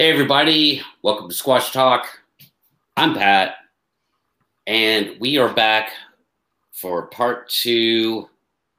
[0.00, 0.80] Hey, everybody.
[1.02, 2.06] Welcome to Squash Talk.
[2.96, 3.56] I'm Pat,
[4.64, 5.90] and we are back
[6.70, 8.30] for part two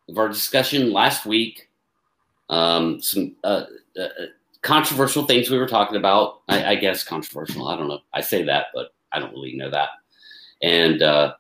[0.08, 1.68] of our discussion last week.
[2.48, 3.66] Um, some uh,
[4.00, 4.08] uh,
[4.62, 6.40] controversial things we were talking about.
[6.48, 7.68] I, I, guess controversial.
[7.68, 8.00] I don't know.
[8.14, 9.90] I say that, but I don't really know that.
[10.62, 11.34] And uh,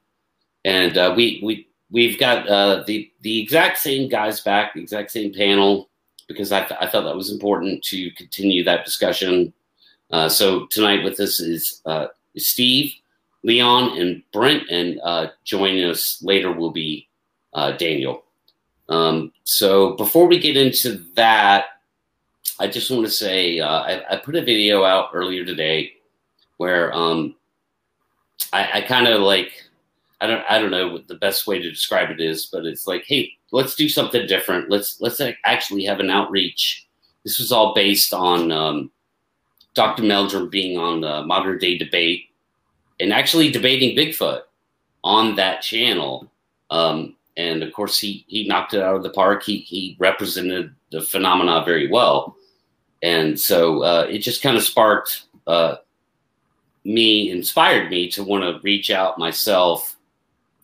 [0.66, 5.12] and uh, we we we've got uh, the the exact same guys back, the exact
[5.12, 5.90] same panel,
[6.28, 9.54] because I, I felt that was important to continue that discussion
[10.12, 12.94] uh, so tonight with us is uh, Steve,
[13.44, 17.08] Leon, and Brent, and uh, joining us later will be
[17.54, 18.24] uh, Daniel.
[18.90, 21.66] Um, so before we get into that,
[22.60, 25.94] I just want to say uh, I, I, put a video out earlier today
[26.58, 27.36] where um,
[28.52, 29.52] I, I kind of like
[30.20, 32.88] I don't I don't know what the best way to describe it is, but it's
[32.88, 34.70] like, hey, let's do something different.
[34.70, 36.88] Let's let's actually have an outreach.
[37.24, 38.92] This was all based on um,
[39.80, 40.04] Dr.
[40.04, 42.26] Meldrum being on the modern day debate
[43.00, 44.42] and actually debating Bigfoot
[45.06, 46.30] on that channel.
[46.70, 49.42] Um, and of course, he, he knocked it out of the park.
[49.42, 52.36] He, he represented the phenomena very well.
[53.02, 55.78] And so uh, it just kind of sparked uh,
[56.84, 59.96] me, inspired me to want to reach out myself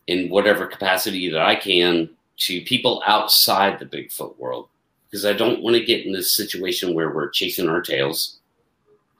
[0.06, 2.10] in whatever capacity that I can
[2.40, 4.68] to people outside the Bigfoot world.
[5.08, 8.40] Because I don't want to get in this situation where we're chasing our tails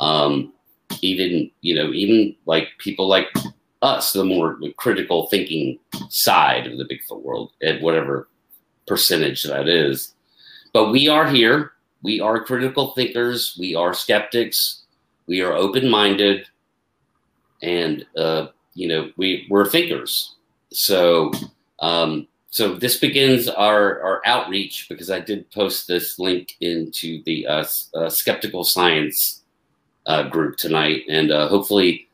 [0.00, 0.52] um,
[1.02, 3.28] even you know even like people like
[3.82, 8.28] us the more critical thinking side of the bigfoot world at whatever
[8.86, 10.14] percentage that is.
[10.72, 11.72] But we are here.
[12.02, 13.56] We are critical thinkers.
[13.58, 14.82] We are skeptics.
[15.26, 16.46] We are open-minded.
[17.62, 20.36] And uh, you know we we're thinkers.
[20.70, 21.32] So
[21.80, 27.46] um, so this begins our our outreach because i did post this link into the
[27.46, 29.42] uh, uh, skeptical science
[30.06, 32.08] uh, group tonight, and uh, hopefully,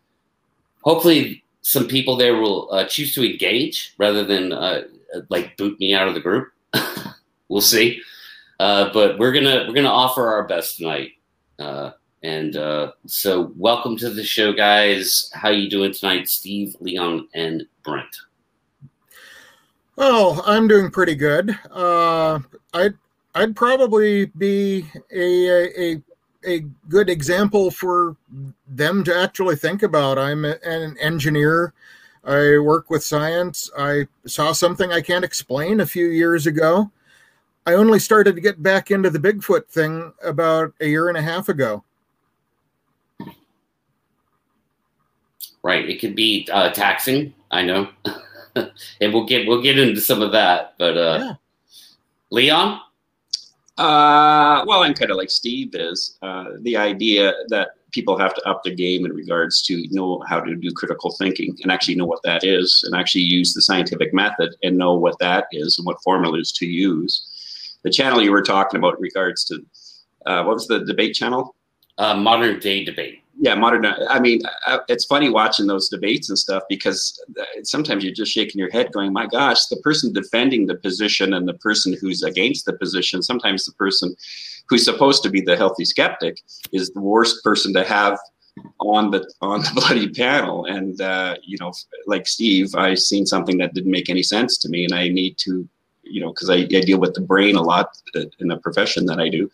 [0.83, 4.83] hopefully, some people there will uh, choose to engage rather than uh,
[5.29, 6.49] like boot me out of the group.
[7.49, 8.01] we'll see,
[8.61, 11.13] uh, but we're gonna we're gonna offer our best tonight.
[11.59, 11.93] Uh,
[12.25, 12.55] and
[13.07, 15.31] so, welcome to the show, guys.
[15.35, 18.17] How you doing tonight, Steve, Leon, and Brent?
[19.99, 21.59] Oh, I'm doing pretty good.
[21.75, 22.95] I'd
[23.35, 26.03] I'd probably be a, a,
[26.47, 28.17] a good example for
[28.67, 30.19] them to actually think about.
[30.19, 31.73] I'm an engineer.
[32.25, 33.71] I work with science.
[33.77, 36.91] I saw something I can't explain a few years ago.
[37.67, 41.23] I only started to get back into the Bigfoot thing about a year and a
[41.23, 41.85] half ago.
[45.63, 45.89] Right.
[45.89, 47.35] It can be uh, taxing.
[47.53, 47.89] I know,
[48.57, 50.75] and we'll get we'll get into some of that.
[50.79, 51.35] But uh, yeah.
[52.31, 52.81] Leon.
[53.79, 56.19] Uh, well, I'm kind of like Steve is.
[56.23, 60.41] Uh, the idea that people have to up the game in regards to know how
[60.41, 64.13] to do critical thinking and actually know what that is and actually use the scientific
[64.13, 67.77] method and know what that is and what formulas to use.
[67.83, 69.65] The channel you were talking about in regards to,
[70.27, 71.55] uh, what was the debate channel?
[71.99, 74.41] Uh, modern day debate yeah modern i mean
[74.89, 77.21] it's funny watching those debates and stuff because
[77.63, 81.49] sometimes you're just shaking your head going my gosh the person defending the position and
[81.49, 84.15] the person who's against the position sometimes the person
[84.69, 86.39] who's supposed to be the healthy skeptic
[86.73, 88.19] is the worst person to have
[88.81, 90.67] on the on the bloody panel.
[90.67, 91.73] And uh, you know
[92.07, 95.39] like steve i seen something that didn't make any sense to me and i need
[95.39, 95.69] to
[96.13, 99.19] you know, because I, I, deal with the brain a lot in the profession that
[99.19, 99.51] I do.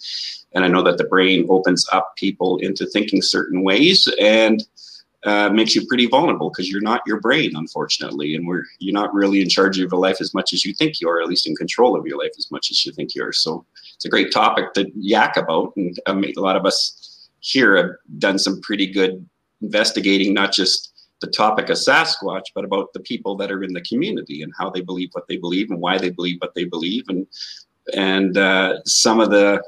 [0.53, 4.67] And I know that the brain opens up people into thinking certain ways and
[5.25, 8.35] uh, makes you pretty vulnerable because you're not your brain, unfortunately.
[8.35, 11.01] And we're, you're not really in charge of your life as much as you think
[11.01, 13.25] you are, at least in control of your life as much as you think you
[13.25, 13.33] are.
[13.33, 13.65] So
[13.95, 15.75] it's a great topic to yak about.
[15.77, 19.25] And um, a lot of us here have done some pretty good
[19.61, 20.88] investigating, not just
[21.21, 24.71] the topic of Sasquatch, but about the people that are in the community and how
[24.71, 27.27] they believe what they believe and why they believe what they believe, and
[27.95, 29.63] and uh, some of the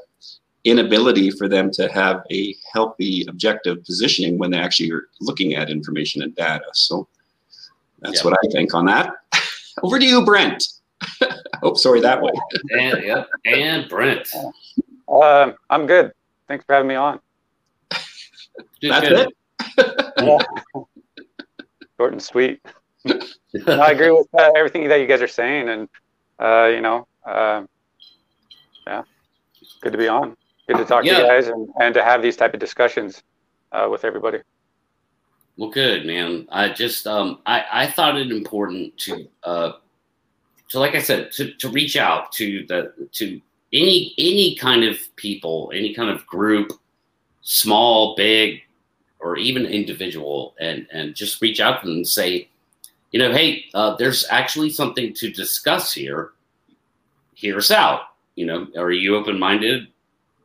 [0.63, 5.69] inability for them to have a healthy, objective positioning when they actually are looking at
[5.69, 6.65] information and data.
[6.73, 7.07] So
[7.99, 8.25] that's yep.
[8.25, 9.13] what I think on that.
[9.83, 10.67] Over to you, Brent.
[11.63, 12.31] oh, sorry, that way.
[12.79, 13.27] and, yep.
[13.45, 14.31] and Brent.
[15.07, 16.11] Uh, I'm good.
[16.47, 17.19] Thanks for having me on.
[18.81, 19.27] That's good.
[19.77, 20.07] it.
[22.01, 22.59] short and sweet.
[23.67, 25.87] I agree with uh, everything that you guys are saying, and
[26.39, 27.63] uh, you know, uh,
[28.87, 29.03] yeah,
[29.81, 30.35] good to be on.
[30.67, 31.17] Good to talk yeah.
[31.17, 33.21] to you guys and, and to have these type of discussions
[33.71, 34.39] uh, with everybody.
[35.57, 36.47] Well, good man.
[36.51, 39.71] I just um, I I thought it important to uh,
[40.69, 43.39] to like I said to to reach out to the to
[43.73, 46.71] any any kind of people, any kind of group
[47.41, 48.61] small, big,
[49.21, 52.49] or even individual, and and just reach out to them and say,
[53.11, 56.31] you know, hey, uh, there's actually something to discuss here.
[57.33, 58.01] Hear us out.
[58.35, 59.87] You know, are you open minded?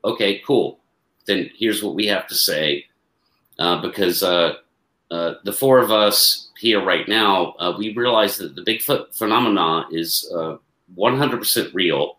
[0.05, 0.79] Okay, cool.
[1.27, 2.87] Then here's what we have to say,
[3.59, 4.55] uh, because uh,
[5.11, 9.87] uh, the four of us here right now, uh, we realize that the Bigfoot phenomena
[9.91, 10.31] is
[10.97, 12.19] 100% real.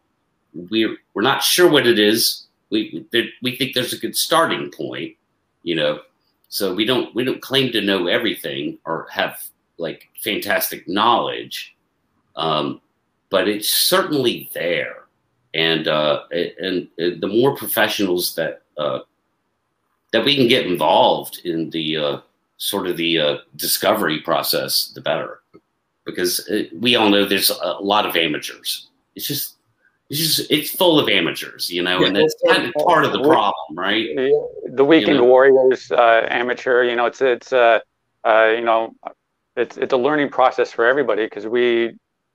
[0.54, 2.45] We're we're not sure what it is.
[2.69, 3.06] We
[3.42, 5.15] we think there's a good starting point,
[5.63, 6.00] you know.
[6.49, 9.44] So we don't we don't claim to know everything or have
[9.77, 11.75] like fantastic knowledge,
[12.35, 12.81] um,
[13.29, 15.03] but it's certainly there.
[15.53, 18.99] And uh, and, the more professionals that uh,
[20.11, 22.19] that we can get involved in the uh,
[22.57, 25.41] sort of the uh, discovery process, the better,
[26.05, 28.88] because it, we all know there's a lot of amateurs.
[29.15, 29.56] It's just
[30.09, 33.21] it's just it's full of amateurs, you know, and that's kind of part of the
[33.21, 34.07] problem, right?
[34.65, 35.25] The weekend you know?
[35.25, 37.80] warriors, uh, amateur, you know, it's it's uh,
[38.25, 38.94] uh, you know,
[39.56, 41.92] it's it's a learning process for everybody because we,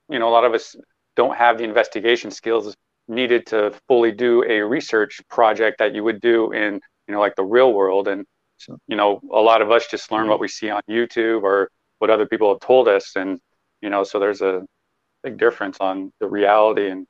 [0.09, 0.77] you know, a lot of us
[1.17, 2.77] don't have the investigation skills
[3.09, 6.75] needed to fully do a research project that you would do in
[7.09, 8.25] you know like the real world and
[8.87, 12.11] you know a lot of us just learn what we see on youtube or what
[12.11, 13.41] other people have told us and
[13.81, 14.63] you know so there's a
[15.25, 17.07] big difference on the reality and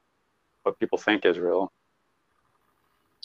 [0.62, 1.72] what people think is real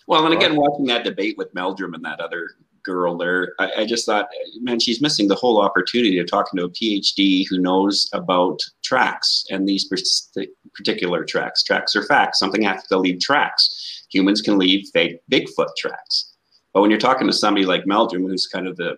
[0.08, 2.50] well and again watching that debate with meldrum and that other
[2.88, 3.54] girl there.
[3.60, 4.30] I, I, just thought,
[4.62, 9.46] man, she's missing the whole opportunity of talking to a PhD who knows about tracks
[9.52, 9.92] and these
[10.74, 11.64] particular tracks.
[11.64, 12.40] Tracks are facts.
[12.40, 14.06] Something has to leave tracks.
[14.10, 16.34] Humans can leave fake Bigfoot tracks.
[16.74, 18.98] But when you're talking to somebody like Meldrum, who's kind of the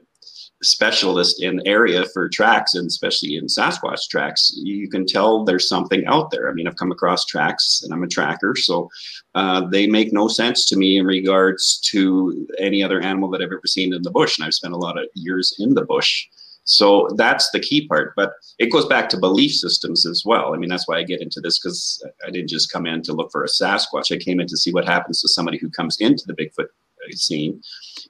[0.62, 6.06] specialist in area for tracks and especially in Sasquatch tracks, you can tell there's something
[6.06, 6.50] out there.
[6.50, 8.90] I mean, I've come across tracks and I'm a tracker, so
[9.36, 13.52] uh, they make no sense to me in regards to any other animal that I've
[13.52, 14.38] ever seen in the bush.
[14.38, 16.28] And I've spent a lot of years in the bush.
[16.66, 18.14] So that's the key part.
[18.16, 20.54] But it goes back to belief systems as well.
[20.54, 23.14] I mean, that's why I get into this because I didn't just come in to
[23.14, 24.14] look for a Sasquatch.
[24.14, 26.68] I came in to see what happens to somebody who comes into the Bigfoot
[27.16, 27.62] scene.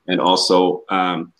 [0.07, 1.31] And also, um,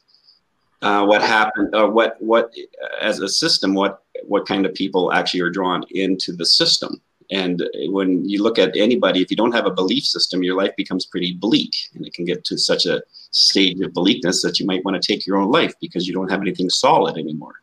[0.82, 2.54] uh, what happened, uh, what what
[3.02, 7.02] as a system, what what kind of people actually are drawn into the system.
[7.32, 10.76] And when you look at anybody, if you don't have a belief system, your life
[10.76, 14.66] becomes pretty bleak, and it can get to such a stage of bleakness that you
[14.66, 17.62] might want to take your own life because you don't have anything solid anymore.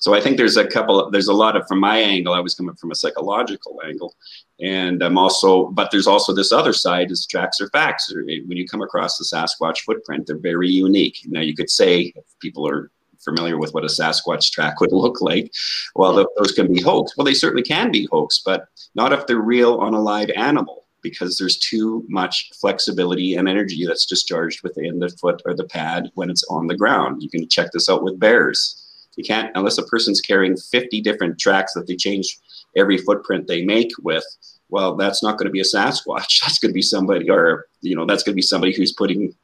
[0.00, 1.10] So I think there's a couple.
[1.10, 2.34] There's a lot of from my angle.
[2.34, 4.14] I was coming from a psychological angle,
[4.60, 5.66] and I'm also.
[5.66, 8.12] But there's also this other side: is tracks or facts.
[8.14, 11.20] When you come across the Sasquatch footprint, they're very unique.
[11.26, 15.52] Now you could say people are familiar with what a Sasquatch track would look like,
[15.94, 17.16] well, those can be hoax.
[17.16, 20.84] Well, they certainly can be hoax, but not if they're real on a live animal
[21.02, 26.10] because there's too much flexibility and energy that's discharged within the foot or the pad
[26.14, 27.22] when it's on the ground.
[27.22, 28.87] You can check this out with bears.
[29.18, 32.38] You can't, unless a person's carrying 50 different tracks that they change
[32.76, 34.24] every footprint they make with,
[34.68, 36.40] well, that's not going to be a Sasquatch.
[36.42, 39.34] That's going to be somebody, or, you know, that's going to be somebody who's putting,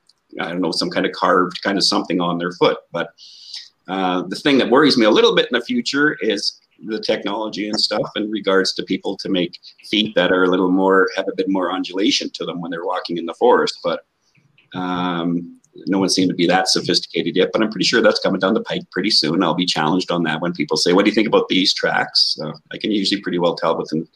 [0.41, 2.79] I don't know, some kind of carved kind of something on their foot.
[2.93, 3.15] But
[3.89, 7.69] uh, the thing that worries me a little bit in the future is the technology
[7.69, 9.59] and stuff in regards to people to make
[9.91, 12.87] feet that are a little more, have a bit more undulation to them when they're
[12.87, 13.81] walking in the forest.
[13.83, 14.07] But
[14.73, 18.41] um, no one seemed to be that sophisticated yet, but I'm pretty sure that's coming
[18.41, 19.43] down the pike pretty soon.
[19.43, 22.37] I'll be challenged on that when people say, "What do you think about these tracks?"
[22.43, 24.07] Uh, I can usually pretty well tell within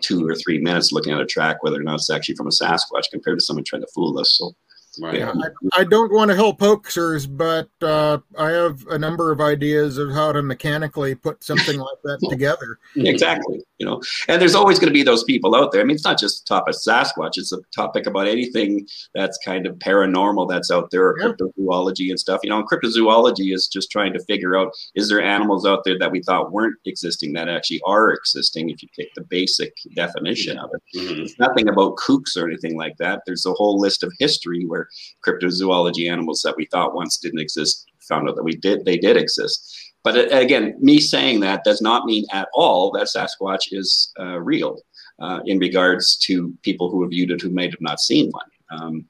[0.00, 2.50] two or three minutes looking at a track whether or not it's actually from a
[2.50, 4.36] Sasquatch compared to someone trying to fool us.
[4.38, 4.54] So
[5.00, 5.18] Right.
[5.18, 9.40] Yeah, I, I, don't want to help hoaxers, but uh, I have a number of
[9.40, 12.78] ideas of how to mechanically put something like that together.
[12.96, 13.60] Exactly.
[13.78, 15.80] You know, and there's always going to be those people out there.
[15.80, 19.38] I mean, it's not just a topic of Sasquatch; it's a topic about anything that's
[19.44, 21.28] kind of paranormal that's out there, or yeah.
[21.28, 22.40] cryptozoology and stuff.
[22.42, 25.98] You know, and cryptozoology is just trying to figure out is there animals out there
[25.98, 28.70] that we thought weren't existing that actually are existing.
[28.70, 31.22] If you take the basic definition of it, mm-hmm.
[31.22, 33.22] it's nothing about kooks or anything like that.
[33.26, 34.87] There's a whole list of history where
[35.26, 39.16] cryptozoology animals that we thought once didn't exist found out that we did they did
[39.16, 39.92] exist.
[40.02, 44.38] But uh, again, me saying that does not mean at all that Sasquatch is uh,
[44.40, 44.80] real
[45.20, 48.50] uh, in regards to people who have viewed it who may have not seen one.
[48.70, 49.04] Um,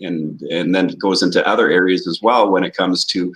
[0.00, 3.34] and and then it goes into other areas as well when it comes to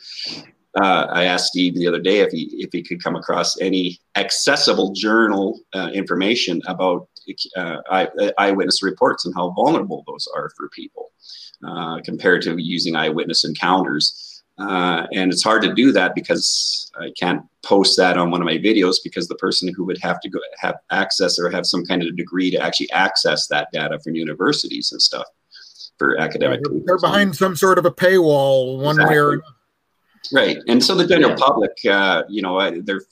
[0.80, 4.00] uh, I asked Steve the other day if he if he could come across any
[4.16, 7.08] accessible journal uh, information about
[7.56, 11.12] uh, eye, eyewitness reports and how vulnerable those are for people
[11.66, 14.42] uh, compared to using eyewitness encounters.
[14.58, 18.44] Uh, and it's hard to do that because I can't post that on one of
[18.44, 21.84] my videos because the person who would have to go have access or have some
[21.84, 25.26] kind of degree to actually access that data from universities and stuff
[25.98, 26.60] for academic.
[26.62, 29.14] They're, they're, behind some sort of a paywall, one exactly.
[29.14, 29.48] way or another.
[30.32, 33.02] Right, and so the general public, uh, you know, they're,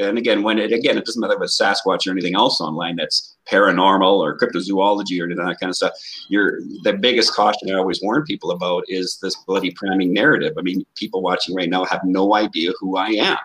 [0.00, 3.36] and again, when it again, it doesn't matter with Sasquatch or anything else online that's
[3.50, 5.92] paranormal or cryptozoology or that kind of stuff.
[6.28, 10.54] You're the biggest caution I always warn people about is this bloody priming narrative.
[10.58, 13.38] I mean, people watching right now have no idea who I am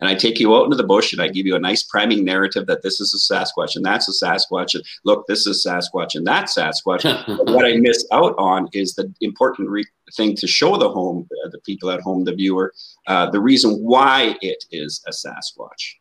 [0.00, 2.24] and I take you out into the bush and I give you a nice priming
[2.24, 6.14] narrative that this is a Sasquatch and that's a Sasquatch and look, this is Sasquatch
[6.14, 7.04] and that's Sasquatch.
[7.52, 11.48] what I miss out on is the important re- thing to show the home, uh,
[11.50, 12.72] the people at home, the viewer,
[13.06, 15.96] uh, the reason why it is a Sasquatch.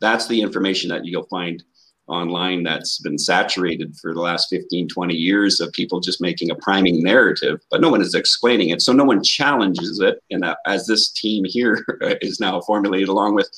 [0.00, 1.62] That's the information that you'll find
[2.08, 6.54] online that's been saturated for the last 15 20 years of people just making a
[6.56, 8.82] priming narrative but no one is explaining it.
[8.82, 10.22] So no one challenges it.
[10.30, 11.84] And uh, as this team here
[12.20, 13.50] is now formulated along with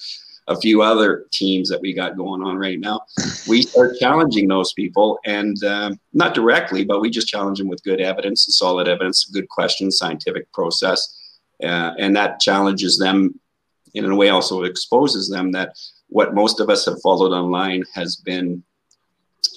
[0.49, 3.01] a few other teams that we got going on right now
[3.47, 7.83] we start challenging those people and um, not directly but we just challenge them with
[7.85, 11.21] good evidence and solid evidence good questions scientific process
[11.63, 13.39] uh, and that challenges them
[13.95, 15.77] in a way also exposes them that
[16.11, 18.63] what most of us have followed online has been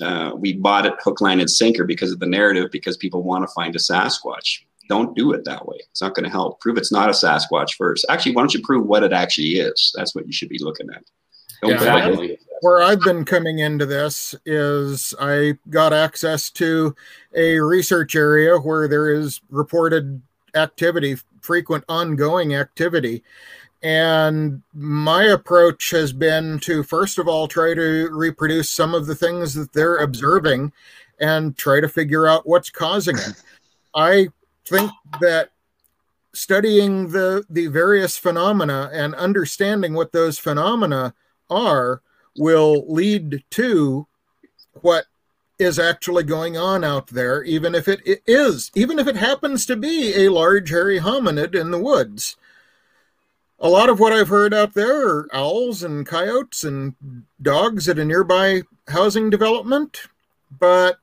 [0.01, 3.47] uh, we bought it hook, line, and sinker because of the narrative, because people want
[3.47, 4.61] to find a Sasquatch.
[4.89, 5.77] Don't do it that way.
[5.91, 6.59] It's not going to help.
[6.59, 8.05] Prove it's not a Sasquatch first.
[8.09, 9.93] Actually, why don't you prove what it actually is?
[9.95, 11.03] That's what you should be looking at.
[11.65, 12.25] Yeah,
[12.59, 16.93] where I've been coming into this is I got access to
[17.33, 20.21] a research area where there is reported
[20.55, 23.23] activity, frequent ongoing activity.
[23.83, 29.15] And my approach has been to, first of all, try to reproduce some of the
[29.15, 30.71] things that they're observing
[31.19, 33.43] and try to figure out what's causing it.
[33.93, 34.29] I
[34.65, 35.49] think that
[36.33, 41.13] studying the, the various phenomena and understanding what those phenomena
[41.49, 42.01] are
[42.37, 44.07] will lead to
[44.81, 45.05] what
[45.59, 49.65] is actually going on out there, even if it, it is, even if it happens
[49.65, 52.37] to be a large hairy hominid in the woods
[53.63, 56.95] a lot of what I've heard out there are owls and coyotes and
[57.41, 60.01] dogs at a nearby housing development.
[60.59, 60.99] But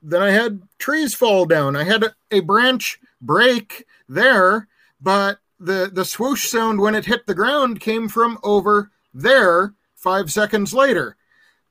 [0.00, 1.74] then I had trees fall down.
[1.74, 4.68] I had a, a branch break there,
[5.00, 10.30] but the, the swoosh sound when it hit the ground came from over there five
[10.30, 11.16] seconds later.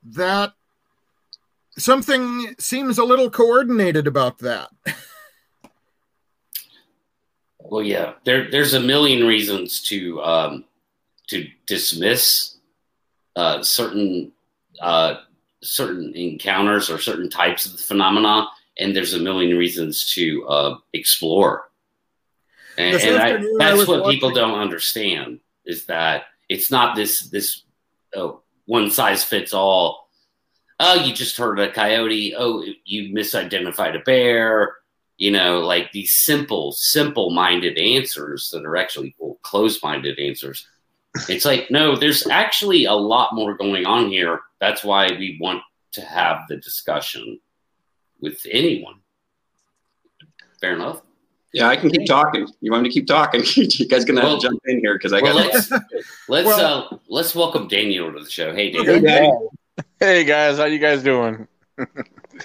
[0.04, 0.52] That
[1.78, 4.68] something seems a little coordinated about that.
[7.70, 10.64] Well, yeah, there there's a million reasons to um,
[11.28, 12.56] to dismiss
[13.34, 14.32] uh, certain
[14.80, 15.16] uh,
[15.62, 20.76] certain encounters or certain types of the phenomena, and there's a million reasons to uh,
[20.92, 21.68] explore.
[22.78, 24.12] And, and I, that's what watching.
[24.12, 27.62] people don't understand is that it's not this this
[28.14, 30.08] oh, one size fits all.
[30.78, 32.34] Oh, you just heard a coyote.
[32.36, 34.76] Oh, you misidentified a bear
[35.18, 40.66] you know, like these simple, simple minded answers that are actually well, close minded answers.
[41.28, 44.40] It's like, no, there's actually a lot more going on here.
[44.60, 47.40] That's why we want to have the discussion
[48.20, 48.96] with anyone.
[50.60, 51.00] Fair enough.
[51.54, 52.46] Yeah, I can keep talking.
[52.60, 53.42] You want me to keep talking?
[53.56, 55.54] you guys gonna have well, to jump in here because I well, got.
[55.54, 55.70] Let's
[56.28, 58.54] let's well, uh, let's welcome Daniel to the show.
[58.54, 59.54] Hey, Daniel.
[59.98, 61.48] Hey guys, how you guys doing?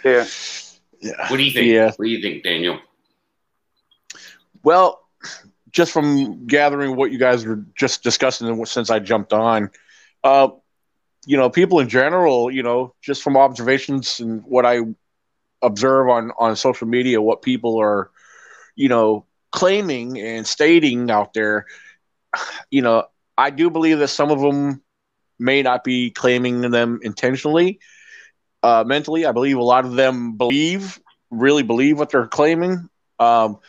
[0.05, 0.25] yeah.
[1.01, 1.29] Yeah.
[1.29, 1.67] What do you think?
[1.67, 1.91] Yeah.
[1.95, 2.79] What do you think, Daniel?
[4.63, 5.01] Well,
[5.71, 9.71] just from gathering what you guys were just discussing since I jumped on,
[10.23, 10.49] uh,
[11.25, 14.79] you know, people in general, you know, just from observations and what I
[15.61, 18.11] observe on on social media, what people are,
[18.75, 21.65] you know, claiming and stating out there,
[22.69, 23.05] you know,
[23.37, 24.81] I do believe that some of them
[25.39, 27.79] may not be claiming them intentionally
[28.63, 29.25] uh, mentally.
[29.25, 30.99] I believe a lot of them believe,
[31.29, 32.89] really believe what they're claiming.
[33.19, 33.59] Um,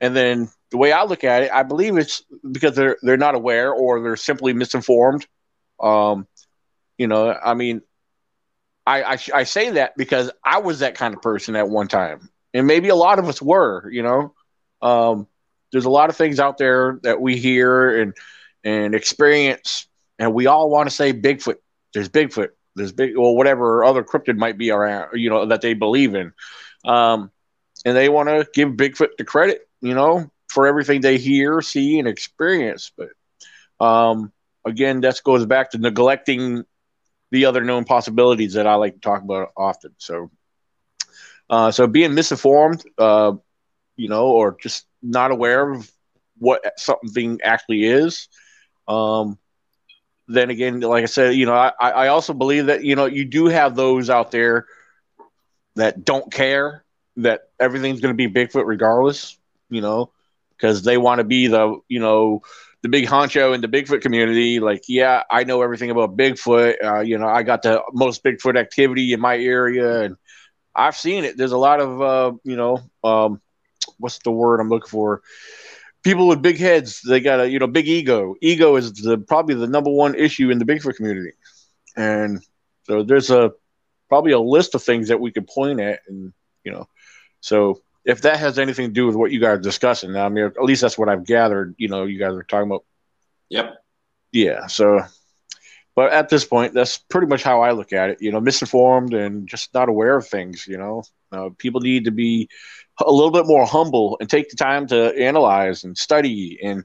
[0.00, 3.34] and then the way I look at it, I believe it's because they're they're not
[3.34, 5.26] aware or they're simply misinformed.
[5.80, 6.26] Um,
[6.96, 7.82] you know, I mean,
[8.86, 12.30] I, I, I say that because I was that kind of person at one time,
[12.54, 13.90] and maybe a lot of us were.
[13.90, 14.34] You know,
[14.82, 15.26] um,
[15.72, 18.14] there's a lot of things out there that we hear and
[18.64, 19.86] and experience,
[20.18, 21.56] and we all want to say Bigfoot.
[21.94, 25.74] There's Bigfoot this big or whatever other cryptid might be around, you know, that they
[25.74, 26.32] believe in.
[26.84, 27.30] Um,
[27.84, 31.98] and they want to give Bigfoot the credit, you know, for everything they hear, see,
[31.98, 32.92] and experience.
[32.96, 33.10] But
[33.84, 34.32] um,
[34.64, 36.64] again, that goes back to neglecting
[37.30, 39.94] the other known possibilities that I like to talk about often.
[39.98, 40.30] So,
[41.50, 43.32] uh, so being misinformed, uh,
[43.96, 45.90] you know, or just not aware of
[46.38, 48.28] what something actually is,
[48.86, 49.38] um,
[50.28, 53.24] then again, like I said, you know, I, I also believe that, you know, you
[53.24, 54.66] do have those out there
[55.76, 56.84] that don't care,
[57.16, 59.38] that everything's going to be Bigfoot regardless,
[59.70, 60.12] you know,
[60.56, 62.42] because they want to be the, you know,
[62.82, 64.60] the big honcho in the Bigfoot community.
[64.60, 66.76] Like, yeah, I know everything about Bigfoot.
[66.84, 70.16] Uh, you know, I got the most Bigfoot activity in my area, and
[70.74, 71.36] I've seen it.
[71.36, 73.40] There's a lot of, uh, you know, um,
[73.98, 75.22] what's the word I'm looking for?
[76.04, 77.02] People with big heads.
[77.02, 78.34] They got a, you know, big ego.
[78.40, 81.32] Ego is the probably the number one issue in the Bigfoot community,
[81.96, 82.40] and
[82.84, 83.52] so there's a
[84.08, 86.32] probably a list of things that we could point at, and
[86.64, 86.88] you know,
[87.40, 90.44] so if that has anything to do with what you guys are discussing, I mean,
[90.44, 91.74] at least that's what I've gathered.
[91.78, 92.84] You know, you guys are talking about.
[93.50, 93.74] Yep.
[94.32, 94.66] Yeah.
[94.66, 95.00] So,
[95.94, 98.22] but at this point, that's pretty much how I look at it.
[98.22, 100.66] You know, misinformed and just not aware of things.
[100.66, 101.02] You know,
[101.32, 102.48] uh, people need to be
[103.04, 106.84] a little bit more humble and take the time to analyze and study and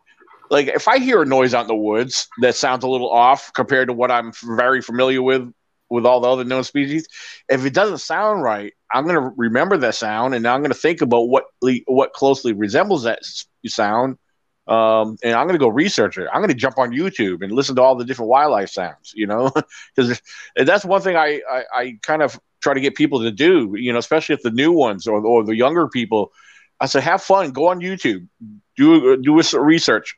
[0.50, 3.52] like if I hear a noise out in the woods that sounds a little off
[3.54, 5.52] compared to what I'm very familiar with
[5.90, 7.08] with all the other known species,
[7.50, 10.78] if it doesn't sound right, I'm going to remember that sound and I'm going to
[10.78, 11.46] think about what
[11.88, 13.20] what closely resembles that
[13.66, 14.18] sound.
[14.66, 16.28] Um, and I'm going to go research it.
[16.32, 19.28] I'm going to jump on YouTube and listen to all the different wildlife sounds, you
[19.28, 19.52] know,
[19.96, 20.22] because
[20.56, 23.92] that's one thing I, I, I, kind of try to get people to do, you
[23.92, 26.32] know, especially if the new ones or, or the younger people.
[26.80, 28.28] I said, have fun, go on YouTube,
[28.76, 30.16] do do a research.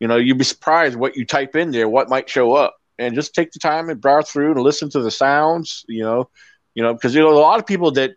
[0.00, 3.14] You know, you'd be surprised what you type in there, what might show up, and
[3.14, 5.84] just take the time and browse through and listen to the sounds.
[5.88, 6.30] You know,
[6.74, 8.12] you know, because you know a lot of people that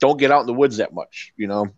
[0.00, 1.32] don't get out in the woods that much.
[1.36, 1.68] You know,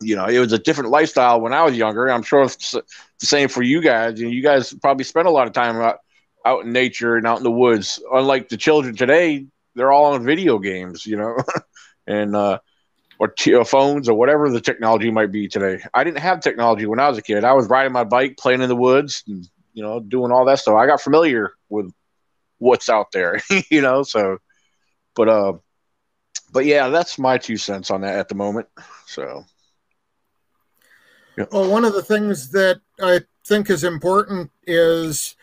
[0.00, 2.10] you know, it was a different lifestyle when I was younger.
[2.10, 2.82] I'm sure it's the
[3.20, 4.20] same for you guys.
[4.20, 5.98] You, know, you guys probably spent a lot of time out,
[6.44, 8.02] out in nature and out in the woods.
[8.12, 11.06] Unlike the children today, they're all on video games.
[11.06, 11.36] You know,
[12.06, 12.58] and uh,
[13.18, 15.82] or t- phones or whatever the technology might be today.
[15.92, 17.44] I didn't have technology when I was a kid.
[17.44, 20.58] I was riding my bike, playing in the woods, and you know, doing all that
[20.58, 20.74] stuff.
[20.74, 21.92] I got familiar with
[22.58, 23.40] what's out there.
[23.70, 24.38] you know, so
[25.14, 25.52] but uh,
[26.52, 28.68] but yeah, that's my two cents on that at the moment.
[29.06, 29.44] So.
[31.36, 31.46] Yeah.
[31.50, 35.34] Well, one of the things that I think is important is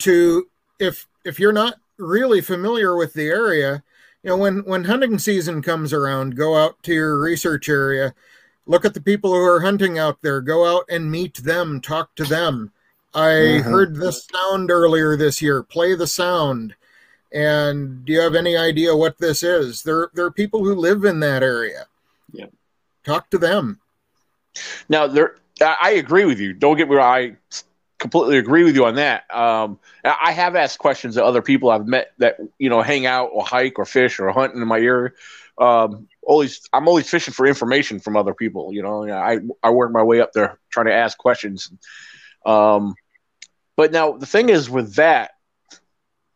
[0.00, 0.48] to
[0.80, 3.82] if if you're not really familiar with the area,
[4.22, 8.14] you know, when when hunting season comes around, go out to your research area,
[8.66, 12.14] look at the people who are hunting out there, go out and meet them, talk
[12.16, 12.72] to them.
[13.14, 13.70] I mm-hmm.
[13.70, 15.62] heard this sound earlier this year.
[15.62, 16.74] Play the sound.
[17.32, 19.82] And do you have any idea what this is?
[19.82, 21.86] There, there are people who live in that area.
[22.32, 22.46] Yeah.
[23.04, 23.80] Talk to them.
[24.88, 26.52] Now, there, I agree with you.
[26.52, 27.14] Don't get me wrong.
[27.14, 27.36] I
[27.98, 29.24] completely agree with you on that.
[29.34, 33.30] Um, I have asked questions to other people I've met that you know hang out
[33.32, 35.12] or hike or fish or hunt in my area.
[35.58, 38.72] Um, always, I'm always fishing for information from other people.
[38.72, 41.70] You know, I I work my way up there trying to ask questions.
[42.44, 42.94] Um,
[43.76, 45.32] but now the thing is with that,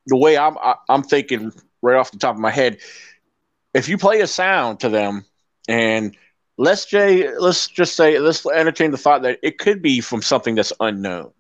[0.07, 0.57] the way I'm
[0.89, 2.79] I'm thinking right off the top of my head,
[3.75, 5.25] if you play a sound to them
[5.69, 6.17] and
[6.57, 10.55] let's say let's just say let's entertain the thought that it could be from something
[10.55, 11.33] that's unknown.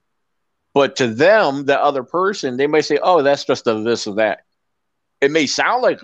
[0.72, 4.16] But to them, the other person, they may say, "Oh, that's just a this or
[4.16, 4.44] that."
[5.20, 6.00] It may sound like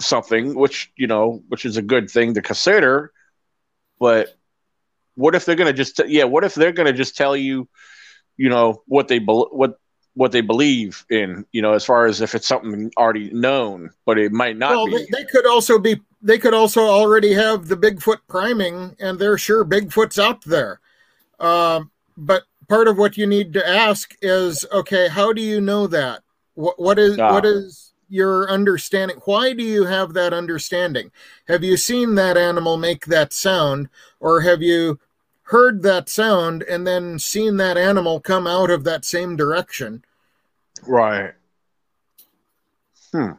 [0.00, 3.12] something, which you know, which is a good thing to consider.
[4.00, 4.36] But
[5.14, 6.24] what if they're gonna just yeah?
[6.24, 7.68] What if they're gonna just tell you,
[8.36, 9.78] you know, what they be- what
[10.18, 14.18] what they believe in, you know, as far as if it's something already known, but
[14.18, 14.98] it might not well, be.
[14.98, 19.38] They, they could also be, they could also already have the Bigfoot priming, and they're
[19.38, 20.80] sure Bigfoot's out there.
[21.38, 25.86] Um, but part of what you need to ask is, okay, how do you know
[25.86, 26.22] that?
[26.54, 27.32] What, what is, ah.
[27.32, 29.18] what is your understanding?
[29.24, 31.10] Why do you have that understanding?
[31.46, 33.88] Have you seen that animal make that sound,
[34.20, 34.98] or have you
[35.42, 40.04] heard that sound and then seen that animal come out of that same direction?
[40.86, 41.32] Right.
[43.12, 43.32] Hmm.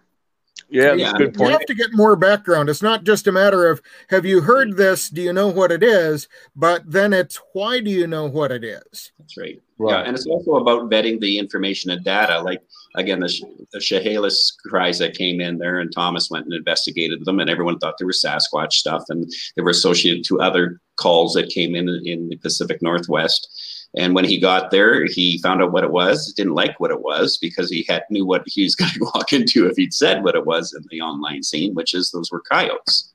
[0.69, 1.11] Yeah, that's yeah.
[1.11, 1.51] a good point.
[1.51, 2.69] You have to get more background.
[2.69, 5.09] It's not just a matter of have you heard this?
[5.09, 6.27] Do you know what it is?
[6.55, 9.11] But then it's why do you know what it is?
[9.19, 9.61] That's right.
[9.77, 9.91] right.
[9.91, 12.41] Yeah, and it's also about vetting the information and data.
[12.41, 12.61] Like
[12.95, 13.31] again, the,
[13.71, 17.79] the Chehalis cries that came in there, and Thomas went and investigated them, and everyone
[17.79, 21.87] thought they were Sasquatch stuff, and they were associated to other calls that came in
[22.05, 23.47] in the Pacific Northwest
[23.97, 26.31] and when he got there, he found out what it was.
[26.33, 29.33] Didn't like what it was because he had knew what he was going to walk
[29.33, 32.41] into if he'd said what it was in the online scene, which is those were
[32.41, 33.13] coyotes.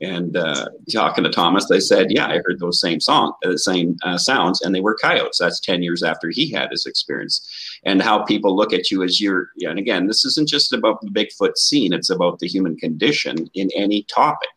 [0.00, 3.56] And uh, talking to Thomas, they said, "Yeah, I heard those same song, the uh,
[3.56, 7.48] same uh, sounds, and they were coyotes." That's ten years after he had his experience,
[7.84, 9.50] and how people look at you as you're.
[9.56, 13.48] Yeah, and again, this isn't just about the Bigfoot scene; it's about the human condition
[13.54, 14.50] in any topic.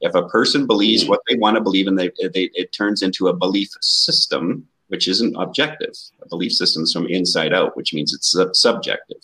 [0.00, 3.26] If a person believes what they want to believe, and they, they, it turns into
[3.26, 5.94] a belief system, which isn't objective.
[6.22, 9.22] A belief system is from inside out, which means it's sub- subjective.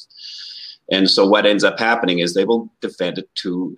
[0.92, 3.76] And so what ends up happening is they will defend it to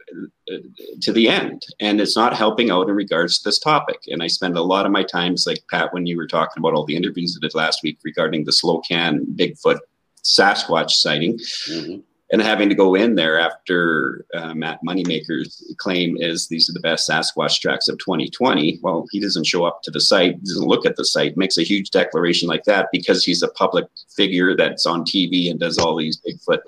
[0.51, 0.57] uh,
[1.03, 4.01] to the end, and it's not helping out in regards to this topic.
[4.09, 6.73] And I spend a lot of my times, like Pat, when you were talking about
[6.73, 9.79] all the interviews I did last week regarding the Slocan Bigfoot
[10.25, 11.39] Sasquatch sighting.
[11.39, 12.01] Mm-hmm
[12.33, 16.81] and having to go in there after uh, Matt Moneymaker's claim is these are the
[16.81, 18.81] best Sasquatch tracks of 2020.
[18.83, 21.63] Well, he doesn't show up to the site, doesn't look at the site, makes a
[21.63, 23.85] huge declaration like that because he's a public
[24.17, 26.61] figure that's on TV and does all these Bigfoot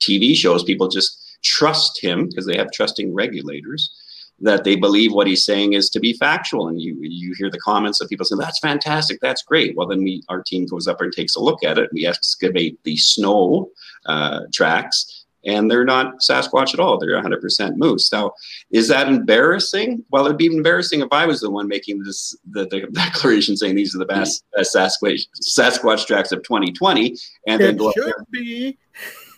[0.00, 0.64] TV shows.
[0.64, 3.94] People just trust him because they have trusting regulators
[4.42, 6.68] that they believe what he's saying is to be factual.
[6.68, 9.76] And you you hear the comments of people saying, that's fantastic, that's great.
[9.76, 11.90] Well, then we our team goes up and takes a look at it.
[11.92, 13.70] We excavate the snow
[14.06, 16.98] uh, tracks, and they're not Sasquatch at all.
[16.98, 18.12] They're 100% moose.
[18.12, 18.32] Now,
[18.70, 20.04] is that embarrassing?
[20.10, 23.74] Well, it'd be embarrassing if I was the one making this the, the declaration saying
[23.74, 28.12] these are the best, best Sasquatch Sasquatch tracks of 2020, and it then go should
[28.30, 28.76] be.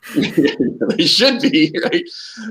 [0.17, 2.03] they should be right?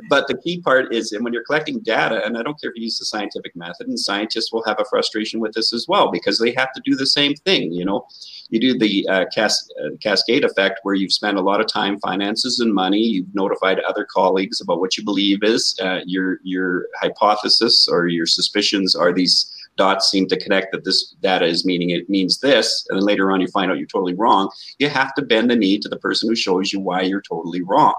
[0.10, 2.78] But the key part is and when you're collecting data and i don't care if
[2.78, 6.12] you use the scientific method and scientists will have a frustration with this as well
[6.12, 8.08] because they have to do the same thing you know?
[8.50, 12.00] You do the uh, cas- uh, cascade effect where you've spent a lot of time
[12.00, 16.88] finances and money you've notified other colleagues about what you believe is uh, your your
[17.02, 21.92] hypothesis or your suspicions are these dots seem to connect that this data is meaning
[21.92, 25.14] it means this, and then later on you find out you're totally wrong, you have
[25.16, 27.96] to bend the knee to the person who shows you why you're totally wrong.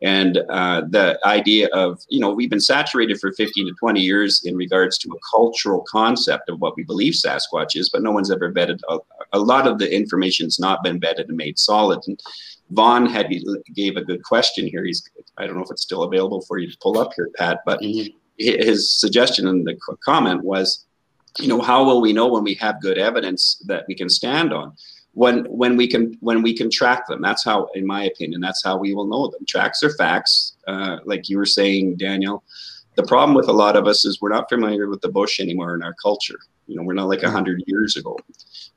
[0.00, 4.42] And uh, the idea of, you know, we've been saturated for 15 to 20 years
[4.44, 8.30] in regards to a cultural concept of what we believe Sasquatch is, but no one's
[8.30, 8.78] ever vetted.
[8.88, 8.98] A,
[9.32, 12.00] a lot of the information's not been vetted and made solid.
[12.06, 12.20] And
[12.70, 13.28] Vaughn had
[13.74, 14.84] gave a good question here.
[14.84, 15.02] He's,
[15.36, 17.80] I don't know if it's still available for you to pull up here, Pat, but
[17.80, 20.84] mm-hmm his suggestion in the comment was,
[21.38, 24.52] you know, how will we know when we have good evidence that we can stand
[24.52, 24.74] on?
[25.12, 27.20] When when we can when we can track them.
[27.20, 29.44] That's how, in my opinion, that's how we will know them.
[29.46, 32.44] Tracks are facts, uh, like you were saying, Daniel.
[32.94, 35.74] The problem with a lot of us is we're not familiar with the bush anymore
[35.74, 36.38] in our culture.
[36.66, 38.16] You know, we're not like hundred years ago.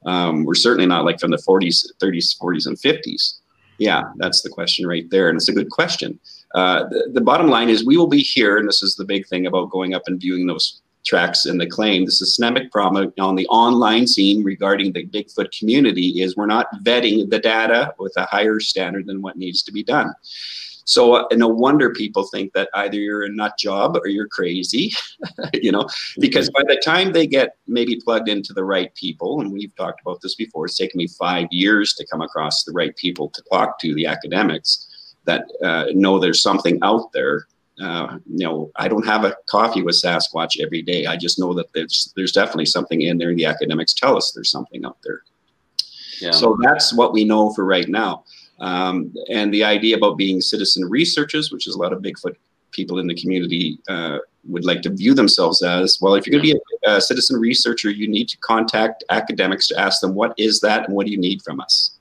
[0.06, 3.40] Um, we're certainly not like from the 40s, 30s, 40s, and 50s.
[3.78, 6.20] Yeah, that's the question right there, and it's a good question.
[6.56, 9.26] Uh, the, the, bottom line is we will be here, and this is the big
[9.28, 12.06] thing about going up and viewing those tracks in the claim.
[12.06, 17.30] The systemic problem on the online scene regarding the Bigfoot community is we're not vetting
[17.30, 20.14] the data with a higher standard than what needs to be done.
[20.84, 24.92] So uh, no wonder people think that either you're a nut job or you're crazy,
[25.54, 25.88] you know,
[26.20, 30.02] because by the time they get maybe plugged into the right people, and we've talked
[30.02, 33.44] about this before, it's taken me five years to come across the right people to
[33.52, 34.88] talk to, the academics
[35.26, 37.48] that uh, know there's something out there.
[37.82, 41.06] Uh, you know, I don't have a coffee with Sasquatch every day.
[41.06, 43.34] I just know that there's there's definitely something in there.
[43.34, 45.22] The academics tell us there's something out there.
[46.20, 46.32] Yeah.
[46.32, 48.24] So that's what we know for right now.
[48.60, 52.36] Um, and the idea about being citizen researchers, which is a lot of Bigfoot
[52.72, 56.46] people in the community uh, would like to view themselves as, well, if you're going
[56.46, 60.34] to be a, a citizen researcher, you need to contact academics to ask them what
[60.38, 61.98] is that and what do you need from us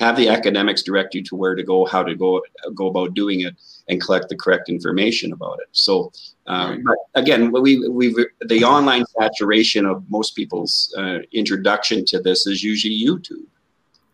[0.00, 2.42] have the academics direct you to where to go, how to go
[2.74, 3.54] go about doing it,
[3.88, 5.68] and collect the correct information about it.
[5.72, 6.10] So,
[6.46, 8.06] um, but again, we we
[8.46, 13.46] the online saturation of most people's uh, introduction to this is usually YouTube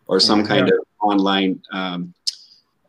[0.07, 0.53] or some mm-hmm.
[0.53, 2.13] kind of online um,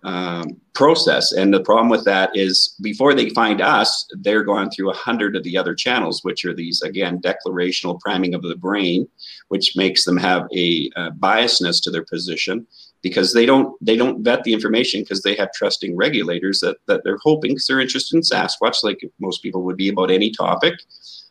[0.04, 1.32] um, process.
[1.32, 5.34] And the problem with that is before they find us, they're going through a hundred
[5.34, 9.08] of the other channels, which are these again declarational priming of the brain,
[9.48, 12.66] which makes them have a, a biasness to their position
[13.08, 17.02] because they don't they don't vet the information because they have trusting regulators that, that
[17.04, 20.74] they're hoping because they're interested in Sasquatch, like most people would be about any topic.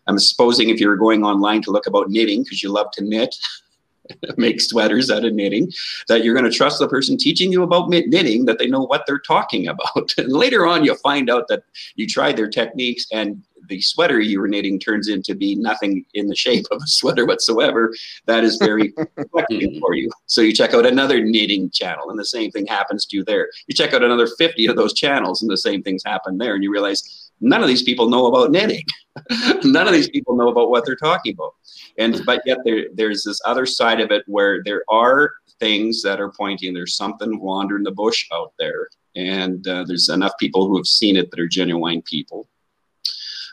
[0.08, 3.36] I'm supposing if you're going online to look about knitting because you love to knit,
[4.38, 5.72] make sweaters out of knitting,
[6.08, 9.04] that you're going to trust the person teaching you about knitting, that they know what
[9.06, 10.14] they're talking about.
[10.18, 11.64] and later on, you'll find out that
[11.96, 16.28] you tried their techniques and the sweater you were knitting turns into be nothing in
[16.28, 17.94] the shape of a sweater whatsoever,
[18.26, 20.10] that is very reflecting for you.
[20.26, 23.50] So you check out another knitting channel, and the same thing happens to you there.
[23.68, 26.64] You check out another 50 of those channels, and the same things happen there, and
[26.64, 28.84] you realize none of these people know about knitting.
[29.64, 31.54] none of these people know about what they're talking about.
[31.98, 36.20] And but yet there, there's this other side of it where there are things that
[36.20, 40.78] are pointing there's something wandering the bush out there and uh, there's enough people who
[40.78, 42.48] have seen it that are genuine people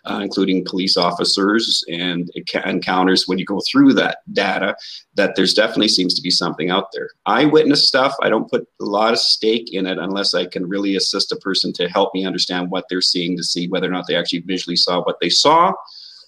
[0.05, 2.31] uh, including police officers and
[2.67, 4.77] encounters when you go through that data
[5.15, 8.85] that there's definitely seems to be something out there eyewitness stuff i don't put a
[8.85, 12.25] lot of stake in it unless i can really assist a person to help me
[12.27, 15.31] understand what they're seeing to see whether or not they actually visually saw what they
[15.31, 15.73] saw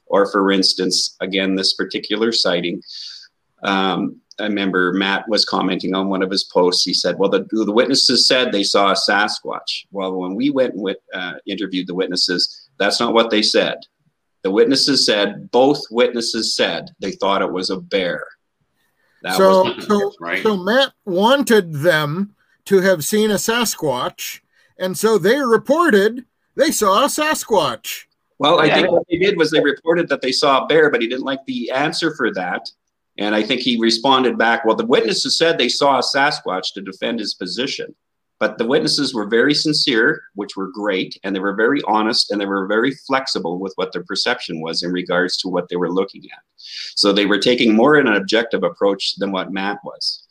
[0.07, 2.83] or for instance again this particular sighting
[3.63, 6.85] um, I remember Matt was commenting on one of his posts.
[6.85, 10.75] He said, "Well, the the witnesses said they saw a Sasquatch." Well, when we went
[10.75, 13.79] and wit, uh, interviewed the witnesses, that's not what they said.
[14.43, 18.25] The witnesses said both witnesses said they thought it was a bear.
[19.23, 20.43] That so, so, right.
[20.43, 22.35] so Matt wanted them
[22.67, 24.41] to have seen a Sasquatch,
[24.79, 28.05] and so they reported they saw a Sasquatch.
[28.39, 31.01] Well, I think what they did was they reported that they saw a bear, but
[31.01, 32.69] he didn't like the answer for that.
[33.19, 36.83] And I think he responded back, well, the witnesses said they saw a Sasquatch to
[36.83, 37.95] defend his position.
[38.39, 42.41] But the witnesses were very sincere, which were great, and they were very honest and
[42.41, 45.91] they were very flexible with what their perception was in regards to what they were
[45.91, 46.43] looking at.
[46.57, 50.23] So they were taking more an objective approach than what Matt was.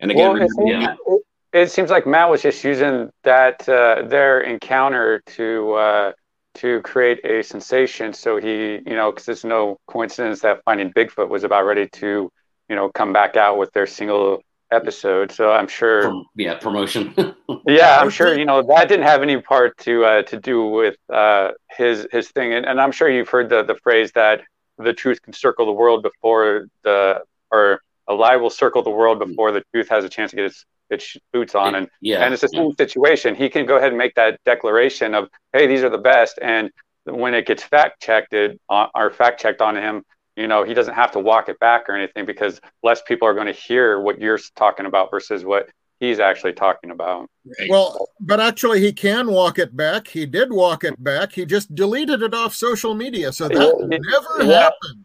[0.00, 1.22] And again, well, it, Matt, it,
[1.52, 6.12] it, seems like Matt was just using that uh, their encounter to uh,
[6.54, 8.12] to create a sensation.
[8.12, 12.30] So he, you know, because it's no coincidence that Finding Bigfoot was about ready to,
[12.68, 14.42] you know, come back out with their single
[14.72, 15.30] episode.
[15.30, 16.24] So I'm sure.
[16.34, 17.14] Yeah, promotion.
[17.66, 20.96] yeah, I'm sure you know that didn't have any part to uh, to do with
[21.12, 24.42] uh, his his thing, and, and I'm sure you've heard the the phrase that
[24.78, 29.18] the truth can circle the world before the or a lie will circle the world
[29.18, 31.74] before the truth has a chance to get its its boots on.
[31.74, 32.74] And yeah, and it's the same yeah.
[32.76, 33.34] situation.
[33.34, 36.38] He can go ahead and make that declaration of, hey, these are the best.
[36.42, 36.70] And
[37.04, 40.04] when it gets fact checked uh, or fact checked on him,
[40.36, 43.34] you know, he doesn't have to walk it back or anything because less people are
[43.34, 45.68] going to hear what you're talking about versus what
[46.00, 47.28] he's actually talking about.
[47.68, 50.08] Well, but actually, he can walk it back.
[50.08, 51.32] He did walk it back.
[51.32, 54.60] He just deleted it off social media, so that yeah, never yeah.
[54.62, 55.04] happened.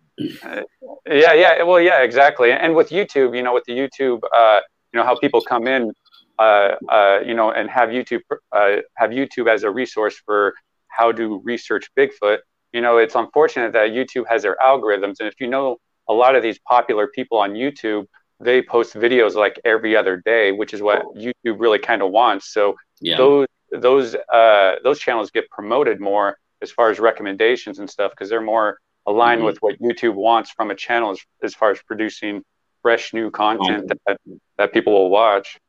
[1.10, 2.52] Yeah, yeah, well, yeah, exactly.
[2.52, 4.62] And with YouTube, you know, with the YouTube, uh,
[4.94, 5.94] you know how people come in
[6.40, 10.54] uh, uh, you know and have youtube uh, have youtube as a resource for
[10.88, 12.40] how to research bigfoot
[12.74, 15.78] you know it's unfortunate that youtube has their algorithms and if you know
[16.10, 18.06] a lot of these popular people on youtube
[18.40, 22.52] they post videos like every other day which is what youtube really kind of wants
[22.54, 23.18] so yeah.
[23.18, 28.30] those those uh, those channels get promoted more as far as recommendations and stuff because
[28.30, 29.46] they're more aligned mm-hmm.
[29.48, 32.44] with what youtube wants from a channel as, as far as producing
[32.88, 34.18] fresh new content um, that,
[34.58, 35.60] that people will watch.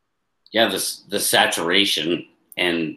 [0.52, 2.96] Yeah, the the saturation and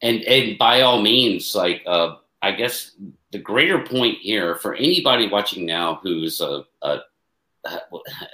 [0.00, 2.92] and and by all means, like uh, I guess
[3.30, 7.00] the greater point here for anybody watching now who's a a,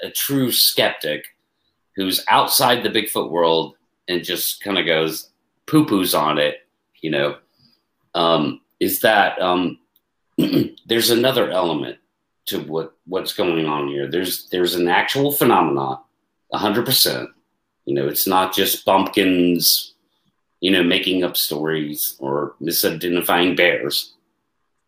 [0.03, 1.27] a true skeptic,
[1.97, 3.77] who's outside the Bigfoot world
[4.09, 5.31] and just kind of goes
[5.67, 6.67] poo poos on it,
[7.01, 7.37] you know,
[8.15, 9.79] um, is that um,
[10.87, 11.99] there's another element
[12.47, 14.07] to what what's going on here.
[14.09, 15.99] There's there's an actual phenomenon,
[16.53, 17.29] hundred percent.
[17.85, 19.95] You know, it's not just bumpkins,
[20.61, 24.15] you know, making up stories or misidentifying bears,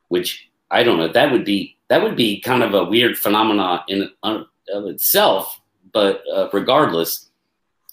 [0.09, 1.09] which I don't know.
[1.09, 5.61] That would be that would be kind of a weird phenomenon in of itself.
[5.93, 7.29] But uh, regardless,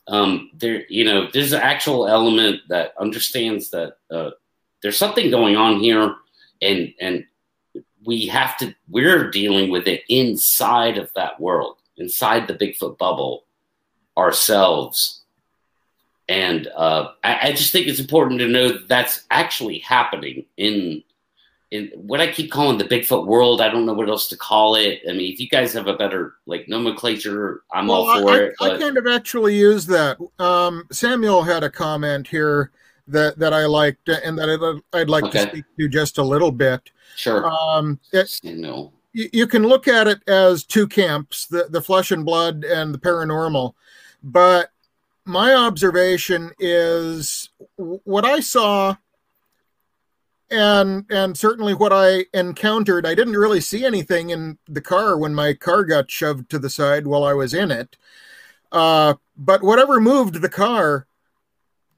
[0.08, 4.32] um, there you know there's an actual element that understands that uh,
[4.82, 6.16] there's something going on here,
[6.62, 7.26] and and
[8.06, 13.44] we have to we're dealing with it inside of that world inside the bigfoot bubble
[14.18, 15.17] ourselves
[16.30, 21.04] and uh, I, I, just think it's important to know that that's actually happening in
[21.72, 23.62] in what I keep calling the Bigfoot world.
[23.62, 25.02] I don't know what else to call it.
[25.08, 28.38] I mean, if you guys have a better like nomenclature, I'm well, all for I,
[28.38, 28.56] it.
[28.60, 28.76] But...
[28.76, 30.18] I kind of actually use that.
[30.40, 32.72] Um, Samuel had a comment here
[33.08, 34.50] that that I liked and that
[34.94, 35.46] I'd, I'd like okay.
[35.46, 36.90] to speak to just a little bit.
[37.16, 37.46] Sure.
[37.50, 42.26] Um, it, you, you can look at it as two camps: the the flesh and
[42.26, 43.74] blood and the paranormal.
[44.24, 44.72] But
[45.28, 48.96] my observation is what I saw
[50.50, 55.36] and and certainly what I encountered, I didn't really see anything in the car when
[55.36, 57.98] my car got shoved to the side while I was in it.
[58.72, 61.06] Uh, but whatever moved the car,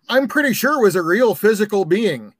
[0.08, 2.34] I'm pretty sure was a real physical being.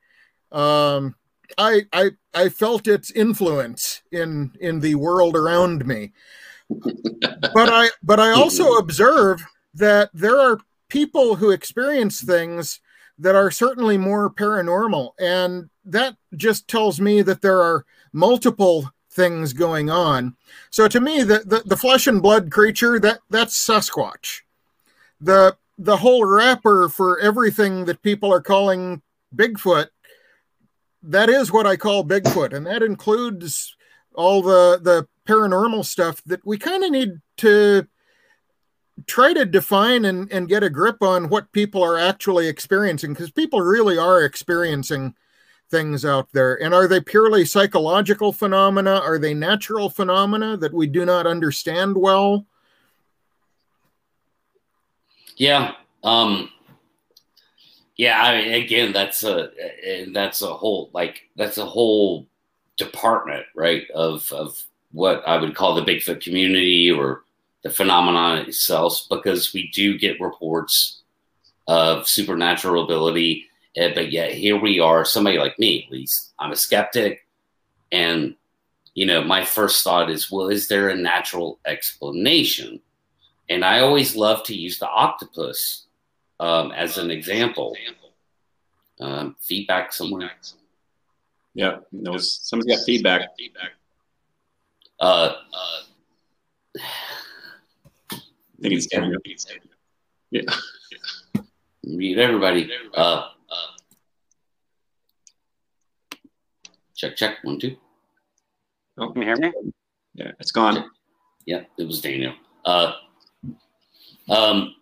[0.52, 1.16] Um,
[1.58, 6.14] I I I felt its influence in in the world around me.
[6.70, 12.80] but I but I also observe that there are people who experience things
[13.18, 19.54] that are certainly more paranormal and that just tells me that there are multiple things
[19.54, 20.36] going on.
[20.70, 24.42] So to me the the, the flesh and blood creature that that's Sasquatch.
[25.22, 29.02] The the whole wrapper for everything that people are calling
[29.36, 29.88] Bigfoot
[31.04, 33.76] that is what I call Bigfoot, and that includes
[34.14, 37.88] all the the paranormal stuff that we kind of need to
[39.08, 43.32] try to define and, and get a grip on what people are actually experiencing because
[43.32, 45.14] people really are experiencing
[45.70, 50.88] things out there and are they purely psychological phenomena are they natural phenomena that we
[50.88, 52.48] do not understand well
[55.40, 55.72] Yeah.
[56.04, 56.52] Um,
[57.96, 58.22] yeah.
[58.22, 59.50] I mean, again, that's a
[60.12, 62.28] that's a whole like that's a whole
[62.78, 63.90] department, right?
[63.92, 67.24] Of of what I would call the Bigfoot community or
[67.64, 71.02] the phenomenon itself, because we do get reports
[71.68, 73.46] of supernatural ability,
[73.76, 76.34] eh, but yet here we are, somebody like me at least.
[76.40, 77.26] I'm a skeptic,
[77.92, 78.36] and
[78.96, 82.82] you know, my first thought is, well, is there a natural explanation?
[83.50, 85.86] And I always love to use the octopus
[86.40, 87.76] um, as an example.
[89.00, 90.32] Um, feedback somewhere.
[91.54, 93.22] Yeah, no, somebody's got feedback.
[93.38, 93.72] Feedback.
[95.00, 96.80] Uh, uh,
[98.60, 99.20] I think it's Daniel.
[100.32, 100.42] Yeah.
[101.84, 102.70] Mute everybody.
[102.94, 103.68] Uh, uh,
[106.94, 107.38] check, check.
[107.44, 107.78] One, two.
[108.98, 109.54] Oh, can you hear me?
[110.14, 110.92] Yeah, it's gone.
[111.46, 112.34] Yeah, it was Daniel.
[112.66, 112.92] Uh,
[114.30, 114.76] um,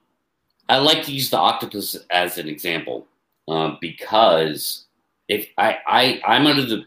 [0.68, 3.06] I like to use the octopus as an example
[3.48, 4.88] um, because
[5.28, 6.84] if I, I I'm under the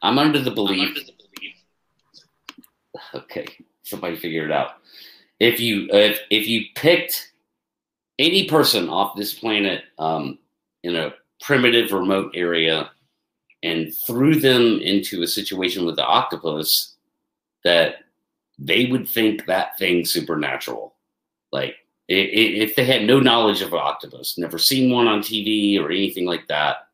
[0.00, 0.96] I'm under the belief.
[3.14, 3.46] Okay,
[3.82, 4.72] somebody figure it out.
[5.40, 7.32] If you if if you picked
[8.18, 10.38] any person off this planet um,
[10.82, 12.90] in a primitive remote area
[13.62, 16.96] and threw them into a situation with the octopus
[17.64, 17.96] that
[18.58, 20.94] they would think that thing supernatural.
[21.50, 21.76] Like
[22.08, 26.26] if they had no knowledge of an octopus, never seen one on TV or anything
[26.26, 26.88] like that,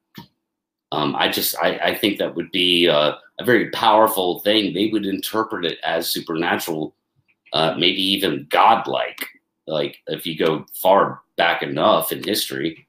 [0.92, 4.72] um, I just I, I, think that would be a, a, very powerful thing.
[4.72, 6.94] They would interpret it as supernatural,
[7.52, 9.26] uh, maybe even godlike.
[9.66, 12.86] Like if you go far back enough in history.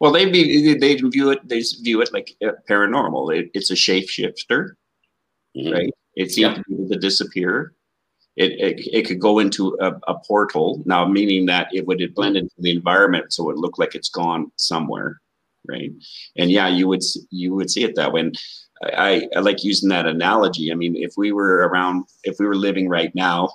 [0.00, 2.36] Well, they be they view it they view it like
[2.68, 3.38] paranormal.
[3.38, 4.72] It, it's a shapeshifter,
[5.56, 5.72] mm-hmm.
[5.72, 5.94] right?
[6.16, 6.56] It seems yep.
[6.56, 7.74] to be able to disappear
[8.36, 12.36] it, it, it could go into a, a, portal now, meaning that it would blend
[12.36, 15.20] into the environment, so it looked like it's gone somewhere,
[15.68, 15.90] right?
[16.36, 18.20] And yeah, you would you would see it that way.
[18.20, 18.38] And
[18.82, 20.72] I, I like using that analogy.
[20.72, 23.50] I mean, if we were around, if we were living right now,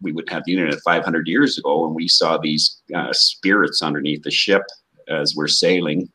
[0.00, 4.22] we would have the internet 500 years ago, and we saw these uh, spirits underneath
[4.22, 4.62] the ship
[5.08, 6.10] as we're sailing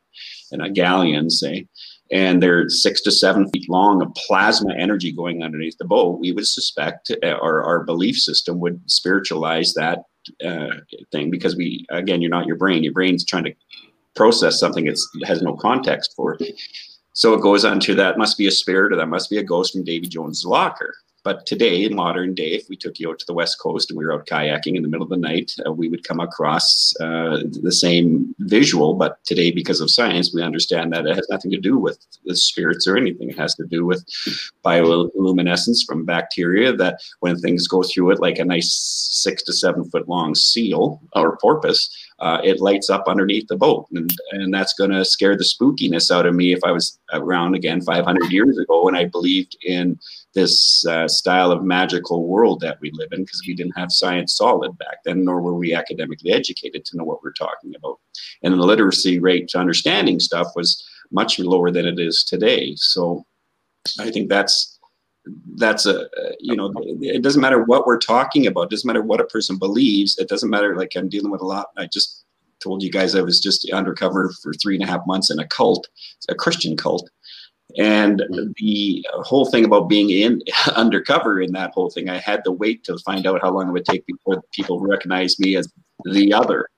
[0.52, 1.67] in a galleon, say
[2.12, 6.32] and they're six to seven feet long of plasma energy going underneath the boat, we
[6.32, 10.04] would suspect, uh, or our belief system would spiritualize that
[10.45, 10.76] uh,
[11.12, 12.84] thing because we, again, you're not your brain.
[12.84, 13.54] Your brain's trying to
[14.18, 16.38] process something it has no context for.
[17.14, 19.44] So it goes on to that must be a spirit or that must be a
[19.44, 20.94] ghost from Davy Jones's locker.
[21.28, 23.98] But today, in modern day, if we took you out to the west coast and
[23.98, 26.94] we were out kayaking in the middle of the night, uh, we would come across
[27.02, 28.94] uh, the same visual.
[28.94, 32.34] But today, because of science, we understand that it has nothing to do with the
[32.34, 33.30] spirits or anything.
[33.30, 34.06] It has to do with
[34.64, 39.84] bioluminescence from bacteria that when things go through it, like a nice six to seven
[39.90, 43.88] foot long seal or porpoise, uh, it lights up underneath the boat.
[43.94, 47.56] And, and that's going to scare the spookiness out of me if I was around
[47.56, 50.00] again 500 years ago and I believed in
[50.34, 54.36] this uh, style of magical world that we live in because we didn't have science
[54.36, 58.00] solid back then, nor were we academically educated to know what we're talking about.
[58.44, 62.74] And the literacy rate to understanding stuff was much lower than it is today.
[62.76, 63.26] So
[64.00, 64.77] I think that's
[65.56, 66.08] that's a
[66.40, 69.58] you know it doesn't matter what we're talking about it doesn't matter what a person
[69.58, 72.26] believes it doesn't matter like i'm dealing with a lot i just
[72.62, 75.48] told you guys i was just undercover for three and a half months in a
[75.48, 75.88] cult
[76.30, 77.10] a christian cult
[77.78, 78.52] and mm-hmm.
[78.58, 80.42] the whole thing about being in
[80.76, 83.72] undercover in that whole thing, I had to wait to find out how long it
[83.72, 85.72] would take before people recognized me as
[86.06, 86.70] the other.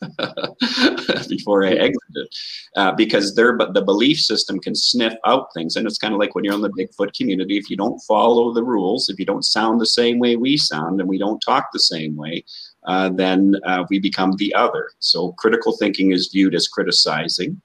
[1.28, 2.28] before I exited,
[2.76, 6.20] uh, because their but the belief system can sniff out things, and it's kind of
[6.20, 7.56] like when you're in the Bigfoot community.
[7.56, 11.00] If you don't follow the rules, if you don't sound the same way we sound,
[11.00, 12.44] and we don't talk the same way,
[12.86, 14.90] uh, then uh, we become the other.
[14.98, 17.60] So critical thinking is viewed as criticizing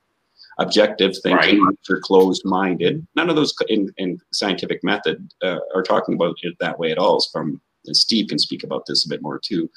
[0.59, 1.77] objective thinking right.
[1.89, 3.05] or closed minded.
[3.15, 6.97] None of those in, in scientific method uh, are talking about it that way at
[6.97, 7.17] all.
[7.17, 9.69] It's from and Steve can speak about this a bit more too.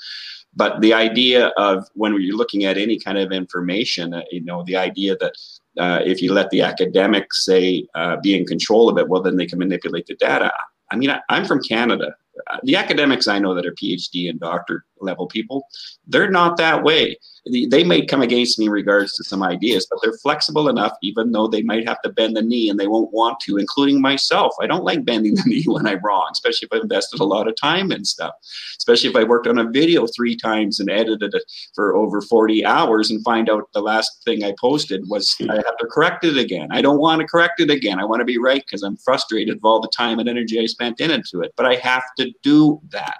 [0.56, 4.62] But the idea of when you're looking at any kind of information, uh, you know,
[4.64, 5.32] the idea that
[5.78, 9.36] uh, if you let the academics say uh, be in control of it, well, then
[9.36, 10.52] they can manipulate the data.
[10.90, 12.14] I mean, I, I'm from Canada
[12.62, 15.66] the academics I know that are PhD and doctor level people,
[16.06, 17.16] they're not that way.
[17.46, 21.30] They may come against me in regards to some ideas, but they're flexible enough, even
[21.30, 24.54] though they might have to bend the knee and they won't want to, including myself.
[24.62, 27.46] I don't like bending the knee when I'm wrong, especially if I've invested a lot
[27.46, 28.34] of time and stuff.
[28.78, 32.64] Especially if I worked on a video three times and edited it for over 40
[32.64, 36.38] hours and find out the last thing I posted was I have to correct it
[36.38, 36.68] again.
[36.70, 38.00] I don't want to correct it again.
[38.00, 40.66] I want to be right because I'm frustrated with all the time and energy I
[40.66, 41.52] spent into it.
[41.56, 43.18] But I have to do that.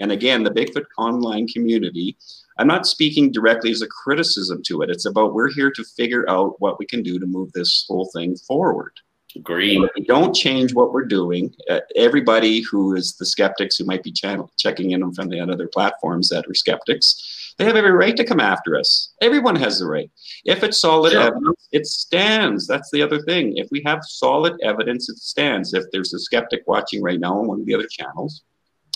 [0.00, 2.16] And again, the Bigfoot online community,
[2.60, 4.90] I'm not speaking directly as a criticism to it.
[4.90, 8.10] It's about we're here to figure out what we can do to move this whole
[8.14, 8.92] thing forward.
[9.34, 9.78] Agree.
[9.78, 14.02] If we don't change what we're doing, uh, everybody who is the skeptics who might
[14.02, 18.16] be channel checking in from the other platforms that are skeptics, they have every right
[18.16, 19.14] to come after us.
[19.22, 20.10] Everyone has the right.
[20.44, 21.22] If it's solid Sure.
[21.22, 22.66] evidence, it stands.
[22.66, 23.56] That's the other thing.
[23.56, 25.72] If we have solid evidence, it stands.
[25.72, 28.42] If there's a skeptic watching right now on one of the other channels,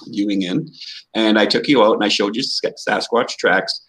[0.08, 0.68] viewing in,
[1.14, 3.80] and I took you out and I showed you Sasquatch tracks,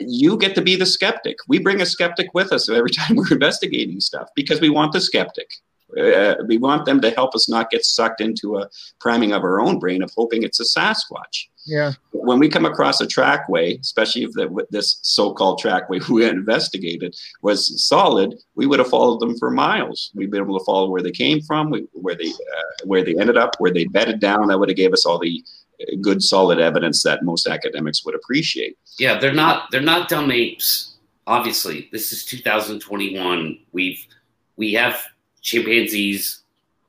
[0.00, 1.36] you get to be the skeptic.
[1.48, 5.00] We bring a skeptic with us every time we're investigating stuff because we want the
[5.00, 5.50] skeptic.
[5.98, 8.68] Uh, we want them to help us not get sucked into a
[9.00, 11.46] priming of our own brain of hoping it's a Sasquatch.
[11.66, 11.92] Yeah.
[12.12, 17.16] When we come across a trackway, especially if the, with this so-called trackway we investigated
[17.42, 20.10] was solid, we would have followed them for miles.
[20.14, 23.36] We'd been able to follow where they came from, where they uh, where they ended
[23.36, 24.48] up, where they bedded down.
[24.48, 25.42] That would have gave us all the
[25.80, 28.76] uh, good, solid evidence that most academics would appreciate.
[28.98, 30.96] Yeah, they're not they're not dumb apes.
[31.26, 33.58] Obviously, this is 2021.
[33.72, 34.06] We've
[34.56, 35.02] we have
[35.44, 36.42] chimpanzees,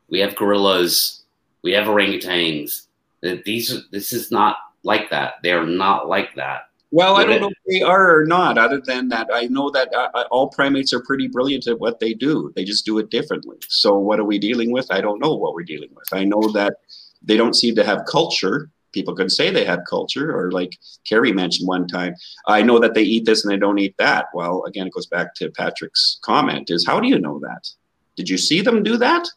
[0.09, 1.23] we have gorillas,
[1.61, 2.87] we have orangutans.
[3.21, 5.35] These this is not like that.
[5.43, 6.69] They are not like that.
[6.91, 8.57] Well, I don't know if they are or not.
[8.57, 11.99] Other than that, I know that uh, uh, all primates are pretty brilliant at what
[11.99, 12.53] they do.
[12.55, 13.57] They just do it differently.
[13.67, 14.87] So, what are we dealing with?
[14.91, 16.07] I don't know what we're dealing with.
[16.13, 16.77] I know that
[17.21, 18.69] they don't seem to have culture.
[18.93, 22.15] People could say they have culture, or like Carrie mentioned one time,
[22.47, 24.27] I know that they eat this and they don't eat that.
[24.33, 27.67] Well, again, it goes back to Patrick's comment: is how do you know that?
[28.15, 29.27] Did you see them do that?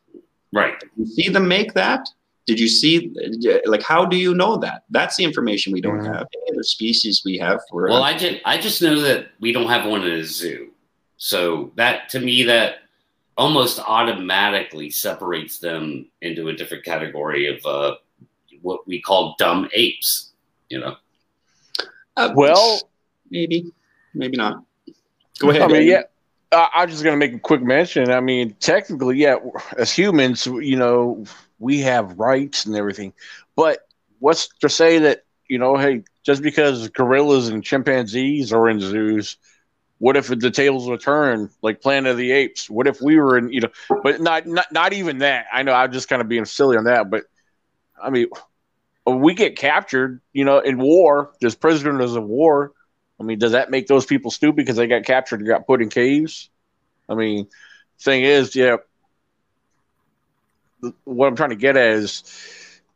[0.52, 0.78] Right.
[0.80, 2.08] Did you see them make that?
[2.46, 3.12] Did you see,
[3.66, 4.84] like, how do you know that?
[4.90, 6.06] That's the information we don't Mhm.
[6.14, 6.26] have.
[6.34, 9.68] Any other species we have, we're Well, I just I just know that we don't
[9.68, 10.70] have one in a zoo.
[11.18, 12.76] So that to me that
[13.36, 17.96] almost automatically separates them into a different category of uh,
[18.62, 20.32] what we call dumb apes.
[20.70, 20.96] You know.
[22.16, 22.90] Uh, Well,
[23.30, 23.70] maybe,
[24.14, 24.64] maybe not.
[25.38, 25.62] Go ahead.
[25.62, 26.02] I mean, yeah.
[26.52, 28.10] I- I'm just to make a quick mention.
[28.10, 29.36] I mean, technically, yeah,
[29.76, 31.24] as humans, you know,
[31.58, 33.12] we have rights and everything.
[33.56, 33.80] But
[34.18, 39.36] what's to say that, you know, hey, just because gorillas and chimpanzees are in zoos,
[39.98, 42.70] what if the tables were turned like Planet of the Apes?
[42.70, 43.70] What if we were in, you know,
[44.02, 45.46] but not not not even that.
[45.52, 47.24] I know I'm just kind of being silly on that, but
[48.02, 48.26] I mean,
[49.06, 52.72] we get captured, you know, in war, there's prisoners of war.
[53.20, 55.82] I mean, does that make those people stupid because they got captured and got put
[55.82, 56.50] in caves?
[57.08, 57.48] I mean,
[58.00, 58.76] thing is, yeah.
[61.04, 62.22] What I'm trying to get at is,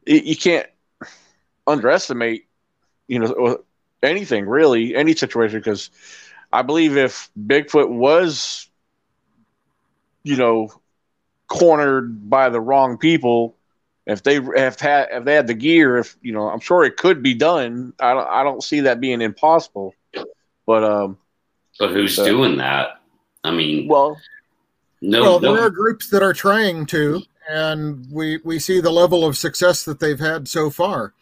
[0.07, 0.67] you can't
[1.67, 2.47] underestimate,
[3.09, 3.59] you know,
[4.03, 5.91] anything really, any situation, because
[6.53, 8.69] I believe if Bigfoot was,
[10.23, 10.69] you know,
[11.49, 13.57] cornered by the wrong people,
[14.07, 16.97] if they have had if they had the gear, if you know, I'm sure it
[16.97, 17.93] could be done.
[18.01, 19.95] I don't I don't see that being impossible.
[20.73, 21.19] But um,
[21.79, 23.03] But who's Uh, doing that?
[23.45, 24.17] I mean, well,
[25.03, 25.55] no, well, no.
[25.55, 27.21] there are groups that are trying to,
[27.51, 31.13] and we we see the level of success that they've had so far.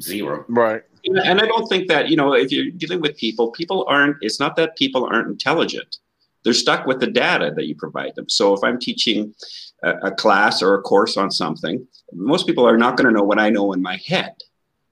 [0.00, 0.44] zero.
[0.48, 4.16] right, and I don't think that you know if you're dealing with people, people aren't.
[4.20, 5.96] It's not that people aren't intelligent.
[6.44, 8.28] They're stuck with the data that you provide them.
[8.28, 9.34] So if I'm teaching
[9.82, 13.24] a, a class or a course on something, most people are not going to know
[13.24, 14.34] what I know in my head.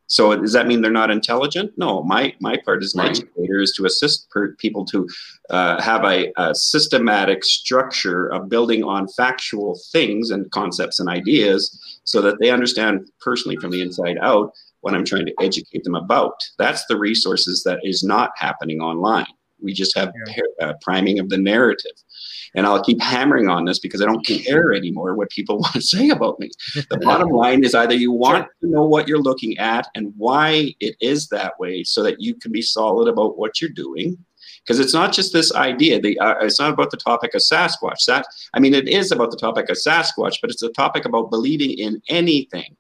[0.09, 1.71] So does that mean they're not intelligent?
[1.77, 2.03] No.
[2.03, 3.11] My my part as an Right.
[3.11, 5.07] educator is to assist per, people to
[5.51, 11.79] uh, have a, a systematic structure of building on factual things and concepts and ideas,
[12.05, 15.95] so that they understand personally from the inside out what I'm trying to educate them
[15.95, 16.35] about.
[16.59, 19.27] That's the resources that is not happening online.
[19.61, 20.13] We just have
[20.61, 21.93] uh, priming of the narrative.
[22.55, 25.81] And I'll keep hammering on this because I don't care anymore what people want to
[25.81, 26.51] say about me.
[26.91, 30.75] The bottom line is either you want to know what you're looking at and why
[30.81, 34.17] it is that way so that you can be solid about what you're doing.
[34.65, 36.01] Because it's not just this idea.
[36.01, 38.05] The, uh, it's not about the topic of Sasquatch.
[38.07, 41.31] That I mean, it is about the topic of Sasquatch, but it's a topic about
[41.31, 42.77] believing in anything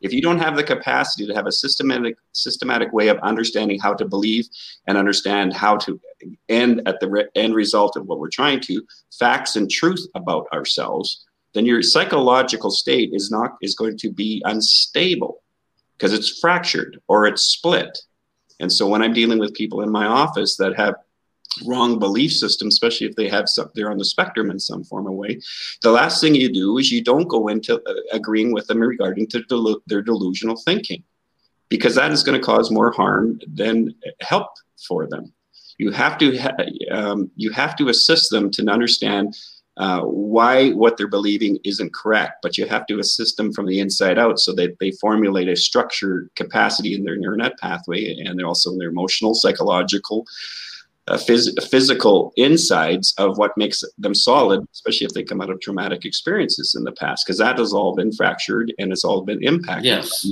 [0.00, 3.94] if you don't have the capacity to have a systematic systematic way of understanding how
[3.94, 4.46] to believe
[4.86, 6.00] and understand how to
[6.48, 8.82] end at the re- end result of what we're trying to
[9.18, 11.24] facts and truth about ourselves
[11.54, 15.42] then your psychological state is not is going to be unstable
[15.96, 17.98] because it's fractured or it's split.
[18.60, 20.94] And so when i'm dealing with people in my office that have
[21.66, 25.06] wrong belief system, especially if they have some, they're on the spectrum in some form
[25.06, 25.40] or way.
[25.82, 29.26] The last thing you do is you don't go into uh, agreeing with them regarding
[29.28, 31.02] to delu- their delusional thinking,
[31.68, 34.48] because that is going to cause more harm than help
[34.86, 35.32] for them.
[35.78, 36.56] You have to ha-
[36.90, 39.36] um, you have to assist them to understand
[39.78, 42.38] uh, why what they're believing isn't correct.
[42.42, 45.54] But you have to assist them from the inside out so that they formulate a
[45.54, 50.26] structured capacity in their neural net pathway and they're also in their emotional, psychological,
[51.16, 56.04] phys- physical insides of what makes them solid, especially if they come out of traumatic
[56.04, 59.84] experiences in the past, because that has all been fractured and it's all been impacted.
[59.84, 60.28] Yes.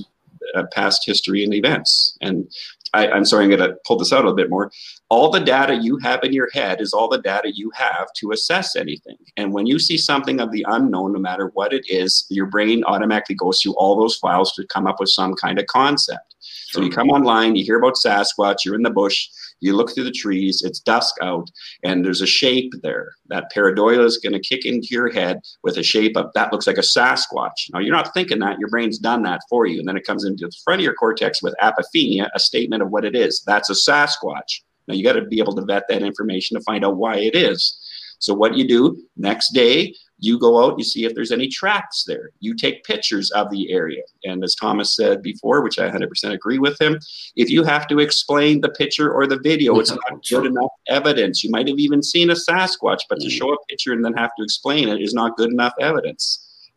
[0.54, 2.16] Uh, past history and events.
[2.20, 2.48] And
[2.94, 4.70] I, am sorry, I'm going to pull this out a bit more.
[5.08, 8.30] All the data you have in your head is all the data you have to
[8.30, 9.16] assess anything.
[9.36, 12.84] And when you see something of the unknown, no matter what it is, your brain
[12.84, 16.36] automatically goes through all those files to come up with some kind of concept.
[16.38, 19.28] So you come online, you hear about Sasquatch, you're in the bush,
[19.60, 21.50] you look through the trees, it's dusk out,
[21.84, 23.12] and there's a shape there.
[23.28, 26.66] That pareidolia is going to kick into your head with a shape of that looks
[26.66, 27.70] like a Sasquatch.
[27.72, 29.78] Now, you're not thinking that, your brain's done that for you.
[29.78, 32.90] And then it comes into the front of your cortex with apophenia, a statement of
[32.90, 33.42] what it is.
[33.46, 34.62] That's a Sasquatch.
[34.88, 37.34] Now, you got to be able to vet that information to find out why it
[37.34, 37.78] is.
[38.18, 42.04] So, what you do next day, you go out, you see if there's any tracks
[42.06, 42.30] there.
[42.40, 44.02] You take pictures of the area.
[44.24, 46.98] And as Thomas said before, which I 100% agree with him,
[47.36, 51.44] if you have to explain the picture or the video, it's not good enough evidence.
[51.44, 53.30] You might have even seen a Sasquatch, but to mm.
[53.30, 56.70] show a picture and then have to explain it is not good enough evidence.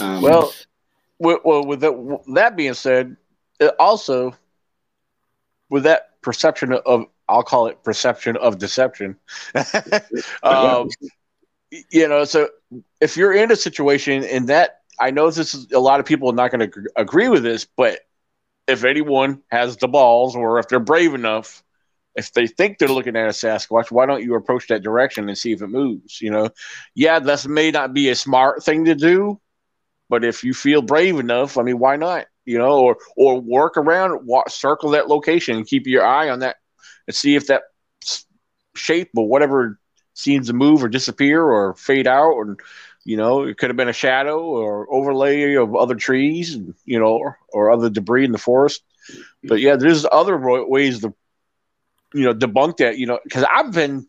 [0.00, 0.52] Um, well,
[1.18, 3.16] well, with that, that being said,
[3.78, 4.34] also
[5.68, 9.16] with that perception of I'll call it perception of deception.
[10.42, 10.88] um,
[11.90, 12.48] you know, so
[13.00, 16.30] if you're in a situation and that I know this is a lot of people
[16.30, 18.00] are not going to agree with this, but
[18.68, 21.62] if anyone has the balls or if they're brave enough,
[22.14, 25.38] if they think they're looking at a Sasquatch, why don't you approach that direction and
[25.38, 26.20] see if it moves?
[26.20, 26.50] You know,
[26.94, 29.40] yeah, that may not be a smart thing to do,
[30.10, 32.26] but if you feel brave enough, I mean, why not?
[32.44, 36.56] You know, or or work around, walk, circle that location, keep your eye on that,
[37.06, 37.62] and see if that
[38.74, 39.78] shape or whatever
[40.14, 42.56] seems to move or disappear or fade out or
[43.04, 46.98] you know it could have been a shadow or overlay of other trees and you
[46.98, 48.82] know or, or other debris in the forest.
[49.44, 51.14] But yeah there's other ways to
[52.14, 54.06] you know debunk that you know because i've been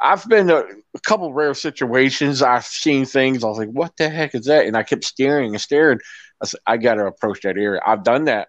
[0.00, 0.58] i've been a,
[0.94, 2.40] a, couple rare situations.
[2.42, 3.42] I've seen things.
[3.42, 4.66] I was like what the heck is that?
[4.66, 5.98] And i kept staring and staring.
[6.40, 7.80] I said i gotta approach that area.
[7.84, 8.48] I've done that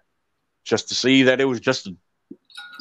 [0.64, 1.88] just to see that it was just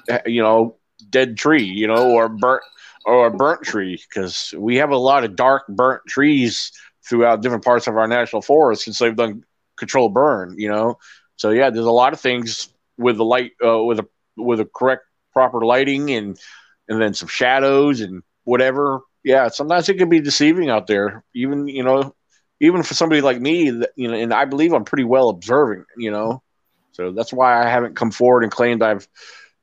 [0.10, 0.78] a you know
[1.10, 2.64] dead tree you know or burnt
[3.06, 6.72] or a burnt tree because we have a lot of dark burnt trees
[7.08, 9.44] throughout different parts of our national forest since they've done
[9.78, 10.56] control burn.
[10.58, 10.98] You know,
[11.36, 14.66] so yeah, there's a lot of things with the light uh, with a with a
[14.66, 16.40] correct proper lighting and
[16.88, 19.02] and then some shadows and whatever.
[19.24, 21.24] Yeah, sometimes it can be deceiving out there.
[21.34, 22.16] Even you know,
[22.60, 25.86] even for somebody like me, that, you know, and I believe I'm pretty well observing.
[25.98, 26.44] You know,
[26.92, 29.08] so that's why I haven't come forward and claimed I've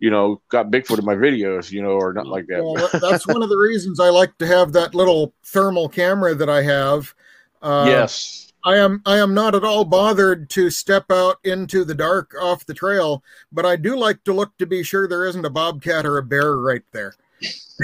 [0.01, 2.65] you know, got Bigfoot in my videos, you know, or not like that.
[2.65, 6.49] Well, that's one of the reasons I like to have that little thermal camera that
[6.49, 7.15] I have.
[7.63, 8.53] Uh, yes.
[8.65, 12.67] I am I am not at all bothered to step out into the dark off
[12.67, 13.23] the trail,
[13.53, 16.23] but I do like to look to be sure there isn't a bobcat or a
[16.23, 17.15] bear right there.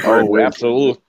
[0.05, 1.03] Oh, absolutely.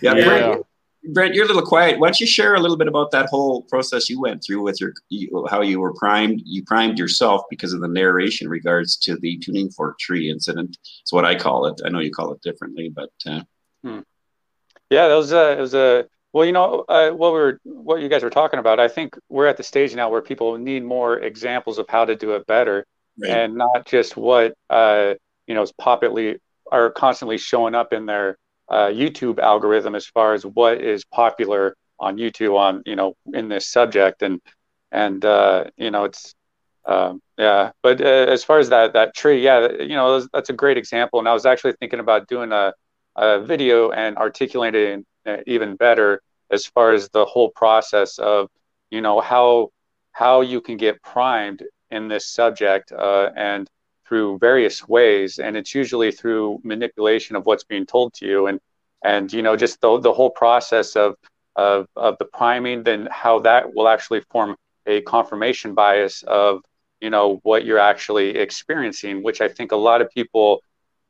[0.00, 0.56] Yeah, yeah.
[1.04, 1.98] Brent, you're a little quiet.
[1.98, 4.80] Why don't you share a little bit about that whole process you went through with
[4.80, 6.42] your you, how you were primed?
[6.44, 10.78] You primed yourself because of the narration regards to the tuning fork tree incident.
[11.00, 11.80] It's what I call it.
[11.84, 13.42] I know you call it differently, but uh,
[13.82, 14.00] hmm.
[14.90, 18.00] yeah, that was a it was a well, you know uh, what we are what
[18.00, 18.78] you guys were talking about.
[18.78, 22.14] I think we're at the stage now where people need more examples of how to
[22.14, 22.86] do it better,
[23.20, 23.30] right.
[23.30, 25.14] and not just what uh,
[25.48, 26.38] you know is popularly
[26.70, 28.38] are constantly showing up in their
[28.72, 33.48] uh, YouTube algorithm as far as what is popular on YouTube on you know in
[33.48, 34.22] this subject.
[34.22, 34.40] And
[34.90, 36.34] and uh, you know it's
[36.84, 40.54] um, yeah but uh, as far as that that tree yeah you know that's a
[40.54, 41.18] great example.
[41.18, 42.72] And I was actually thinking about doing a,
[43.16, 48.48] a video and articulating it even better as far as the whole process of
[48.90, 49.70] you know how
[50.12, 53.68] how you can get primed in this subject uh, and
[54.12, 58.46] through various ways and it's usually through manipulation of what's being told to you.
[58.46, 58.60] And
[59.02, 61.16] and you know just the, the whole process of,
[61.56, 64.54] of of the priming then how that will actually form
[64.86, 66.60] a confirmation bias of
[67.00, 70.62] you know what you're actually experiencing which i think a lot of people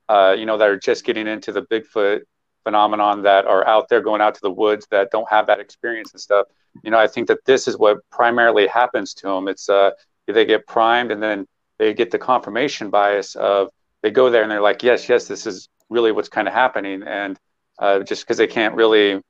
[0.08, 2.20] uh, you know that are just getting into the bigfoot
[2.64, 6.12] phenomenon that are out there going out to the woods that don't have that experience
[6.12, 6.46] and stuff
[6.82, 9.90] you know i think that this is what primarily happens to them it's uh
[10.26, 11.46] they get primed and then
[11.82, 13.68] they get the confirmation bias of
[14.02, 17.02] they go there and they're like, yes, yes, this is really what's kind of happening,
[17.02, 17.36] and
[17.80, 19.20] uh, just because they can't really,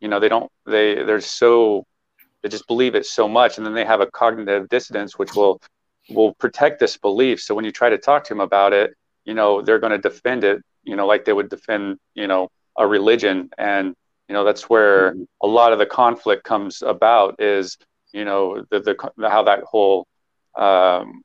[0.00, 1.86] you know, they don't, they they're so
[2.42, 5.62] they just believe it so much, and then they have a cognitive dissonance, which will
[6.10, 7.40] will protect this belief.
[7.40, 8.94] So when you try to talk to them about it,
[9.24, 12.50] you know, they're going to defend it, you know, like they would defend, you know,
[12.76, 13.94] a religion, and
[14.28, 15.22] you know that's where mm-hmm.
[15.40, 17.78] a lot of the conflict comes about is
[18.12, 18.94] you know the, the
[19.26, 20.06] how that whole
[20.54, 21.22] um,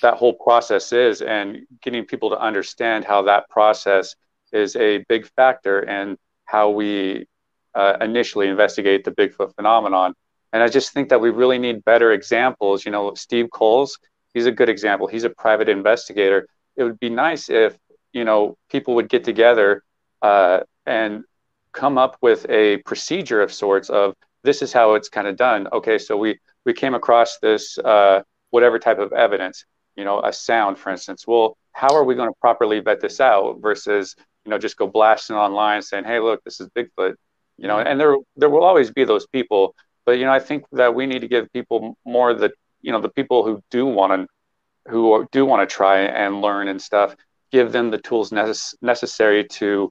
[0.00, 4.16] that whole process is and getting people to understand how that process
[4.52, 7.26] is a big factor in how we
[7.74, 10.14] uh, initially investigate the Bigfoot phenomenon.
[10.52, 12.84] And I just think that we really need better examples.
[12.84, 13.98] You know, Steve Kulls,
[14.34, 15.06] he's a good example.
[15.06, 16.46] He's a private investigator.
[16.76, 17.76] It would be nice if,
[18.12, 19.82] you know, people would get together
[20.20, 21.24] uh, and
[21.72, 24.14] come up with a procedure of sorts of
[24.44, 25.68] this is how it's kind of done.
[25.72, 29.64] Okay, so we we came across this uh, whatever type of evidence,
[29.96, 31.26] you know, a sound, for instance.
[31.26, 34.14] Well, how are we going to properly vet this out versus
[34.44, 37.14] you know just go blasting online saying, hey, look, this is Bigfoot,
[37.56, 39.74] you know, and there there will always be those people,
[40.04, 43.00] but you know, I think that we need to give people more the you know
[43.00, 47.14] the people who do want to who do want to try and learn and stuff,
[47.52, 49.90] give them the tools necess- necessary to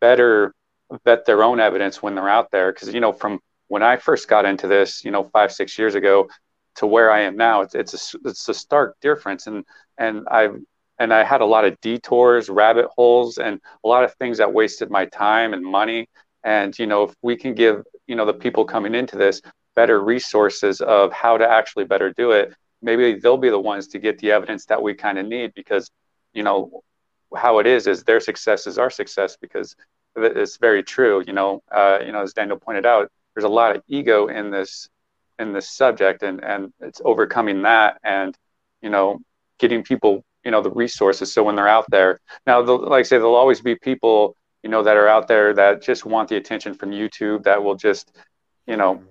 [0.00, 0.54] better
[1.04, 2.72] vet their own evidence when they're out there.
[2.72, 5.94] Because you know, from when I first got into this, you know, five six years
[5.94, 6.28] ago,
[6.80, 9.64] to where I am now, it's it's a it's a stark difference, and
[9.98, 10.56] and I've
[10.98, 14.52] and I had a lot of detours, rabbit holes, and a lot of things that
[14.52, 16.08] wasted my time and money.
[16.42, 19.42] And you know, if we can give you know the people coming into this
[19.76, 23.98] better resources of how to actually better do it, maybe they'll be the ones to
[23.98, 25.90] get the evidence that we kind of need because
[26.32, 26.82] you know
[27.36, 29.76] how it is is their success is our success because
[30.16, 31.22] it's very true.
[31.26, 34.50] You know, uh, you know, as Daniel pointed out, there's a lot of ego in
[34.50, 34.88] this
[35.40, 38.36] in this subject, and and it's overcoming that, and
[38.82, 39.18] you know,
[39.58, 41.32] getting people you know the resources.
[41.32, 44.82] So when they're out there now like i say there'll always be people you know
[44.82, 48.16] that are out there that just want the attention from youtube that will just
[48.66, 49.02] you know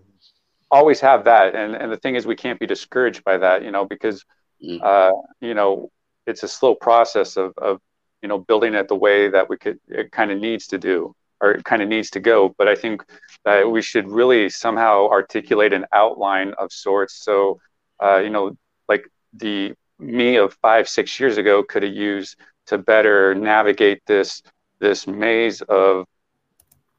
[0.71, 1.55] always have that.
[1.55, 4.23] And and the thing is we can't be discouraged by that you know because
[4.63, 4.81] mm.
[4.81, 5.11] uh
[5.41, 5.89] you know
[6.25, 7.79] it's a slow process of of
[8.21, 11.15] you know building it the way that we could it kind of needs to do
[11.41, 13.03] or kind of needs to go but i think
[13.45, 17.23] that we should really somehow articulate an outline of sorts.
[17.23, 17.59] So
[18.03, 22.37] uh, you know like the me of five six years ago could have used
[22.67, 24.41] to better navigate this
[24.79, 26.05] this maze of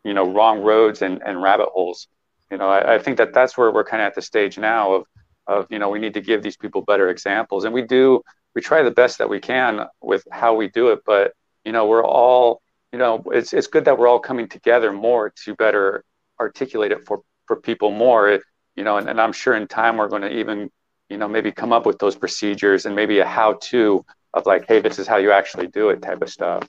[0.04, 2.08] you know wrong roads and, and rabbit holes.
[2.50, 4.94] You know I, I think that that's where we're kind of at the stage now
[4.94, 5.06] of
[5.46, 7.64] of you know we need to give these people better examples.
[7.64, 8.22] And we do
[8.54, 11.32] we try the best that we can with how we do it but
[11.64, 12.60] you know we're all
[12.92, 16.04] you know it's it's good that we're all coming together more to better
[16.38, 18.42] articulate it for for people more it,
[18.76, 20.70] you know and, and i'm sure in time we're going to even
[21.08, 24.66] you know maybe come up with those procedures and maybe a how to of like
[24.66, 26.68] hey this is how you actually do it type of stuff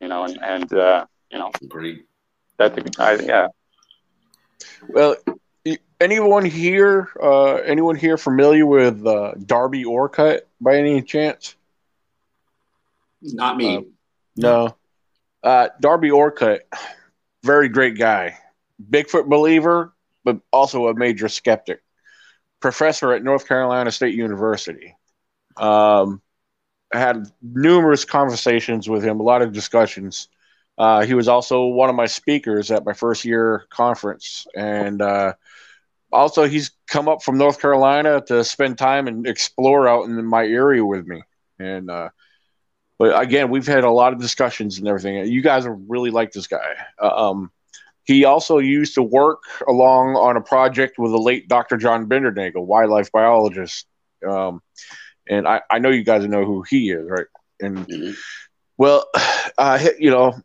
[0.00, 1.50] you know and and uh, you know.
[1.62, 2.04] Agreed.
[2.58, 3.48] that I, yeah.
[4.88, 5.16] Well
[6.00, 11.54] anyone here uh, anyone here familiar with uh, darby orcutt by any chance?
[13.22, 13.76] Not me.
[13.76, 13.82] Uh,
[14.36, 14.76] no
[15.42, 16.68] uh, darby orcutt
[17.42, 18.36] very great guy.
[18.90, 19.92] Bigfoot believer
[20.24, 21.82] but also a major skeptic.
[22.60, 24.96] Professor at north carolina state university.
[25.56, 26.22] Um,
[26.92, 30.28] had numerous conversations with him a lot of discussions.
[30.78, 34.46] Uh, he was also one of my speakers at my first year conference.
[34.54, 35.34] And uh,
[36.12, 40.44] also he's come up from North Carolina to spend time and explore out in my
[40.44, 41.22] area with me.
[41.58, 42.10] And uh,
[43.02, 45.26] but again, we've had a lot of discussions and everything.
[45.26, 46.76] You guys really like this guy.
[47.02, 47.50] Uh, um,
[48.04, 51.78] he also used to work along on a project with the late Dr.
[51.78, 53.88] John Bindernagel, wildlife biologist.
[54.24, 54.62] Um,
[55.28, 57.26] and I, I know you guys know who he is, right?
[57.58, 58.12] And mm-hmm.
[58.78, 59.04] well,
[59.58, 60.40] uh, you know,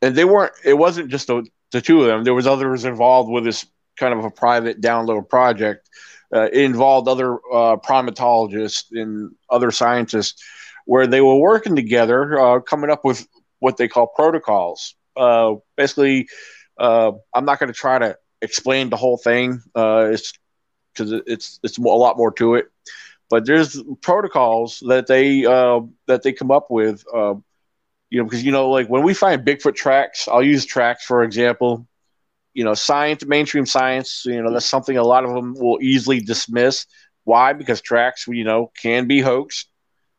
[0.00, 0.54] and they weren't.
[0.64, 2.24] It wasn't just the, the two of them.
[2.24, 3.66] There was others involved with this
[3.98, 5.86] kind of a private download project.
[6.34, 10.42] Uh, it involved other uh, primatologists and other scientists
[10.88, 13.28] where they were working together, uh, coming up with
[13.58, 14.94] what they call protocols.
[15.14, 16.28] Uh, basically,
[16.78, 19.60] uh, I'm not going to try to explain the whole thing.
[19.76, 20.32] Uh, it's
[20.94, 22.66] because it's it's a lot more to it.
[23.28, 27.04] But there's protocols that they that they come up with.
[27.12, 31.22] you know, because you know, like when we find Bigfoot tracks, I'll use tracks for
[31.22, 31.86] example
[32.54, 36.20] you know, science, mainstream science, you know, that's something a lot of them will easily
[36.20, 36.86] dismiss.
[37.24, 37.52] Why?
[37.52, 39.68] Because tracks, you know, can be hoaxed.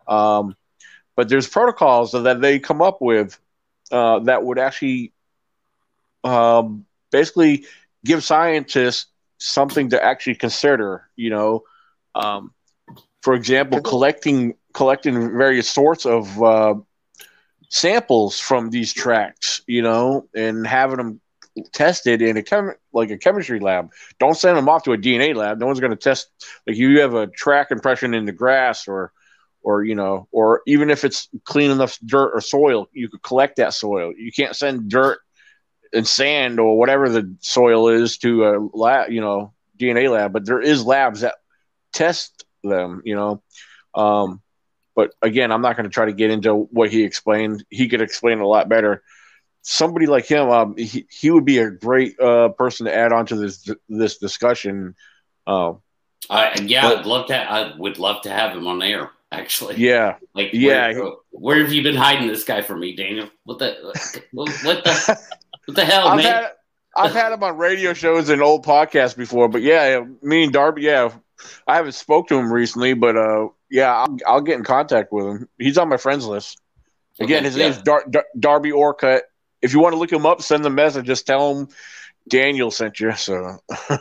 [0.07, 0.55] Um,
[1.19, 3.37] but there's protocols that they come up with
[3.91, 5.11] uh, that would actually
[6.23, 7.65] um, basically
[8.05, 9.07] give scientists
[9.37, 11.09] something to actually consider.
[11.17, 11.63] You know,
[12.15, 12.53] um,
[13.21, 16.75] for example, collecting collecting various sorts of uh,
[17.67, 19.61] samples from these tracks.
[19.67, 21.21] You know, and having them
[21.73, 23.91] tested in a chem like a chemistry lab.
[24.19, 25.59] Don't send them off to a DNA lab.
[25.59, 26.29] No one's going to test
[26.65, 29.11] like you have a track impression in the grass or
[29.61, 33.57] or you know or even if it's clean enough dirt or soil, you could collect
[33.57, 34.13] that soil.
[34.15, 35.19] You can't send dirt
[35.93, 40.45] and sand or whatever the soil is to a lab, you know, DNA lab, but
[40.45, 41.35] there is labs that
[41.93, 43.41] test them, you know.
[43.93, 44.41] Um,
[44.95, 47.65] but again, I'm not going to try to get into what he explained.
[47.69, 49.01] He could explain a lot better.
[49.61, 53.25] Somebody like him, um, he, he would be a great uh, person to add on
[53.27, 54.95] to this this discussion.
[55.45, 55.73] Uh,
[56.29, 57.37] uh, yeah, but, I'd love to.
[57.37, 59.11] I would love to have him on air.
[59.31, 60.93] Actually, yeah, like yeah.
[60.93, 63.29] Where, where, have you been hiding this guy from me, Daniel?
[63.43, 63.77] What the
[64.31, 65.19] what, what the
[65.65, 66.25] what the hell, I've man?
[66.25, 66.51] Had,
[66.95, 70.81] I've had him on radio shows and old podcasts before, but yeah, me and Darby,
[70.81, 71.11] yeah,
[71.67, 75.25] I haven't spoke to him recently, but uh, yeah, I'll, I'll, get in contact with
[75.25, 75.49] him.
[75.57, 76.59] He's on my friends list.
[77.19, 77.63] Again, okay, his yeah.
[77.65, 79.23] name's Dar- Dar- Darby Orcutt.
[79.61, 81.05] If you want to look him up, send the message.
[81.05, 81.67] Just tell him
[82.27, 83.13] Daniel sent you.
[83.15, 83.59] So,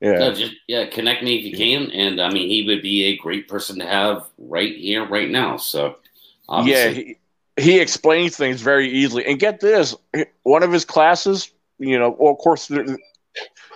[0.00, 1.90] yeah, no, just yeah, connect me if you can.
[1.90, 5.56] And I mean, he would be a great person to have right here, right now.
[5.56, 5.96] So,
[6.48, 7.08] obviously.
[7.08, 7.16] yeah,
[7.56, 9.24] he, he explains things very easily.
[9.24, 9.94] And get this,
[10.42, 12.98] one of his classes, you know, well, of course, the,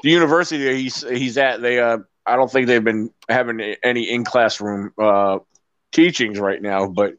[0.03, 4.25] the university he's he's at, they uh, I don't think they've been having any in
[4.25, 5.39] classroom uh,
[5.91, 6.87] teachings right now.
[6.87, 7.14] But,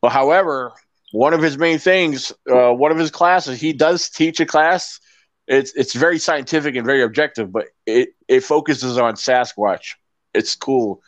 [0.00, 0.72] but however,
[1.12, 5.00] one of his main things, uh, one of his classes, he does teach a class.
[5.48, 9.94] It's it's very scientific and very objective, but it it focuses on Sasquatch.
[10.34, 11.02] It's cool.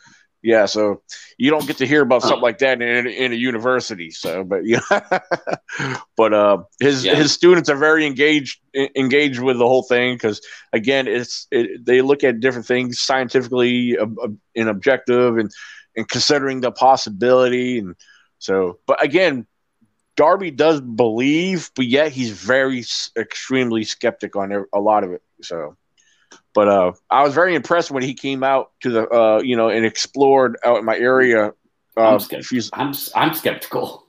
[0.45, 1.01] Yeah, so
[1.39, 4.11] you don't get to hear about something like that in, in a university.
[4.11, 4.79] So, but yeah,
[6.15, 7.15] but uh, his yeah.
[7.15, 12.03] his students are very engaged engaged with the whole thing because again, it's it, they
[12.03, 14.05] look at different things scientifically uh,
[14.55, 15.49] and objective and
[15.95, 17.95] and considering the possibility and
[18.37, 18.77] so.
[18.85, 19.47] But again,
[20.15, 22.83] Darby does believe, but yet he's very
[23.17, 25.21] extremely skeptic on a lot of it.
[25.41, 25.75] So.
[26.53, 29.69] But uh, I was very impressed when he came out to the uh, you know
[29.69, 31.53] and explored out in my area.
[31.97, 32.69] Uh, I'm, skeptical.
[32.73, 34.05] I'm, I'm skeptical.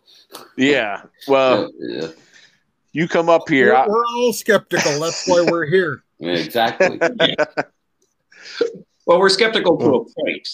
[0.57, 1.03] Yeah.
[1.27, 2.09] Well, yeah.
[2.93, 3.75] you come up here.
[3.75, 5.01] We're, we're, all skeptical.
[5.01, 6.05] That's why we're here.
[6.19, 6.99] yeah, exactly.
[7.01, 7.45] Yeah.
[9.07, 10.49] well, we're skeptical to a point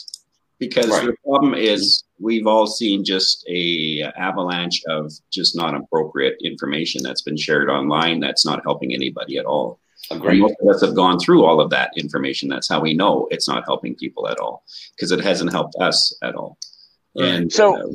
[0.62, 1.06] because right.
[1.06, 7.22] the problem is we've all seen just a avalanche of just not appropriate information that's
[7.22, 9.80] been shared online that's not helping anybody at all.
[10.08, 10.38] Agreed.
[10.40, 12.48] most of us have gone through all of that information.
[12.48, 14.62] That's how we know it's not helping people at all
[14.94, 16.58] because it hasn't helped us at all.
[17.16, 17.88] And so, uh,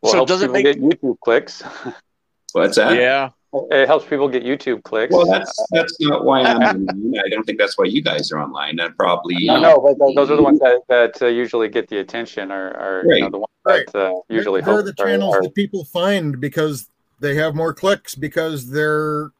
[0.00, 1.62] well, so does it make get YouTube clicks?
[2.52, 2.96] What's that?
[2.96, 3.30] Yeah.
[3.52, 5.14] It helps people get YouTube clicks.
[5.14, 6.86] Well, that's that's not why I'm.
[6.88, 8.76] I don't think that's why you guys are online.
[8.76, 9.46] That probably.
[9.46, 12.68] No, no, but those are the ones that, that uh, usually get the attention, or,
[12.76, 13.16] or right.
[13.16, 13.86] you know, the ones right.
[13.92, 14.60] that uh, usually.
[14.60, 16.90] They're, they're the channels that people find because
[17.20, 19.30] they have more clicks because they're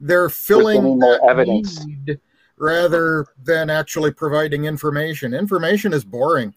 [0.00, 1.86] they're filling that evidence
[2.56, 5.34] rather than actually providing information.
[5.34, 6.52] Information is boring.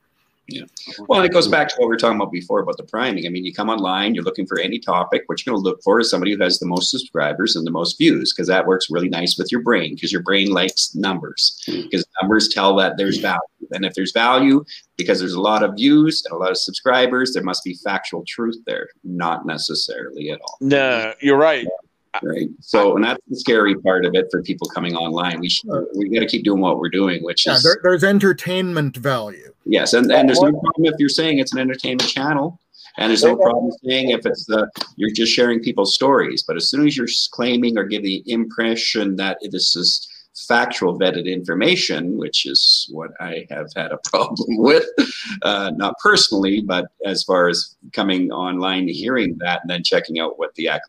[0.48, 0.66] Yeah.
[1.08, 3.26] Well, it goes back to what we were talking about before about the priming.
[3.26, 5.24] I mean, you come online, you're looking for any topic.
[5.26, 7.72] What you're going to look for is somebody who has the most subscribers and the
[7.72, 11.62] most views, because that works really nice with your brain, because your brain likes numbers,
[11.66, 12.26] because hmm.
[12.26, 13.40] numbers tell that there's value.
[13.72, 14.64] And if there's value,
[14.98, 18.24] because there's a lot of views and a lot of subscribers, there must be factual
[18.28, 20.58] truth there, not necessarily at all.
[20.62, 21.68] No, you're right
[22.24, 22.50] right?
[22.62, 25.40] So, and that's the scary part of it for people coming online.
[25.40, 28.04] We should, we got to keep doing what we're doing, which yeah, is there, there's
[28.04, 29.55] entertainment value.
[29.66, 32.60] Yes, and, and there's no problem if you're saying it's an entertainment channel,
[32.98, 36.44] and there's no problem saying if it's the you're just sharing people's stories.
[36.48, 40.08] But as soon as you're claiming or giving the impression that this is
[40.48, 44.86] factual vetted information, which is what I have had a problem with,
[45.42, 50.38] uh, not personally, but as far as coming online, hearing that, and then checking out
[50.38, 50.80] what the uh,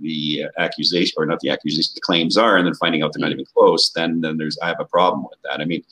[0.00, 3.32] the accusation or not the accusation, the claims are, and then finding out they're not
[3.32, 5.60] even close, then then there's I have a problem with that.
[5.60, 5.82] I mean,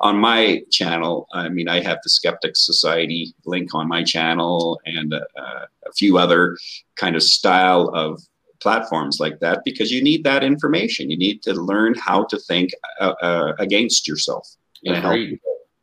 [0.00, 5.12] on my channel, I mean, I have the Skeptics Society link on my channel and
[5.14, 6.56] uh, a few other
[6.96, 8.20] kind of style of
[8.60, 11.10] platforms like that because you need that information.
[11.10, 12.70] You need to learn how to think
[13.00, 14.48] uh, uh, against yourself.
[14.86, 15.40] Agreed.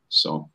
[0.09, 0.49] So.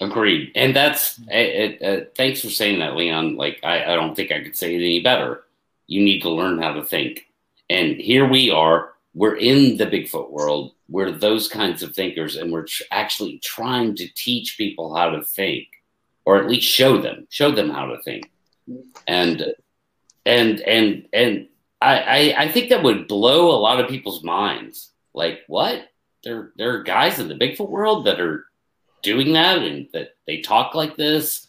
[0.00, 0.52] Agreed.
[0.54, 3.36] And that's it, uh, thanks for saying that, Leon.
[3.36, 5.42] Like I, I don't think I could say it any better.
[5.88, 7.26] You need to learn how to think.
[7.68, 8.92] And here we are.
[9.14, 10.72] We're in the Bigfoot world.
[10.88, 15.22] We're those kinds of thinkers, and we're tr- actually trying to teach people how to
[15.22, 15.66] think,
[16.24, 18.30] or at least show them, show them how to think.
[19.06, 19.54] And
[20.24, 21.48] and and and
[21.80, 24.90] I, I, I think that would blow a lot of people's minds.
[25.14, 25.88] Like, what?
[26.24, 28.46] There there are guys in the Bigfoot world that are
[29.02, 31.46] doing that and that they talk like this.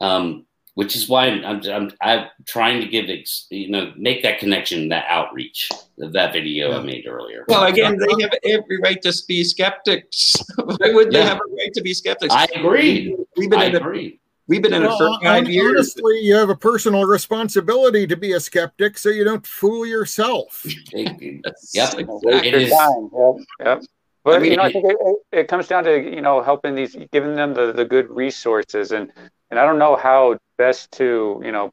[0.00, 4.22] Um, which is why I'm, I'm, I'm, I'm, trying to give ex, you know make
[4.22, 5.70] that connection, that outreach
[6.00, 6.78] of that video yeah.
[6.78, 7.44] I made earlier.
[7.48, 10.36] Well, again, they have every right to be skeptics.
[10.56, 11.20] Why would yeah.
[11.20, 12.34] they have a right to be skeptics?
[12.34, 13.16] I agree.
[13.36, 14.20] We've been I in agree.
[14.46, 15.94] We've been in well, it for five years.
[15.94, 20.66] Honestly, you have a personal responsibility to be a skeptic, so you don't fool yourself.
[20.92, 22.04] yep, exactly.
[22.24, 22.70] it is.
[22.70, 23.82] Yep, yep.
[24.22, 26.74] But I mean, you know, I think it, it, comes down to you know helping
[26.74, 29.12] these, giving them the, the good resources, and
[29.54, 31.72] and I don't know how best to you know,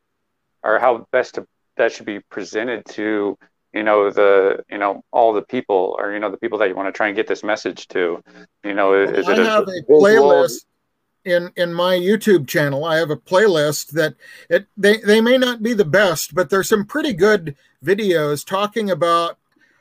[0.61, 3.39] or how best to that should be presented to
[3.73, 6.75] you know the you know all the people or you know the people that you
[6.75, 8.21] want to try and get this message to.
[8.63, 10.65] You know is well, it I have a, a playlist
[11.25, 12.85] in in my youtube channel.
[12.85, 14.13] I have a playlist that
[14.47, 18.91] it they, they may not be the best but there's some pretty good videos talking
[18.91, 19.37] about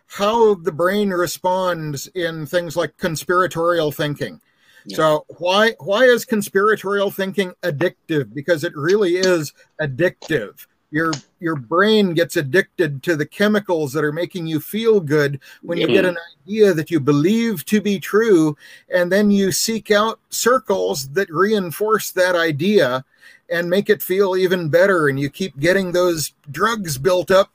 [0.07, 4.41] how the brain responds in things like conspiratorial thinking
[4.87, 4.97] yeah.
[4.97, 8.33] so why why is conspiratorial thinking addictive?
[8.33, 10.67] Because it really is addictive.
[10.91, 15.79] Your your brain gets addicted to the chemicals that are making you feel good when
[15.79, 18.57] you get an idea that you believe to be true
[18.93, 23.05] and then you seek out circles that reinforce that idea
[23.51, 27.53] and make it feel even better and you keep getting those drugs built up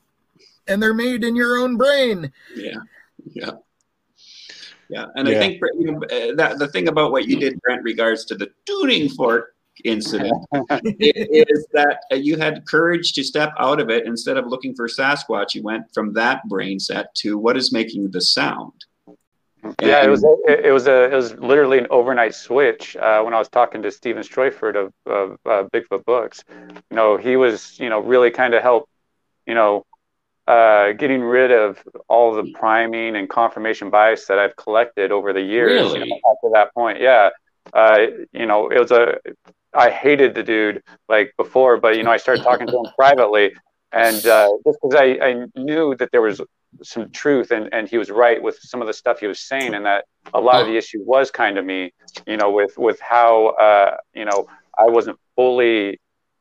[0.67, 2.31] and they're made in your own brain.
[2.55, 2.79] Yeah.
[3.33, 3.51] Yeah
[4.89, 5.35] yeah and yeah.
[5.35, 8.35] i think you know, uh, that the thing about what you did brent regards to
[8.35, 10.45] the tuning fork incident
[10.81, 15.53] is that you had courage to step out of it instead of looking for Sasquatch.
[15.53, 18.85] You went from that brain set to what is making the sound.
[19.81, 22.95] Yeah, and, it was a, it was a it was literally an overnight switch.
[22.95, 27.17] Uh, when I was talking to Steven Streufert of, of uh, Bigfoot Books, you know,
[27.17, 28.87] he was you know really kind of help,
[29.47, 29.83] you know,
[30.47, 35.41] uh, getting rid of all the priming and confirmation bias that I've collected over the
[35.41, 35.81] years.
[35.81, 35.99] Really?
[36.01, 37.29] You know, after that point, yeah.
[37.73, 39.17] Uh, you know, it was a
[39.73, 43.53] I hated the dude like before, but you know, I started talking to him privately,
[43.91, 46.41] and uh, just because I, I knew that there was
[46.83, 49.73] some truth and, and he was right with some of the stuff he was saying,
[49.73, 51.93] and that a lot of the issue was kind of me,
[52.27, 55.99] you know, with with how uh, you know I wasn't fully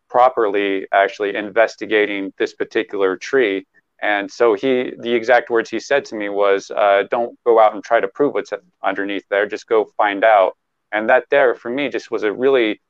[0.08, 3.66] properly actually investigating this particular tree.
[4.02, 7.74] And so he, the exact words he said to me was, uh, "Don't go out
[7.74, 9.46] and try to prove what's underneath there.
[9.46, 10.56] Just go find out."
[10.92, 12.80] And that there for me just was a really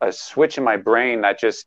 [0.00, 1.66] a switch in my brain that just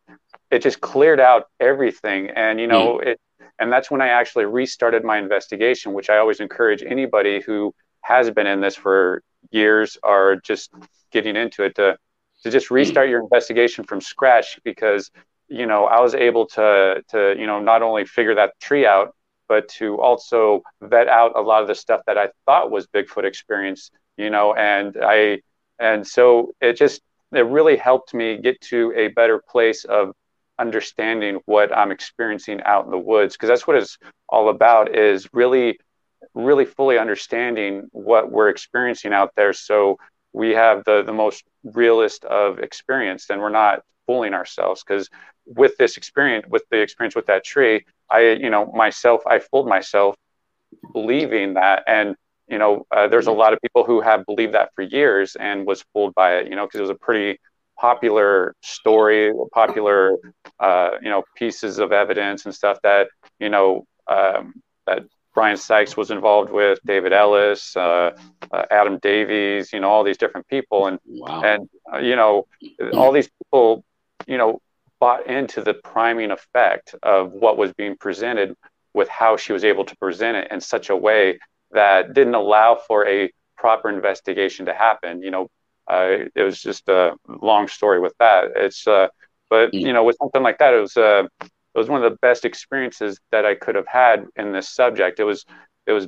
[0.52, 3.08] it just cleared out everything and you know mm.
[3.08, 3.20] it
[3.60, 8.30] and that's when i actually restarted my investigation which i always encourage anybody who has
[8.32, 9.22] been in this for
[9.52, 10.72] years or just
[11.12, 11.98] getting into it to
[12.44, 13.12] to just restart mm.
[13.12, 15.12] your investigation from scratch because
[15.50, 19.16] you know i was able to to you know not only figure that tree out
[19.48, 23.26] but to also vet out a lot of the stuff that i thought was bigfoot
[23.26, 25.40] experience you know and i
[25.80, 30.14] and so it just it really helped me get to a better place of
[30.58, 33.98] understanding what I'm experiencing out in the woods because that's what it's
[34.28, 35.80] all about is really
[36.34, 39.54] really fully understanding what we're experiencing out there.
[39.54, 39.98] So
[40.34, 45.10] we have the the most realist of experience and we're not fooling ourselves because
[45.46, 49.68] with this experience with the experience with that tree I you know myself I fooled
[49.68, 50.16] myself
[50.94, 52.16] believing that and
[52.50, 55.66] you know, uh, there's a lot of people who have believed that for years and
[55.66, 57.40] was fooled by it, you know, because it was a pretty
[57.78, 60.18] popular story, popular,
[60.60, 63.08] uh, you know, pieces of evidence and stuff that,
[63.40, 64.54] you know, um,
[64.88, 65.04] that
[65.36, 68.12] Brian Sykes was involved with, David Ellis, uh,
[68.52, 70.88] uh Adam Davies, you know, all these different people.
[70.88, 71.42] And, wow.
[71.44, 72.48] and uh, you know,
[72.94, 73.86] all these people,
[74.28, 74.62] you know,
[75.00, 78.54] bought into the priming effect of what was being presented
[78.94, 81.40] with how she was able to present it in such a way
[81.72, 85.22] that didn't allow for a proper investigation to happen.
[85.22, 85.48] You know,
[85.90, 88.52] uh, it was just a long story with that.
[88.56, 89.08] It's, uh,
[89.50, 92.18] but you know, with something like that, it was, uh, it was one of the
[92.22, 95.20] best experiences that I could have had in this subject.
[95.20, 95.46] It was,
[95.86, 96.08] it was,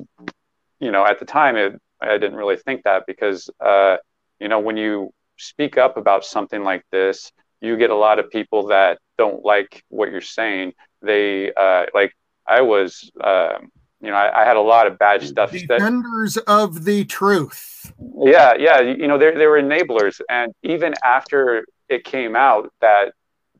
[0.80, 3.96] you know, at the time, it, I didn't really think that because, uh,
[4.40, 7.32] you know, when you speak up about something like this,
[7.62, 10.72] you get a lot of people that don't like what you're saying.
[11.00, 12.14] They uh, like
[12.46, 13.70] I was um,
[14.02, 15.52] you know, I, I, had a lot of bad stuff.
[15.52, 17.92] Defenders that, of the truth.
[18.18, 18.80] Yeah, yeah.
[18.80, 23.12] You know, they they were enablers, and even after it came out that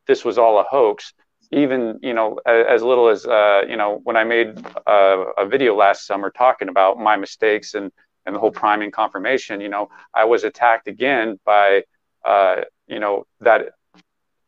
[0.06, 1.12] this was all a hoax,
[1.52, 5.46] even you know, as, as little as uh, you know, when I made uh, a
[5.46, 7.92] video last summer talking about my mistakes and
[8.26, 11.82] and the whole priming confirmation, you know, I was attacked again by,
[12.24, 13.72] uh, you know, that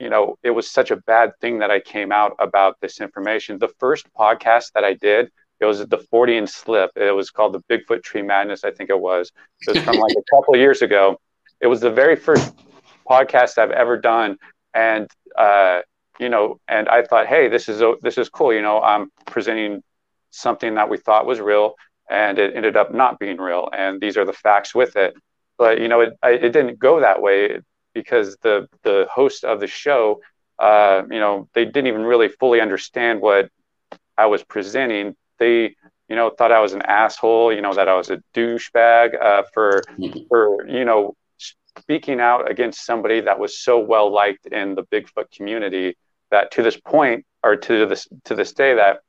[0.04, 3.58] you know, it was such a bad thing that I came out about this information.
[3.58, 5.30] The first podcast that I did
[5.60, 6.90] it was the 40 and Slip.
[6.96, 9.32] It was called the Bigfoot Tree Madness, I think it was.
[9.66, 11.18] It was from like a couple years ago.
[11.60, 12.52] It was the very first
[13.08, 14.36] podcast I've ever done,
[14.74, 15.80] and uh,
[16.18, 18.52] you know, and I thought, hey, this is this is cool.
[18.52, 19.82] You know, I'm presenting
[20.30, 21.74] something that we thought was real,
[22.10, 25.14] and it ended up not being real, and these are the facts with it.
[25.56, 27.60] But you know, it it didn't go that way.
[27.94, 30.20] Because the the host of the show,
[30.58, 33.50] uh, you know, they didn't even really fully understand what
[34.16, 35.16] I was presenting.
[35.38, 35.76] They
[36.08, 37.52] you know thought I was an asshole.
[37.52, 39.82] You know that I was a douchebag uh, for
[40.28, 41.14] for you know
[41.78, 45.96] speaking out against somebody that was so well liked in the Bigfoot community
[46.30, 49.00] that to this point or to this to this day that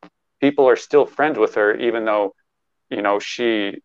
[0.41, 2.33] people are still friends with her even though
[2.89, 3.81] you know she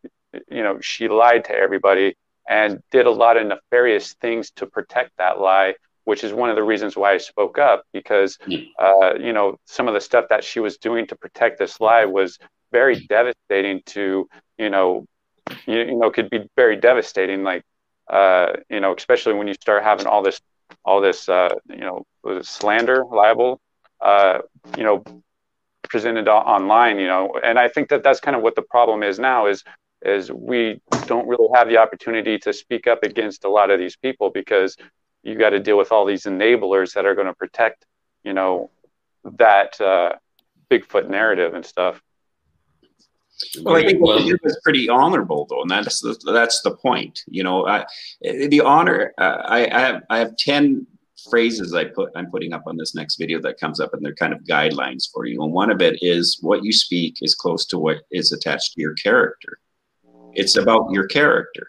[0.51, 2.17] you know she lied to everybody
[2.49, 5.75] and did a lot of nefarious things to protect that lie
[6.05, 8.55] which is one of the reasons why I spoke up because hmm.
[8.79, 12.05] uh, you know some of the stuff that she was doing to protect this lie
[12.05, 12.39] was
[12.73, 14.29] very devastating to
[14.59, 15.07] you know
[15.67, 17.63] you, you know could be very devastating like
[18.09, 20.41] uh, you know especially when you start having all this
[20.85, 22.05] all this uh, you know
[22.43, 23.61] slander libel
[24.01, 24.39] uh,
[24.77, 25.05] you know
[25.89, 29.19] presented online you know and i think that that's kind of what the problem is
[29.19, 29.65] now is
[30.03, 33.97] is we don't really have the opportunity to speak up against a lot of these
[33.97, 34.77] people because
[35.23, 37.85] you got to deal with all these enablers that are going to protect
[38.25, 38.71] you know
[39.25, 40.13] that uh,
[40.71, 42.01] bigfoot narrative and stuff
[43.63, 46.73] well, I think what you did was pretty honorable, though, and that's the, that's the
[46.73, 47.23] point.
[47.27, 47.87] You know, I,
[48.21, 49.15] the honor.
[49.19, 50.87] Uh, I, I have I have ten
[51.29, 54.15] phrases I put I'm putting up on this next video that comes up, and they're
[54.15, 55.43] kind of guidelines for you.
[55.43, 58.81] And one of it is what you speak is close to what is attached to
[58.81, 59.59] your character.
[60.35, 61.69] It's about your character.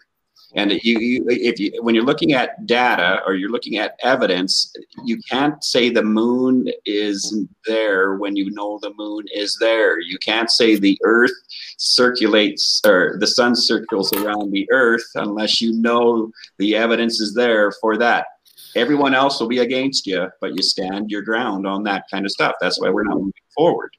[0.54, 4.72] And you, you, if you, when you're looking at data or you're looking at evidence,
[5.04, 9.98] you can't say the moon is there when you know the moon is there.
[9.98, 11.32] You can't say the Earth
[11.78, 17.72] circulates or the sun circles around the Earth unless you know the evidence is there
[17.80, 18.26] for that.
[18.76, 22.32] Everyone else will be against you, but you stand your ground on that kind of
[22.32, 22.54] stuff.
[22.60, 23.90] That's why we're not moving forward.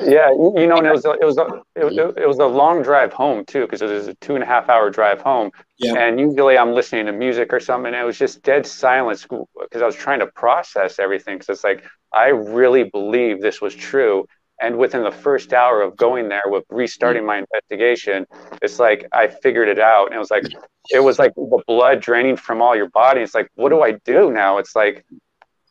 [0.00, 2.82] Yeah, you know, and it was a, it was a, it, it was a long
[2.82, 5.50] drive home too, because it was a two and a half hour drive home.
[5.78, 5.94] Yeah.
[5.94, 9.82] And usually I'm listening to music or something, and it was just dead silence because
[9.82, 11.36] I was trying to process everything.
[11.36, 14.26] Because it's like I really believe this was true,
[14.60, 18.26] and within the first hour of going there with restarting my investigation,
[18.62, 20.44] it's like I figured it out, and it was like
[20.90, 23.20] it was like the blood draining from all your body.
[23.20, 24.58] It's like, what do I do now?
[24.58, 25.04] It's like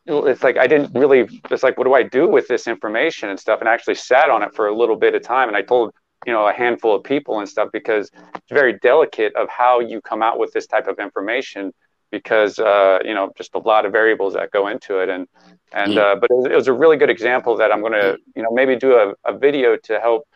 [0.08, 1.28] it's like I didn't really.
[1.50, 3.60] It's like, what do I do with this information and stuff?
[3.60, 5.92] And I actually sat on it for a little bit of time, and I told
[6.26, 10.00] you know a handful of people and stuff because it's very delicate of how you
[10.00, 11.72] come out with this type of information
[12.10, 15.26] because uh, you know just a lot of variables that go into it and
[15.72, 15.98] and mm.
[15.98, 18.42] uh, but it was, it was, a really good example that I'm going to you
[18.42, 20.26] know maybe do a, a video to help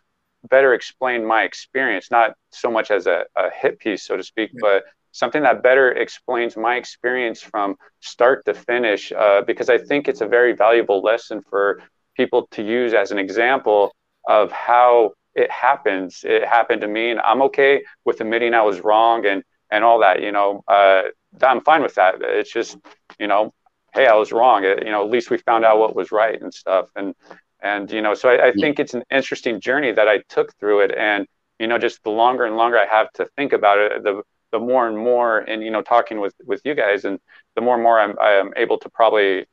[0.49, 4.51] better explain my experience not so much as a, a hit piece so to speak
[4.61, 10.09] but something that better explains my experience from start to finish, uh, because I think
[10.09, 11.81] it's a very valuable lesson for
[12.17, 13.95] people to use as an example
[14.29, 16.25] of how it happens.
[16.25, 20.01] It happened to me, and I'm okay with admitting I was wrong and and all
[20.01, 20.23] that.
[20.23, 21.03] You know, uh,
[21.43, 22.17] I'm fine with that.
[22.21, 22.77] It's just,
[23.19, 23.53] you know,
[23.95, 24.65] hey, I was wrong.
[24.65, 26.89] It, you know, at least we found out what was right and stuff.
[26.97, 27.15] And
[27.63, 30.81] and you know, so I, I think it's an interesting journey that I took through
[30.81, 31.27] it, and
[31.59, 34.23] you know, just the longer and longer I have to think about it, the
[34.53, 37.19] the more and more, and you know, talking with with you guys, and
[37.57, 39.47] the more and more I'm I'm able to probably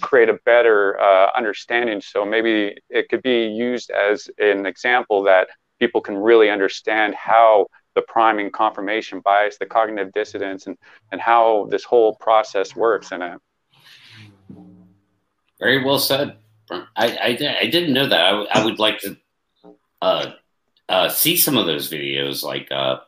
[0.00, 2.00] create a better uh, understanding.
[2.00, 5.48] So maybe it could be used as an example that
[5.80, 10.76] people can really understand how the priming confirmation bias, the cognitive dissonance, and
[11.10, 13.38] and how this whole process works in it.
[15.58, 16.36] Very well said.
[16.70, 18.20] I, I, I didn't know that.
[18.20, 19.16] I, I would like to
[20.00, 20.32] uh,
[20.88, 22.98] uh, see some of those videos, like uh,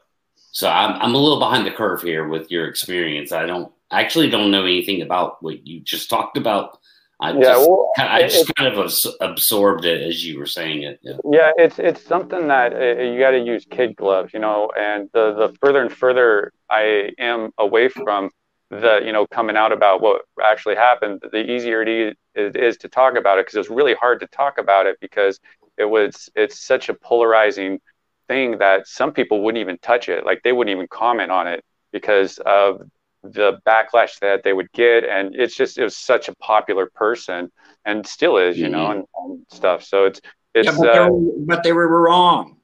[0.54, 3.32] so I'm I'm a little behind the curve here with your experience.
[3.32, 6.78] I don't I actually don't know anything about what you just talked about.
[7.20, 8.90] I yeah, just, well, I just kind of
[9.20, 11.00] absorbed it as you were saying it.
[11.02, 14.70] Yeah, yeah it's it's something that uh, you got to use kid gloves, you know.
[14.78, 18.30] And the the further and further I am away from
[18.70, 23.16] the you know coming out about what actually happened, the easier it is to talk
[23.16, 25.40] about it because it's really hard to talk about it because
[25.76, 27.80] it was it's such a polarizing
[28.28, 30.24] thing that some people wouldn't even touch it.
[30.24, 32.82] Like they wouldn't even comment on it because of
[33.22, 35.04] the backlash that they would get.
[35.04, 37.50] And it's just, it was such a popular person
[37.84, 38.72] and still is, you mm-hmm.
[38.72, 39.84] know, and, and, stuff.
[39.84, 40.20] So it's,
[40.54, 41.10] it's, yeah, but, uh,
[41.46, 42.58] but, they were wrong.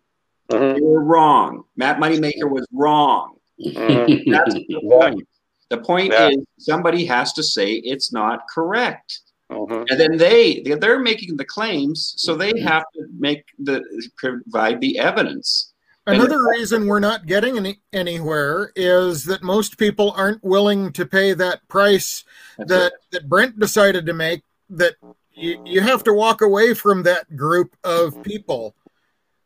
[0.50, 0.74] Mm-hmm.
[0.74, 1.64] They were wrong.
[1.76, 3.36] Matt Moneymaker was wrong.
[3.64, 4.30] Mm-hmm.
[4.30, 5.26] That's the point.
[5.70, 6.30] The point yeah.
[6.30, 9.20] is somebody has to say it's not correct.
[9.50, 9.84] Mm-hmm.
[9.88, 12.66] And then they they're making the claims, so they mm-hmm.
[12.66, 13.82] have to make the
[14.16, 15.72] provide the evidence.
[16.06, 21.34] Another reason we're not getting any, anywhere is that most people aren't willing to pay
[21.34, 22.24] that price
[22.58, 24.42] that that Brent decided to make.
[24.70, 24.94] That
[25.32, 28.22] you, you have to walk away from that group of mm-hmm.
[28.22, 28.74] people.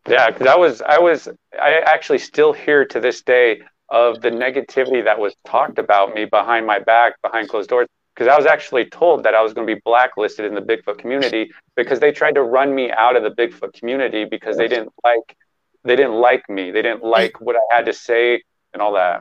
[0.08, 1.28] Yeah, because I was I was
[1.60, 6.24] I actually still hear to this day of the negativity that was talked about me
[6.24, 7.88] behind my back, behind closed doors.
[8.14, 10.98] Because I was actually told that I was going to be blacklisted in the Bigfoot
[10.98, 14.92] community because they tried to run me out of the Bigfoot community because they didn't
[15.02, 15.36] like
[15.84, 16.70] they didn't like me.
[16.70, 18.42] They didn't like what I had to say
[18.72, 19.20] and all that.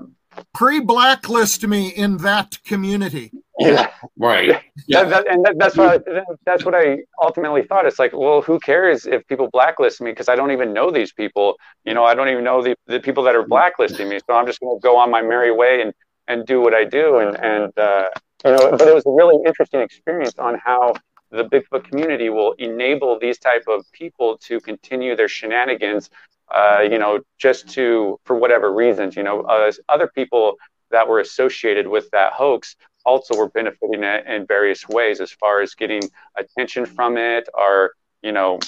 [0.53, 3.31] Pre-blacklist me in that community.
[3.59, 4.61] Yeah, Right.
[4.87, 5.03] Yeah.
[5.03, 7.85] That, that, and that, that's what I, that's what I ultimately thought.
[7.85, 11.13] It's like, well, who cares if people blacklist me because I don't even know these
[11.13, 11.55] people.
[11.85, 14.19] You know, I don't even know the, the people that are blacklisting me.
[14.27, 15.93] So I'm just going to go on my merry way and
[16.27, 17.17] and do what I do.
[17.19, 18.05] And and uh,
[18.45, 20.93] you know, but it was a really interesting experience on how
[21.31, 26.09] the Bigfoot community will enable these type of people to continue their shenanigans.
[26.53, 29.15] Uh, you know, just to for whatever reasons.
[29.15, 30.55] You know, uh, other people
[30.91, 32.75] that were associated with that hoax
[33.05, 36.01] also were benefiting it in various ways as far as getting
[36.37, 37.91] attention from it or
[38.21, 38.59] you know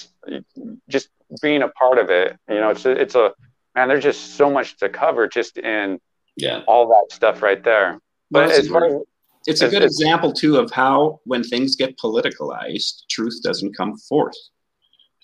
[0.89, 1.09] just
[1.41, 3.33] being a part of it you know it's a, it's a
[3.75, 5.99] man there's just so much to cover just in
[6.35, 6.63] Yeah.
[6.67, 7.99] all that stuff right there
[8.31, 8.93] but Well, as far as
[9.47, 13.97] It's a good it's- example too of how when things get politicalized, truth doesn't come
[13.97, 14.37] forth.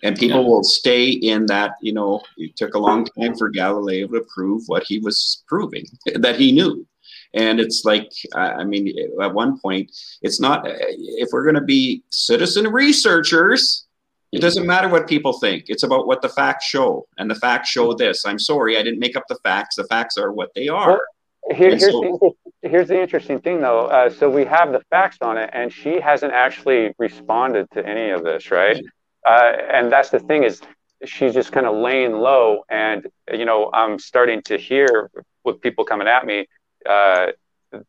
[0.04, 0.48] And people Yeah.
[0.48, 4.64] will stay in that, you know, it took a long time for Galileo to prove
[4.66, 6.88] what he was proving, that he knew.
[7.34, 9.92] And it's like, I I mean, at one point,
[10.22, 13.86] it's not, if we're going to be citizen researchers,
[14.32, 14.42] it mm-hmm.
[14.42, 15.66] doesn't matter what people think.
[15.68, 17.08] It's about what the facts show.
[17.18, 18.26] And the facts show this.
[18.26, 19.76] I'm sorry, I didn't make up the facts.
[19.76, 21.02] The facts are what they are.
[21.52, 23.88] Here, here's, so- here's the interesting thing, though.
[23.88, 28.10] Uh, so we have the facts on it, and she hasn't actually responded to any
[28.12, 28.82] of this, right?
[29.26, 30.62] Uh, and that's the thing is,
[31.06, 32.64] she's just kind of laying low.
[32.70, 35.10] And you know, I'm starting to hear
[35.44, 36.48] with people coming at me
[36.88, 37.28] uh,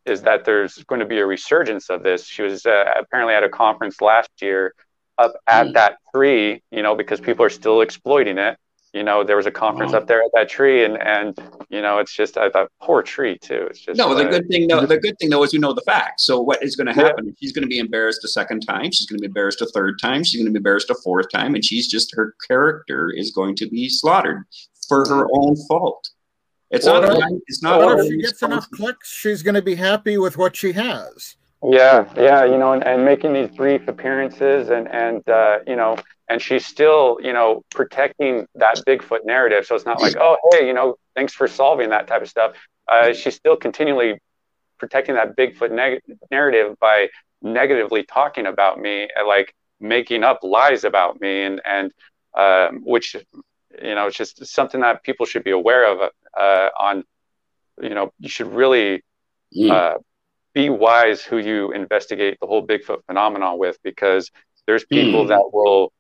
[0.07, 2.27] is that there's going to be a resurgence of this.
[2.27, 4.75] She was uh, apparently at a conference last year
[5.19, 5.73] up at Hmm.
[5.73, 8.57] that three, you know, because people are still exploiting it.
[8.93, 10.01] You know, there was a conference Wow.
[10.01, 11.35] up there at that tree, and and
[11.71, 13.67] you know, it's just I thought poor tree too.
[13.71, 15.73] It's just No, the uh, good thing, no, the good thing though is we know
[15.73, 16.27] the facts.
[16.27, 17.07] So what is going to Yeah.
[17.07, 17.35] happen?
[17.41, 18.91] She's going to be embarrassed a second time.
[18.91, 20.23] She's going to be embarrassed a third time.
[20.25, 23.57] She's going to be embarrassed a fourth time, and she's just her character is going
[23.57, 24.45] to be slaughtered
[24.89, 26.11] for her own fault.
[26.71, 27.15] It's Well, not.
[27.17, 27.81] what It's not.
[27.81, 30.73] But her if she gets enough clicks, she's going to be happy with what she
[30.73, 31.37] has.
[31.65, 35.97] Yeah, yeah, you know, and, and making these brief appearances and and uh, you know,
[36.29, 39.67] and she's still, you know, protecting that Bigfoot narrative.
[39.67, 42.53] So it's not like, oh, hey, you know, thanks for solving that type of stuff.
[42.89, 44.19] Uh, she's still continually
[44.79, 46.01] protecting that Bigfoot neg-
[46.31, 47.09] narrative by
[47.43, 51.93] negatively talking about me, and like making up lies about me, and and
[52.35, 53.15] um, which,
[53.83, 56.11] you know, it's just something that people should be aware of.
[56.39, 57.05] Uh, on,
[57.81, 59.03] you know, you should really
[59.55, 59.71] Mm.
[59.71, 59.99] uh,
[60.55, 64.31] be wise who you investigate the whole Bigfoot phenomenon with, because
[64.67, 65.29] there's people Hmm.
[65.29, 65.93] that will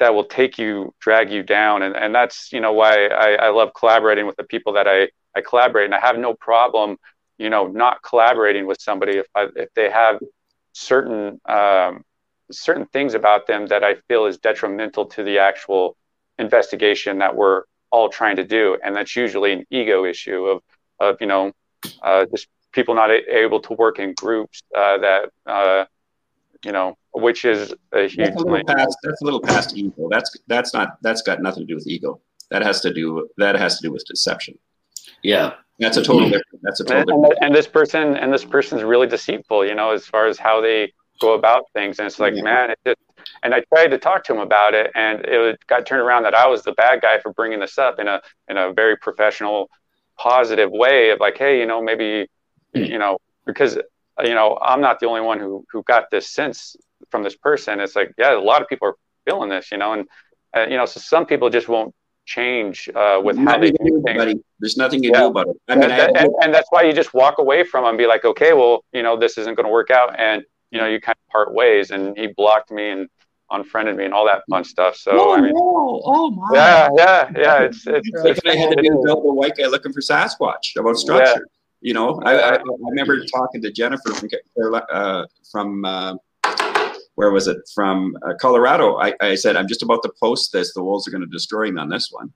[0.00, 3.48] that will take you, drag you down, and and that's you know why I, I
[3.50, 6.96] love collaborating with the people that I I collaborate, and I have no problem,
[7.38, 10.18] you know, not collaborating with somebody if I, if they have
[10.72, 12.02] certain um,
[12.50, 15.96] certain things about them that I feel is detrimental to the actual
[16.38, 20.62] investigation that we're all trying to do, and that's usually an ego issue of
[20.98, 21.52] of you know
[22.02, 25.84] uh, just people not able to work in groups uh, that uh,
[26.64, 28.96] you know which is a huge That's a little past.
[29.02, 30.08] That's a little past ego.
[30.10, 30.98] That's that's not.
[31.02, 32.20] That's got nothing to do with ego.
[32.50, 33.28] That has to do.
[33.38, 34.56] That has to do with deception.
[35.22, 35.54] Yeah.
[35.78, 36.60] That's a total different.
[36.62, 37.32] That's a total and, different.
[37.40, 40.60] and, and this person and this person's really deceitful you know as far as how
[40.60, 42.42] they go about things and it's like Yeah.
[42.42, 42.98] man it just
[43.42, 46.34] and i tried to talk to him about it and it got turned around that
[46.34, 49.68] i was the bad guy for bringing this up in a in a very professional
[50.18, 52.26] positive way of like hey you know maybe
[52.74, 52.84] Hmm.
[52.84, 53.78] you know because
[54.24, 56.76] you know i'm not the only one who who got this sense
[57.10, 58.94] from this person it's like yeah a lot of people are
[59.26, 60.06] feeling this you know and
[60.56, 61.94] uh, you know so some people just won't
[62.26, 64.40] change uh, with how they do things.
[64.60, 65.20] There's nothing you Yeah.
[65.22, 65.56] do about it.
[65.68, 67.88] I mean, and, I, that- and, and that's why you just walk away from them
[67.90, 70.14] and be like, okay, well, you know, this isn't going to work out.
[70.18, 73.08] And, you know, you kind of part ways and he blocked me and
[73.50, 74.94] unfriended me and all that fun stuff.
[74.96, 76.48] So, I mean, no, oh my.
[76.52, 77.58] yeah, yeah, yeah.
[77.62, 80.76] It's, it's, It's like it's I had to be a white guy looking for Sasquatch
[80.78, 81.46] about structure.
[81.82, 84.28] You know, I, I, I remember talking to Jennifer from
[84.92, 86.14] uh, from uh,
[87.14, 88.98] where was it from uh, Colorado.
[88.98, 90.74] I, I said I'm just about to post this.
[90.74, 92.32] The wolves are going to destroy me on this one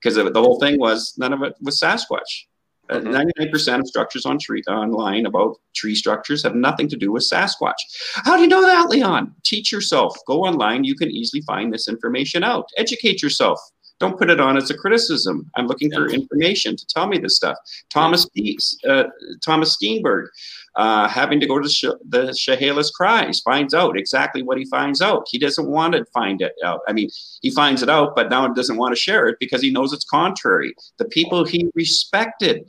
[0.00, 2.46] because the whole thing was none of it was Sasquatch.
[2.90, 3.12] Uh, Mhm.
[3.12, 7.22] Ninety-nine percent of structures on tree online about tree structures have nothing to do with
[7.22, 7.80] Sasquatch.
[8.26, 9.34] How do you know that, Leon?
[9.42, 10.16] Teach yourself.
[10.26, 10.84] Go online.
[10.84, 12.66] You can easily find this information out.
[12.76, 13.58] Educate yourself.
[14.00, 15.48] Don't put it on as a criticism.
[15.54, 17.56] I'm looking for information to tell me this stuff.
[17.90, 19.04] Thomas Dees, uh,
[19.40, 20.26] Thomas Steenburg,
[20.74, 25.00] uh, having to go to Sh- the Chehalis Cries, finds out exactly what he finds
[25.00, 25.26] out.
[25.30, 26.80] He doesn't want to find it out.
[26.88, 27.08] I mean,
[27.40, 29.92] he finds it out, but now he doesn't want to share it because he knows
[29.92, 30.74] it's contrary.
[30.98, 32.64] The people he respected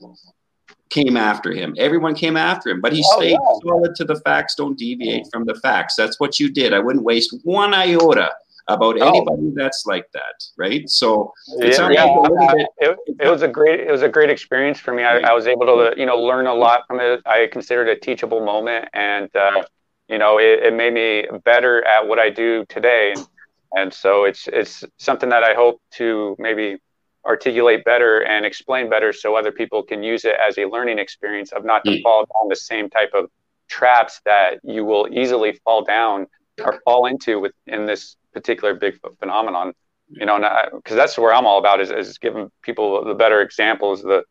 [0.90, 1.74] came after him.
[1.80, 3.60] Everyone came after him, but he Oh, stayed yeah.
[3.68, 4.54] solid to the facts.
[4.56, 5.96] Don't deviate from the facts.
[5.96, 6.72] That's what you did.
[6.74, 8.32] I wouldn't waste one iota
[8.68, 9.08] about No.
[9.08, 10.90] anybody that's like that, right?
[10.90, 14.30] So Yeah, It yeah, uh, bit- it, it was a great it was a great
[14.30, 15.04] experience for me.
[15.04, 17.22] I, I was able to you know learn a lot from it.
[17.26, 19.64] I considered it a teachable moment, and uh,
[20.08, 23.14] you know it, it made me better at what I do today.
[23.16, 23.28] And,
[23.76, 26.78] and so it's it's something that I hope to maybe
[27.26, 31.52] articulate better and explain better, so other people can use it as a learning experience
[31.52, 32.04] of not to Mm.
[32.04, 33.30] fall down the same type of
[33.68, 36.28] traps that you will easily fall down
[36.64, 39.74] or fall into with in this particular Bigfoot phenomenon
[40.10, 40.40] you know,
[40.76, 44.24] because that's where I'm all about is, is giving people the better examples, the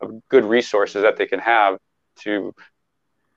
[0.00, 1.78] of good resources that they can have
[2.20, 2.54] to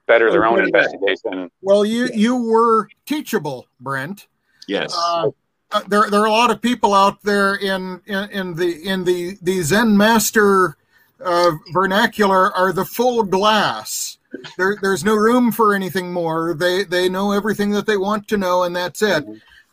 [0.08, 1.50] better their own investigation.
[1.62, 4.28] Well, you you were teachable, Brent.
[4.68, 5.30] yes, Uh,
[5.72, 9.04] uh, there there are a lot of people out there in in, in the in
[9.04, 10.78] the the Zen master
[11.24, 14.18] uh, vernacular are the full glass.
[14.58, 16.54] There, there's no room for anything more.
[16.54, 19.24] They they know everything that they want to know, and that's it.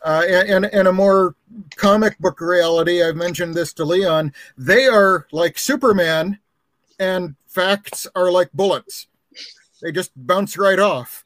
[0.03, 1.33] Uh, and, and a more
[1.77, 4.33] comic book reality, I've mentioned this to Leon.
[4.57, 6.39] They are like Superman,
[6.99, 9.07] and facts are like bullets.
[9.81, 11.23] They just bounce right off.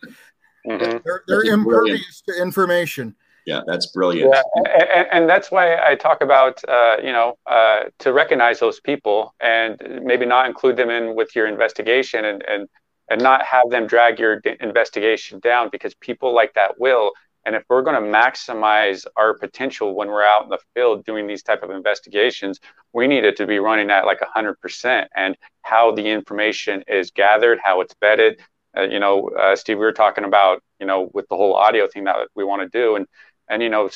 [0.68, 0.80] Mhm.
[0.80, 1.60] They're, they're That's brilliant.
[1.68, 3.16] impervious to information.
[3.46, 4.34] yeah, that's brilliant.
[4.34, 4.64] Yeah,
[4.94, 9.34] and, and that's why I talk about uh, you know uh, to recognize those people
[9.40, 12.68] and maybe not include them in with your investigation and and
[13.10, 17.12] and not have them drag your d- investigation down because people like that will.
[17.48, 21.26] And if we're going to maximize our potential when we're out in the field doing
[21.28, 22.60] these type of investigations,
[22.94, 25.08] we need it to be running at like 100%.
[25.16, 28.36] And how the information is gathered, how it's vetted.
[28.78, 31.88] Uh, you know, uh, Steve, we were talking about, you know, with the whole audio
[31.88, 32.98] thing that we want to do.
[32.98, 33.08] And
[33.50, 33.90] and you know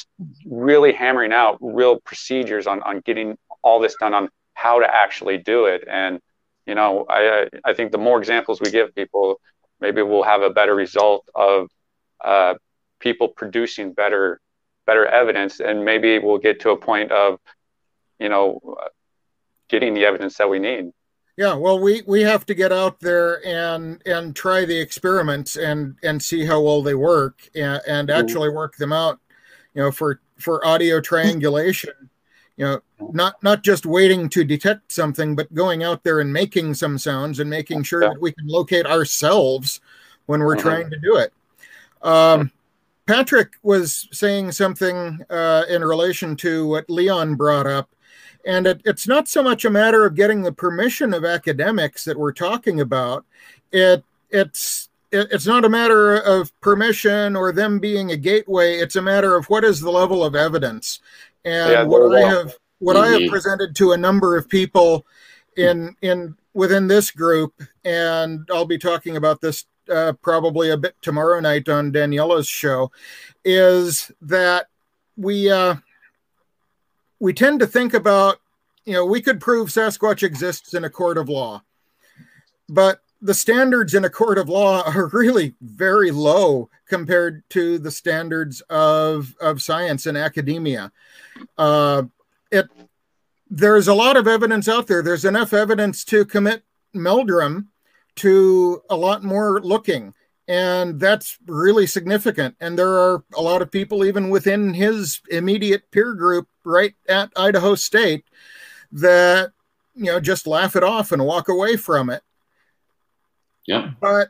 [0.45, 5.37] really hammering out real procedures on on getting all this done on how to actually
[5.37, 6.19] do it and
[6.65, 9.39] you know i i think the more examples we give people
[9.79, 11.67] maybe we'll have a better result of
[12.23, 12.53] uh,
[13.01, 14.39] people producing better
[14.85, 17.39] better evidence and maybe we'll get to a point of
[18.19, 18.59] you know
[19.67, 20.91] getting the evidence that we need
[21.37, 25.95] Yeah, well, we we have to get out there and and try the experiments and
[26.03, 29.19] and see how well they work and, and actually work them out.
[29.73, 31.93] You know, for for audio triangulation.
[32.57, 32.79] You know,
[33.13, 37.39] not not just waiting to detect something, but going out there and making some sounds
[37.39, 38.09] and making sure Yeah.
[38.09, 39.79] that we can locate ourselves
[40.27, 40.61] when we're Mhm.
[40.67, 41.31] trying to do it.
[42.01, 42.51] Um,
[43.07, 47.89] Patrick was saying something uh, in relation to what Leon brought up
[48.45, 52.17] and it, it's not so much a matter of getting the permission of academics that
[52.17, 53.25] we're talking about.
[53.71, 58.77] It it's it, it's not a matter of permission or them being a gateway.
[58.77, 60.99] It's a matter of what is the level of evidence.
[61.43, 65.05] And Yeah, what i have what i have presented to a number of people
[65.57, 67.53] in in within this group
[67.83, 72.91] and i'll be talking about this uh, probably a bit tomorrow night on daniela's show
[73.43, 74.67] is that
[75.17, 75.75] we uh
[77.21, 78.39] we tend to think about,
[78.83, 81.61] you know, we could prove Sasquatch exists in a court of law,
[82.67, 87.91] but the standards in a court of law are really very low compared to the
[87.91, 90.91] standards of of science and academia.
[91.57, 92.03] Uh,
[92.51, 92.67] it
[93.51, 95.03] there's a lot of evidence out there.
[95.03, 96.63] There's enough evidence to commit
[96.93, 97.69] Meldrum
[98.17, 100.13] to a lot more looking
[100.47, 105.89] and that's really significant and there are a lot of people even within his immediate
[105.91, 108.25] peer group right at idaho state
[108.91, 109.51] that
[109.95, 112.23] you know just laugh it off and walk away from it
[113.65, 113.91] Yeah.
[114.01, 114.29] but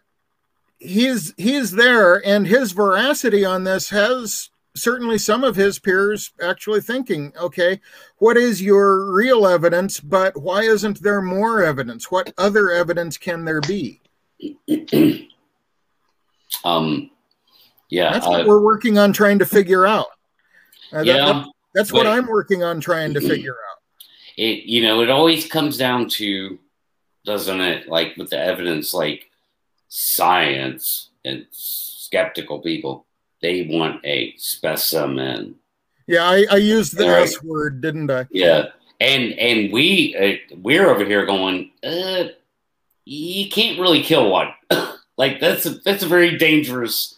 [0.77, 6.79] he's he's there and his veracity on this has certainly some of his peers actually
[6.81, 7.79] thinking okay
[8.17, 13.43] what is your real evidence but why isn't there more evidence what other evidence can
[13.45, 13.99] there be
[16.63, 17.09] Um,
[17.89, 18.11] yeah.
[18.11, 20.07] that's uh, what we're working on trying to figure out
[20.91, 21.15] Uh, that- yeah.
[21.17, 23.77] that- that's what i'm working on trying to figure out
[24.37, 26.59] it you know it always comes down to
[27.25, 29.29] doesn't it like with the evidence like
[29.87, 33.05] science and skeptical people
[33.41, 35.55] they want a specimen
[36.07, 37.23] yeah i, I used the Right.
[37.23, 38.65] s word didn't i yeah
[38.99, 40.15] and and we
[40.51, 42.25] uh, we're over here going uh
[43.05, 44.49] you can't really kill one
[45.17, 47.17] like that's a that's a very dangerous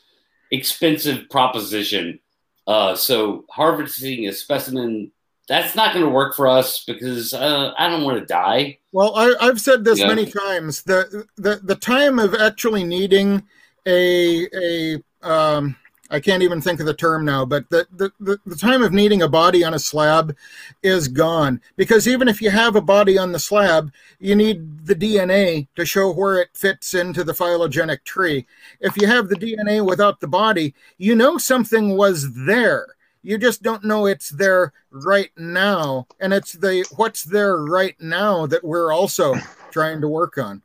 [0.52, 2.20] expensive proposition
[2.68, 5.12] uh so harvesting a specimen
[5.50, 9.14] that's not going to work for us because uh, i don't want to die Well,
[9.16, 10.08] I, I've said this Yeah.
[10.08, 10.84] many times.
[10.84, 13.44] The, the the time of actually needing
[13.88, 15.76] a a um,
[16.10, 19.22] I can't even think of the term now, but the, the, the, time of needing
[19.22, 20.36] a body on a slab
[20.84, 21.62] is gone.
[21.78, 25.86] Because even if you have a body on the slab, you need the DNA to
[25.86, 28.46] show where it fits into the phylogenetic tree.
[28.82, 32.88] If you have the DNA without the body, you know something was there.
[33.22, 36.08] You just don't know it's there right now.
[36.20, 39.36] And it's the what's there right now that we're also
[39.72, 40.62] trying to work on.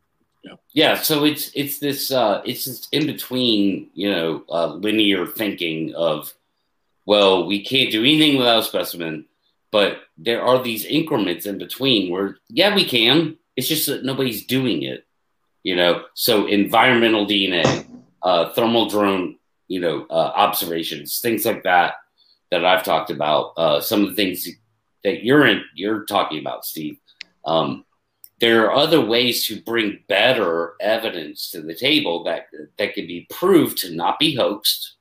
[0.72, 5.94] Yeah, so it's it's this uh, it's this in between, you know, uh, linear thinking
[5.94, 6.32] of,
[7.06, 9.26] well, we can't do anything without a specimen,
[9.70, 13.36] but there are these increments in between where, yeah, we can.
[13.56, 15.06] It's just that nobody's doing it,
[15.62, 16.04] you know.
[16.14, 17.86] So environmental DNA,
[18.22, 21.94] uh, thermal drone, you know, uh, observations, things like that
[22.50, 23.52] that I've talked about.
[23.56, 24.48] Uh, some of the things
[25.04, 26.98] that you're in, you're talking about, Steve.
[27.44, 27.84] Um,
[28.40, 32.46] there are other ways to bring better evidence to the table that
[32.78, 34.94] that can be proved to not be hoaxed.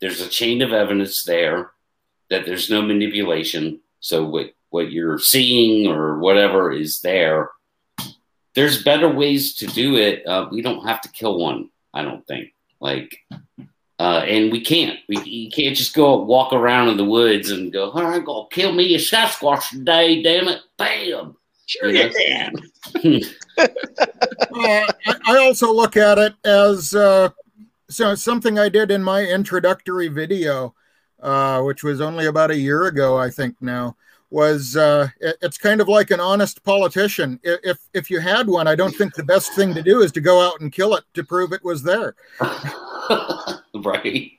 [0.00, 1.72] There's a chain of evidence there
[2.30, 3.80] that there's no manipulation.
[4.00, 7.50] So what what you're seeing or whatever is there.
[8.54, 10.26] There's better ways to do it.
[10.26, 11.68] Uh, we don't have to kill one.
[11.92, 12.54] I don't think.
[12.80, 13.18] Like,
[13.98, 14.98] uh, and we can't.
[15.08, 18.46] We you can't just go walk around in the woods and go, "All right, go
[18.46, 21.36] kill me a Sasquatch today, damn it!" Bam
[21.66, 22.54] Sure you, can.
[23.58, 24.92] uh,
[25.26, 27.30] I also look at it as uh,
[27.90, 30.74] so something I did in my introductory video,
[31.20, 33.96] uh, which was only about a year ago, I think now.
[34.30, 37.38] Was uh, it, it's kind of like an honest politician.
[37.44, 40.20] If if you had one, I don't think the best thing to do is to
[40.20, 42.16] go out and kill it to prove it was there.
[42.40, 44.32] right.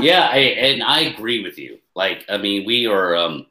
[0.00, 1.78] Yeah, I, and I agree with you.
[1.94, 3.16] Like, I mean, we are.
[3.16, 3.46] Um,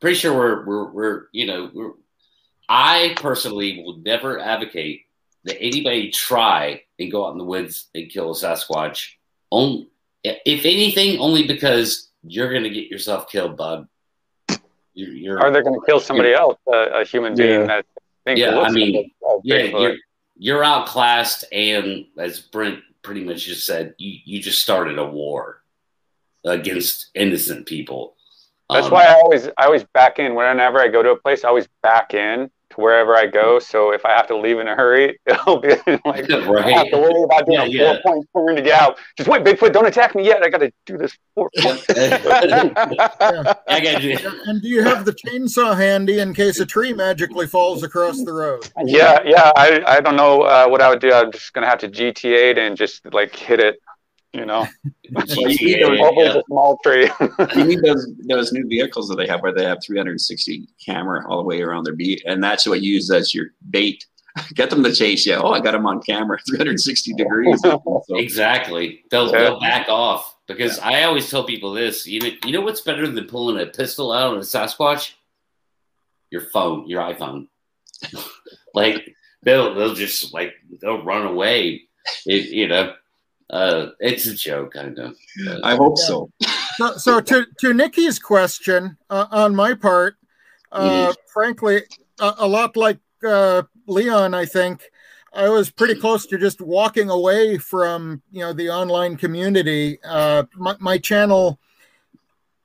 [0.00, 1.92] pretty sure we're we're, we're you know we're,
[2.68, 5.06] I personally will never advocate
[5.44, 9.12] that anybody try and go out in the woods and kill a Sasquatch.
[9.50, 9.88] Only,
[10.22, 13.88] if anything, only because you're going to get yourself killed, bud.
[14.94, 17.66] You're, you're Are they going to kill somebody else, a human being yeah.
[17.66, 17.86] that?
[18.36, 19.10] Yeah, I mean,
[19.42, 19.96] yeah, you're,
[20.36, 25.62] you're outclassed, and as Brent pretty much just said, you you just started a war
[26.44, 28.14] against innocent people.
[28.72, 31.44] That's um, why I always I always back in whenever I go to a place.
[31.44, 33.58] I always back in to wherever I go.
[33.58, 36.64] So if I have to leave in a hurry, it'll be like right.
[36.64, 38.98] I have to worry about doing yeah, a four point turn to get out.
[39.16, 40.42] Just wait, Bigfoot, don't attack me yet.
[40.42, 41.84] I got to do this four point.
[41.96, 43.54] yeah.
[43.68, 44.18] I got you.
[44.46, 48.32] And do you have the chainsaw handy in case a tree magically falls across the
[48.32, 48.68] road?
[48.84, 49.52] Yeah, yeah.
[49.56, 51.12] I I don't know uh, what I would do.
[51.12, 53.80] I'm just gonna have to GTA it and just like hit it
[54.32, 56.38] you know, you need those, yeah.
[56.38, 57.10] a small tree.
[57.56, 61.38] you need those those new vehicles that they have where they have 360 camera all
[61.38, 64.06] the way around their beat, and that's what you use as your bait.
[64.54, 65.34] Get them to chase you.
[65.34, 67.60] Oh, I got them on camera, 360 degrees.
[67.60, 68.02] So.
[68.10, 69.02] Exactly.
[69.10, 69.38] They'll, yeah.
[69.38, 70.88] they'll back off because yeah.
[70.88, 72.06] I always tell people this.
[72.06, 75.14] You know, you know what's better than pulling a pistol out on a Sasquatch?
[76.30, 77.48] Your phone, your iPhone.
[78.72, 81.82] like they'll they'll just like they'll run away.
[82.24, 82.94] It, you know
[83.50, 85.16] uh, it's a joke, kind of.
[85.62, 86.30] I hope so.
[86.76, 86.96] so.
[86.96, 90.16] So, to to Nikki's question, uh, on my part,
[90.72, 91.16] uh, mm.
[91.32, 91.82] frankly,
[92.20, 94.90] a, a, lot like uh, Leon, I think
[95.32, 99.98] I was pretty close to just walking away from you know the online community.
[100.04, 101.58] Uh, my, my channel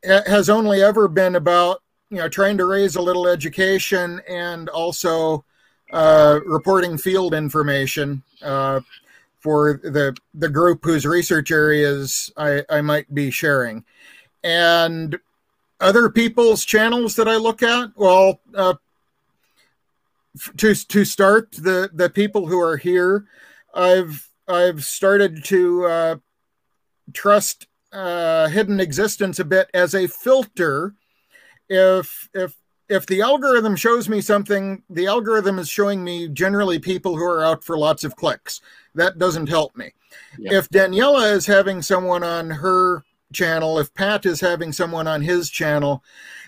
[0.04, 1.82] has only ever been about
[2.12, 5.44] you know trying to raise a little education and also
[5.92, 8.22] uh, reporting field information.
[9.46, 13.86] For the the group whose research areas I, I might be sharing.
[14.44, 15.20] And
[15.80, 18.74] other people's channels that I look at, well, uh,
[20.58, 23.26] to to start the the people who are here,
[23.72, 26.16] I've I've started to uh,
[27.14, 30.96] trust uh, hidden existence a bit as a filter.
[31.70, 32.56] If if
[32.90, 37.44] if the algorithm shows me something, the algorithm is showing me generally people who are
[37.44, 38.62] out for lots of clicks
[38.94, 39.92] that doesn't help me.
[40.38, 43.04] If Daniela is having someone on her
[43.34, 46.04] channel, if Pat is having someone on his channel,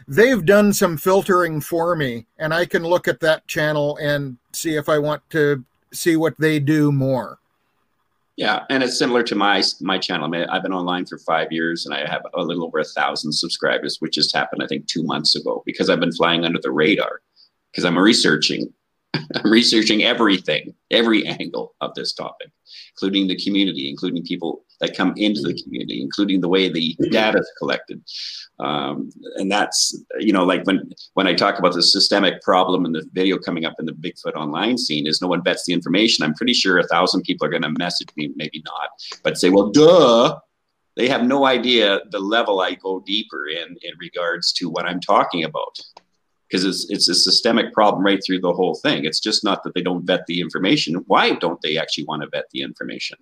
[0.07, 4.75] they've done some filtering for me, and I can look at that channel and see
[4.75, 7.39] if I want to see what they do more.
[8.37, 10.33] Yeah, and it's similar to my my channel.
[10.33, 13.33] I have been online for five years, and I have a little over a thousand
[13.33, 16.71] subscribers, which just happened I think two months ago because I've been flying under the
[16.71, 17.21] radar
[17.71, 18.71] because I'm researching
[19.35, 22.51] I'm researching everything, every angle of this topic,
[22.93, 25.63] including the community, including people that come into the mm-hmm.
[25.63, 27.11] community, including the way the mm-hmm.
[27.11, 28.01] data is collected.
[28.59, 32.91] Um, and that's, you know, like when, when I talk about the systemic problem in
[32.91, 36.23] the video coming up in the Bigfoot online scene is no one vets the information.
[36.23, 38.89] I'm pretty sure a thousand people are going to message me, maybe not,
[39.23, 40.39] but say, well, duh,
[40.95, 44.99] they have no idea the level I go deeper in in regards to what I'm
[44.99, 45.77] talking about.
[46.49, 49.05] Because it's it's a systemic problem right through the whole thing.
[49.05, 51.03] It's just not that they don't vet the information.
[51.05, 53.17] Why don't they actually want to vet the information?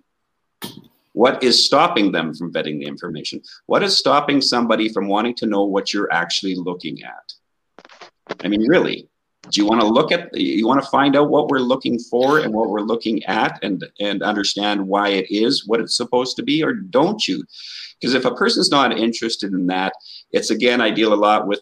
[1.16, 3.40] What is stopping them from vetting the information?
[3.64, 8.36] What is stopping somebody from wanting to know what you're actually looking at?
[8.44, 9.08] I mean, really,
[9.50, 12.40] do you want to look at you want to find out what we're looking for
[12.40, 16.42] and what we're looking at and and understand why it is what it's supposed to
[16.42, 17.42] be or don't you
[17.98, 19.92] because if a person's not interested in that
[20.32, 21.60] it's again i deal a lot with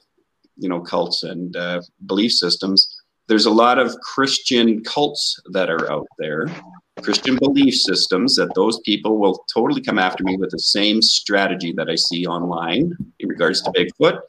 [0.56, 5.92] you know cults and uh, belief systems there's a lot of christian cults that are
[5.92, 6.46] out there
[7.02, 11.72] christian belief systems that those people will totally come after me with the same strategy
[11.72, 14.20] that i see online in regards to bigfoot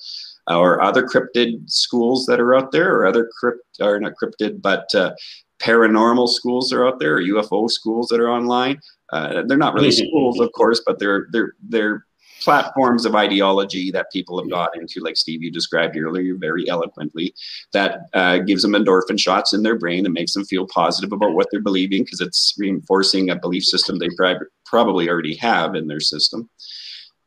[0.48, 4.94] or other cryptid schools that are out there, or other crypt are not cryptid, but
[4.94, 5.14] uh,
[5.60, 8.80] paranormal schools are out there, or UFO schools that are online.
[9.12, 12.06] Uh, they're not really schools, of course, but they're they're they're
[12.46, 17.34] platforms of ideology that people have got into, like Steve you described earlier very eloquently,
[17.74, 21.34] that uh, gives them endorphin shots in their brain and makes them feel positive about
[21.34, 24.10] what they're believing because it's reinforcing a belief system they
[24.66, 26.48] probably already have in their system.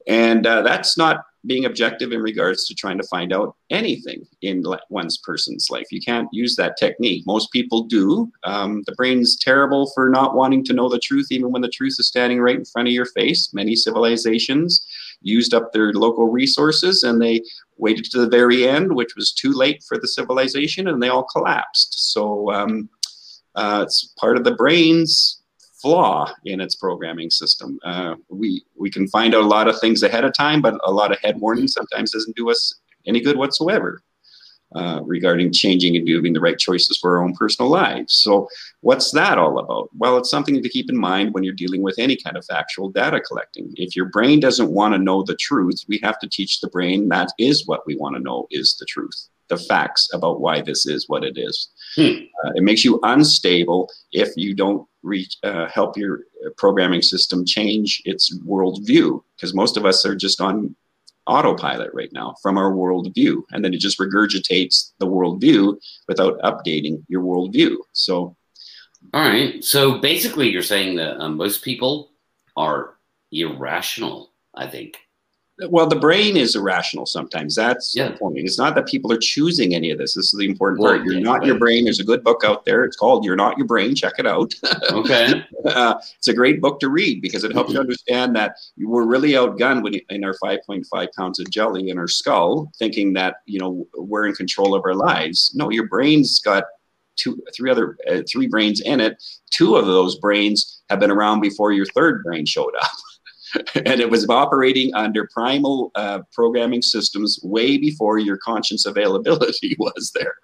[0.07, 4.65] And uh, that's not being objective in regards to trying to find out anything in
[4.91, 5.87] one's person's life.
[5.91, 7.25] You can't use that technique.
[7.27, 8.31] Most people do.
[8.45, 11.97] Um, the brain's terrible for not wanting to know the truth, even when the truth
[11.99, 13.53] is standing right in front of your face.
[13.53, 14.87] Many civilizations
[15.21, 17.43] used up their local resources and they
[17.77, 21.25] waited to the very end, which was too late for the civilization, and they all
[21.25, 22.13] collapsed.
[22.13, 22.89] So um,
[23.55, 25.43] uh, it's part of the brain's
[25.81, 27.79] flaw in its programming system.
[27.85, 30.93] Uh, we we can find out a lot of things ahead of time, but a
[30.93, 34.03] lot of head warning sometimes doesn't do us any good whatsoever
[34.75, 38.15] uh, regarding changing and doing the right choices for our own personal lives.
[38.15, 38.49] So,
[38.81, 39.89] what's that all about?
[39.97, 42.91] Well, it's something to keep in mind when you're dealing with any kind of factual
[42.91, 43.73] data collecting.
[43.77, 47.09] If your brain doesn't want to know the truth, we have to teach the brain
[47.09, 50.87] that is what we want to know is the truth, the facts about why this
[50.87, 51.71] is what it is.
[51.97, 52.25] Hmm.
[52.45, 56.25] Uh, it makes you unstable if you don't reach, uh, help your
[56.57, 59.23] programming system change its worldview.
[59.37, 60.77] Because most of us are just on
[61.29, 65.77] autopilot right now from our worldview, and then it just regurgitates the worldview
[66.09, 67.77] without updating your worldview.
[67.93, 68.37] So,
[69.15, 69.63] all right.
[69.63, 72.11] So basically, you're saying that um, most people
[72.57, 72.95] are
[73.31, 74.33] irrational.
[74.55, 74.97] I think
[75.69, 77.55] well the brain is irrational sometimes.
[77.55, 78.09] That's yeah.
[78.09, 78.39] the point.
[78.39, 80.15] It's not that people are choosing any of this.
[80.15, 81.05] This is the important well, part.
[81.05, 81.47] You're yeah, not right.
[81.47, 81.85] your brain.
[81.85, 82.85] There's a good book out there.
[82.85, 83.95] It's called you're not your brain.
[83.95, 84.55] Check it out.
[84.91, 85.45] Okay.
[85.67, 89.33] Uh, it's a great book to read because it helps you understand that we're really
[89.33, 93.87] outgunned when, in our 5.5 pounds of jelly in our skull thinking that you know
[93.95, 95.53] we're in control of our lives.
[95.55, 96.65] No your brain's got
[97.19, 99.23] two three other uh, three brains in it.
[99.51, 102.91] Two of those brains have been around before your third brain showed up
[103.75, 110.13] and it was operating under primal uh, programming systems way before your conscious availability was
[110.15, 110.35] there.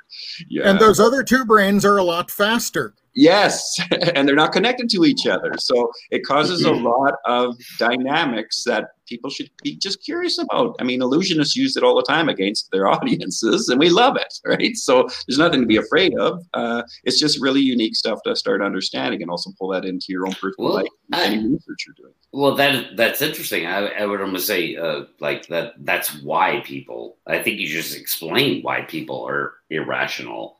[0.48, 0.68] Yeah.
[0.68, 2.94] And those other two brains are a lot faster.
[3.14, 3.80] Yes,
[4.14, 5.52] and they're not connected to each other.
[5.58, 10.76] So it causes a lot of dynamics that people should be just curious about.
[10.80, 14.34] I mean, illusionists use it all the time against their audiences, and we love it,
[14.44, 14.76] right?
[14.76, 16.44] So there's nothing to be afraid of.
[16.54, 20.26] Uh, it's just really unique stuff to start understanding and also pull that into your
[20.26, 22.14] own personal well, life, any research you're doing.
[22.32, 23.66] Well, that that's interesting.
[23.66, 25.74] I, I would almost say, uh, like that.
[25.78, 27.18] That's why people.
[27.26, 30.58] I think you just explained why people are irrational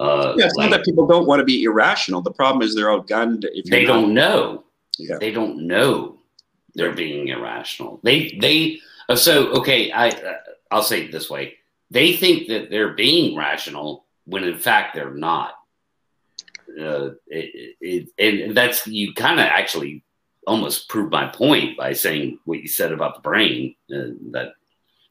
[0.00, 2.20] uh, yeah, it's like, not that people don't want to be irrational.
[2.20, 3.44] The problem is they're outgunned.
[3.52, 4.64] If they don't know,
[4.98, 5.18] yeah.
[5.18, 6.18] they don't know
[6.74, 8.00] they're being irrational.
[8.02, 9.90] They they uh, so okay.
[9.90, 10.36] I uh,
[10.70, 11.54] I'll say it this way:
[11.90, 15.54] they think that they're being rational when in fact they're not.
[16.68, 20.02] Uh, it, it, and that's you kind of actually
[20.46, 23.76] almost proved my point by saying what you said about the brain.
[23.90, 24.54] Uh, that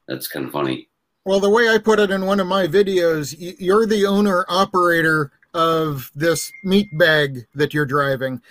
[0.06, 0.88] that's kind of funny.
[1.24, 5.32] Well, the way I put it in one of my videos, you're the owner operator
[5.54, 8.42] of this meat bag that you're driving,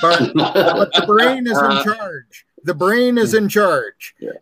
[0.00, 2.46] but, but the brain is in uh, charge.
[2.64, 4.14] The brain is in charge.
[4.20, 4.32] Yeah.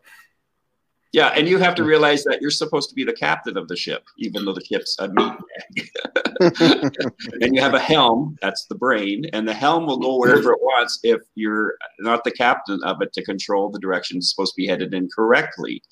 [1.13, 3.77] Yeah, and you have to realize that you're supposed to be the captain of the
[3.77, 5.33] ship, even though the ship's a meat
[6.39, 6.93] bag.
[7.41, 10.61] and you have a helm, that's the brain, and the helm will go wherever it
[10.61, 14.61] wants if you're not the captain of it to control the direction it's supposed to
[14.61, 15.83] be headed in correctly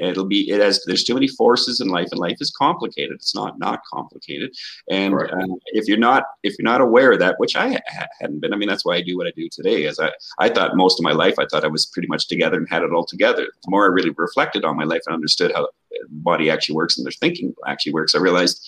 [0.00, 3.14] It'll be it has there's too many forces in life, and life is complicated.
[3.14, 4.54] It's not not complicated.
[4.90, 5.30] And right.
[5.30, 8.52] uh, if you're not if you're not aware of that, which I ha- hadn't been,
[8.52, 9.86] I mean that's why I do what I do today.
[9.86, 12.56] As I I thought most of my life, I thought I was pretty much together
[12.56, 13.46] and had it all together.
[13.62, 16.96] The more I really reflected on my life and understood how the body actually works
[16.96, 18.66] and their thinking actually works, I realized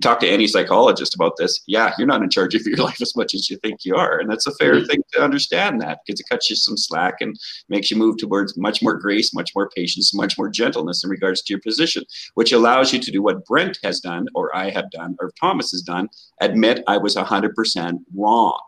[0.00, 1.62] talk to any psychologist about this.
[1.66, 4.18] Yeah, you're not in charge of your life as much as you think you are.
[4.18, 4.86] And that's a fair mm-hmm.
[4.86, 7.36] thing to understand that because it cuts you some slack and
[7.68, 11.42] makes you move towards much more grace, much more patience, much more gentleness in regards
[11.42, 12.04] to your position,
[12.34, 15.70] which allows you to do what Brent has done or I have done or Thomas
[15.70, 16.08] has done,
[16.40, 18.60] admit I was 100% wrong.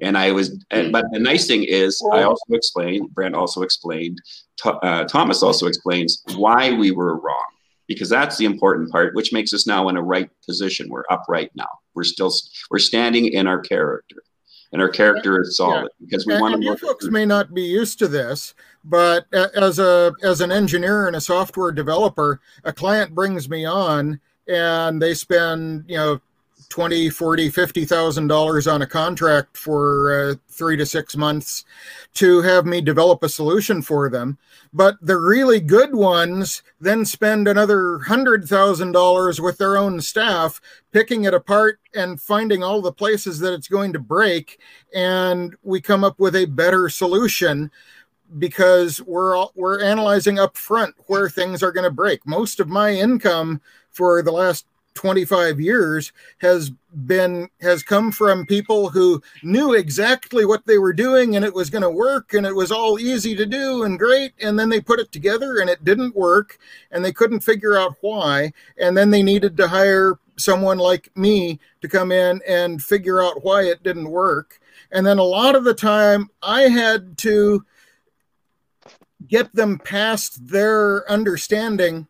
[0.00, 4.20] And I was, and, but the nice thing is, I also explained, Brent also explained,
[4.64, 7.46] uh, Thomas also explains why we were wrong
[7.86, 10.88] because that's the important part, which makes us now in a right position.
[10.88, 11.68] We're upright now.
[11.94, 12.32] We're still
[12.70, 14.16] we're standing in our character,
[14.72, 16.06] and our character is solid yeah.
[16.06, 16.64] because we and, want to.
[16.64, 18.54] You folks may not be used to this,
[18.84, 24.20] but as a as an engineer and a software developer, a client brings me on
[24.46, 26.20] and they spend you know
[26.74, 31.64] 20 40 50 thousand dollars on a contract for uh, three to six months
[32.14, 34.36] to have me develop a solution for them.
[34.72, 40.60] But the really good ones then spend another hundred thousand dollars with their own staff
[40.90, 44.58] picking it apart and finding all the places that it's going to break.
[44.92, 47.70] And we come up with a better solution
[48.40, 52.26] because we're all, we're analyzing up front where things are going to break.
[52.26, 53.60] Most of my income
[53.92, 56.70] for the last 25 years has
[57.06, 61.68] been has come from people who knew exactly what they were doing and it was
[61.68, 64.32] going to work and it was all easy to do and great.
[64.40, 66.58] And then they put it together and it didn't work
[66.90, 68.52] and they couldn't figure out why.
[68.78, 73.44] And then they needed to hire someone like me to come in and figure out
[73.44, 74.60] why it didn't work.
[74.92, 77.64] And then a lot of the time i had to
[79.26, 82.06] get them past their understanding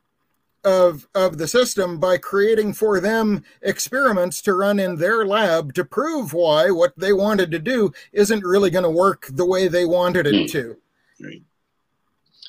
[0.64, 5.84] of of the system by creating for them experiments to run in their lab to
[5.84, 9.84] prove why what they wanted to do isn't really going to work the way they
[9.84, 10.46] wanted it hmm.
[10.46, 10.76] to.
[11.20, 11.42] Right.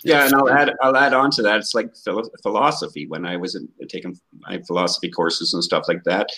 [0.04, 1.58] Yeah, and I'll add I'll add on to that.
[1.58, 1.92] It's like
[2.44, 3.08] philosophy.
[3.08, 6.30] When I was in, taking my philosophy courses and stuff like that,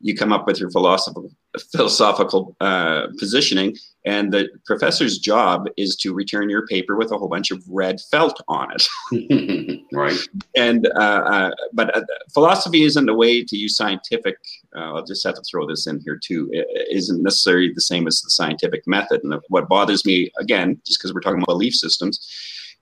[0.00, 1.32] you come up with your philosophical
[1.72, 3.76] philosophical uh, positioning,
[4.06, 8.00] and the professor's job is to return your paper with a whole bunch of red
[8.00, 9.82] felt on it.
[9.92, 10.18] right.
[10.56, 12.02] And uh, uh, but uh,
[12.32, 14.38] philosophy isn't a way to use scientific.
[14.74, 16.48] Uh, I'll just have to throw this in here too.
[16.52, 19.22] It isn't necessarily the same as the scientific method.
[19.24, 22.20] And what bothers me again, just because we're talking about belief systems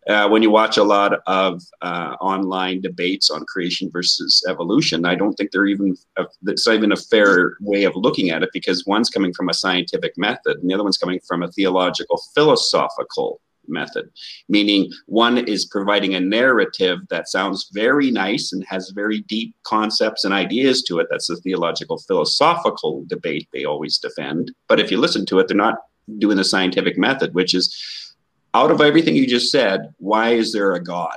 [0.08, 5.14] uh, when you watch a lot of uh, online debates on creation versus evolution, I
[5.14, 8.84] don't think they're even a, it's even a fair way of looking at it because
[8.86, 13.40] one's coming from a scientific method and the other one's coming from a theological philosophical
[13.66, 14.10] method,
[14.48, 20.24] meaning one is providing a narrative that sounds very nice and has very deep concepts
[20.24, 21.06] and ideas to it.
[21.10, 24.52] That's the theological philosophical debate they always defend.
[24.68, 25.78] But if you listen to it, they're not
[26.18, 28.13] doing the scientific method, which is
[28.54, 31.16] out of everything you just said, why is there a God?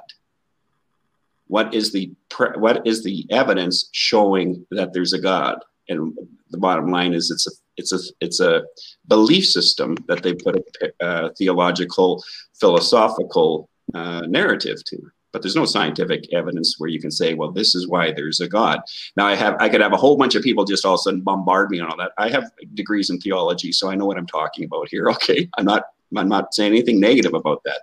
[1.47, 2.11] What is the
[2.55, 5.63] what is the evidence showing that there's a God?
[5.87, 6.13] And
[6.49, 8.63] the bottom line is it's a it's a it's a
[9.07, 10.61] belief system that they put
[10.99, 12.23] a theological
[12.59, 14.97] philosophical uh, narrative to
[15.31, 18.47] but there's no scientific evidence where you can say well this is why there's a
[18.47, 18.81] god
[19.15, 21.03] now i have i could have a whole bunch of people just all of a
[21.03, 24.17] sudden bombard me on all that i have degrees in theology so i know what
[24.17, 25.83] i'm talking about here okay i'm not
[26.15, 27.81] I'm not saying anything negative about that.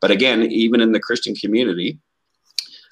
[0.00, 1.98] But again, even in the Christian community,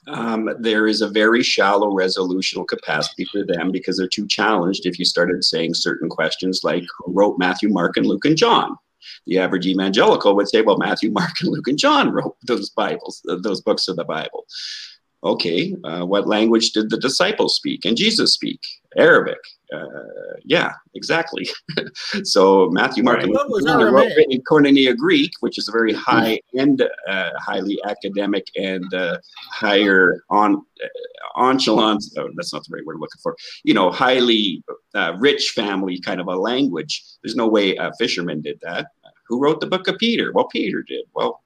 [0.09, 4.99] um, there is a very shallow resolutional capacity for them because they're too challenged if
[4.99, 8.77] you started saying certain questions like who wrote Matthew, Mark, and Luke and John.
[9.27, 13.21] The average evangelical would say, well, Matthew, Mark, and Luke and John wrote those Bibles,
[13.25, 14.47] those books of the Bible.
[15.25, 18.61] Okay, uh, what language did the disciples speak and Jesus speak?
[18.97, 19.39] Arabic.
[19.73, 21.49] Uh, yeah, exactly.
[22.23, 26.83] so Matthew, Mark, and Luke wrote in Koinonia Greek, which is a very high end,
[27.09, 29.19] uh, highly academic and uh,
[29.51, 30.63] higher on
[31.37, 31.99] uh, echelon.
[32.17, 33.37] Oh, that's not the right word I'm looking for.
[33.65, 34.63] You know, highly
[34.95, 37.03] uh, rich family kind of a language.
[37.23, 38.89] There's no way a fisherman did that.
[39.29, 40.33] Who wrote the book of Peter?
[40.33, 41.07] Well, Peter did.
[41.15, 41.43] Well,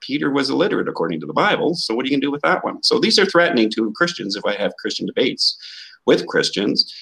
[0.00, 1.74] Peter was illiterate according to the Bible.
[1.74, 2.82] So what are you going to do with that one?
[2.82, 5.58] So these are threatening to Christians if I have Christian debates
[6.06, 6.92] with Christians.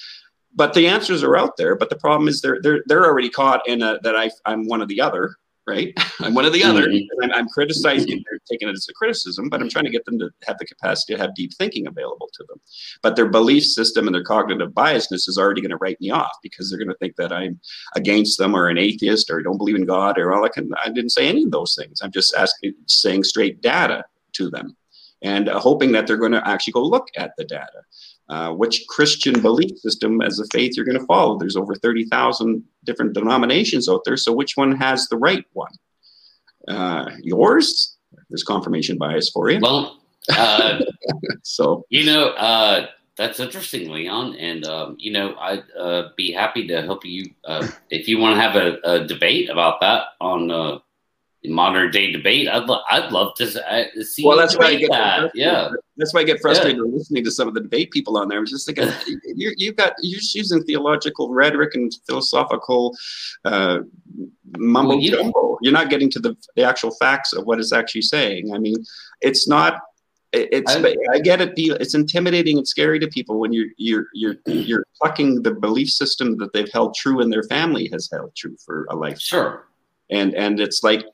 [0.57, 1.75] But the answers are out there.
[1.75, 4.81] But the problem is they're they're they're already caught in a, that I I'm one
[4.81, 5.93] of the other right?
[6.21, 6.87] I'm one of the other.
[6.87, 7.23] Mm-hmm.
[7.23, 10.17] I'm, I'm, criticizing, they're taking it as a criticism, but I'm trying to get them
[10.19, 12.59] to have the capacity to have deep thinking available to them.
[13.03, 16.31] But their belief system and their cognitive biasness is already going to write me off
[16.41, 17.59] because they're going to think that I'm
[17.95, 20.71] against them or an atheist or don't believe in God or all I can.
[20.83, 21.99] I didn't say any of those things.
[22.01, 24.75] I'm just asking, saying straight data to them.
[25.23, 27.81] and uh, hoping that they're going to actually go look at the data.
[28.29, 31.37] Uh, which Christian belief system as a faith you're going to follow?
[31.37, 34.17] There's over 30,000 different denominations out there.
[34.17, 35.71] So which one has the right one?
[36.67, 37.95] Uh, yours?
[38.29, 39.59] There's confirmation bias for you.
[39.61, 40.81] Well, uh,
[41.43, 42.87] so you know, uh,
[43.17, 44.35] that's interesting, Leon.
[44.35, 48.35] And um, you know, I'd uh, be happy to help you uh, if you want
[48.35, 50.79] to have a, a, debate about that on uh,
[51.45, 52.47] modern day debate.
[52.47, 54.25] I'd lo- I'd love to uh, see.
[54.25, 55.31] Well, that's why I get that.
[55.33, 56.91] Yeah, that's why I get frustrated yeah.
[56.91, 58.41] listening to some of the debate people on there.
[58.41, 58.77] It's just like
[59.25, 62.95] you you've got you're just using theological rhetoric and philosophical
[63.45, 63.79] uh,
[64.57, 65.57] mumbo well, you, jumbo.
[65.61, 68.53] You're not getting to the the actual facts of what it's actually saying.
[68.53, 68.77] I mean,
[69.21, 69.81] it's not
[70.33, 74.35] it's I, I, get it it's intimidating and scary to people when you're you're you're
[74.45, 78.55] you're plucking the belief system that they've held true and their family has held true
[78.63, 79.67] for a life sure
[80.09, 81.05] and and it's like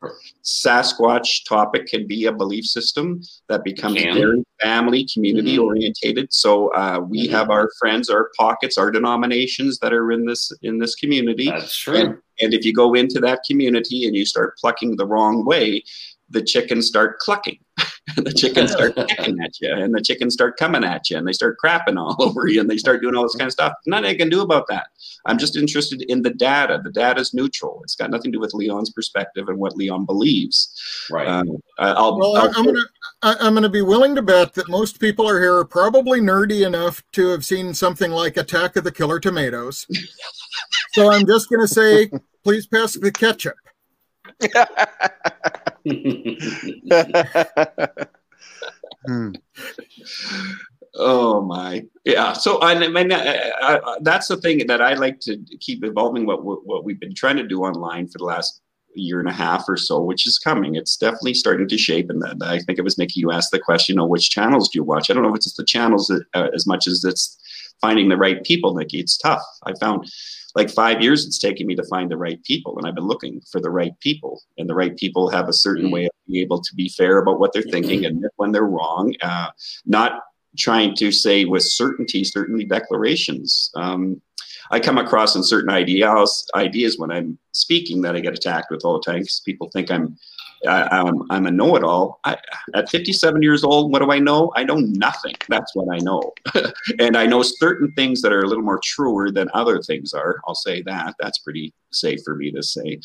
[0.44, 5.66] sasquatch topic can be a belief system that becomes very family community mm-hmm.
[5.66, 6.32] orientated.
[6.32, 7.36] So uh, we mm-hmm.
[7.36, 11.50] have our friends our pockets our denominations that are in this in this community.
[11.50, 11.96] That's true.
[11.96, 15.84] And, and if you go into that community and you start plucking the wrong way
[16.30, 17.60] the chickens start clucking
[18.18, 21.32] the chickens start pecking at you and the chickens start coming at you and they
[21.32, 23.74] start crapping all over you and they start doing all this kind of stuff.
[23.86, 24.88] Nothing I can do about that.
[25.26, 26.82] I'm just interested in the data.
[26.84, 27.80] The data is neutral.
[27.84, 31.08] It's got nothing to do with Leon's perspective and what Leon believes.
[31.10, 31.28] Right.
[31.28, 31.50] Um,
[31.80, 32.84] I'll, well, I'll, I'm gonna
[33.22, 37.02] I'm gonna be willing to bet that most people are here are probably nerdy enough
[37.14, 39.88] to have seen something like Attack of the Killer Tomatoes.
[40.92, 42.12] so I'm just gonna say,
[42.44, 43.56] please pass the ketchup.
[49.06, 49.32] Hmm.
[50.96, 52.34] Oh my, yeah.
[52.34, 56.28] So I, I mean, I, I, that's the thing that I like to keep evolving.
[56.28, 58.62] What what we've been trying to do online for the last
[58.96, 60.76] year and a half or so, which is coming.
[60.76, 62.10] It's definitely starting to shape.
[62.10, 63.20] And I think it was Nikki.
[63.20, 65.10] You asked the question, you know, which channels do you watch?
[65.10, 67.40] I don't know if it's just the channels that, uh, as much as it's
[67.82, 69.00] finding the right people, Nikki.
[69.00, 69.44] It's tough.
[69.64, 70.06] I found
[70.56, 73.42] like five years it's taken me to find the right people and i've been looking
[73.52, 75.94] for the right people and the right people have a certain mm-hmm.
[75.94, 79.14] way of being able to be fair about what they're thinking and when they're wrong
[79.22, 79.50] uh,
[79.86, 80.22] not
[80.58, 84.22] trying to say with certainty certainly declarations um,
[84.72, 88.86] i come across in certain ideas ideas when i'm speaking that i get attacked with
[88.86, 90.18] all the time because people think i'm
[90.68, 92.20] I, am I'm a know-it-all.
[92.24, 92.38] I,
[92.76, 94.52] at 57 years old, what do I know?
[94.56, 95.36] I know nothing.
[95.50, 96.34] That's what I know,
[97.00, 100.40] and I know certain things that are a little more truer than other things are.
[100.48, 101.16] I'll say that.
[101.20, 103.00] That's pretty safe for me to say.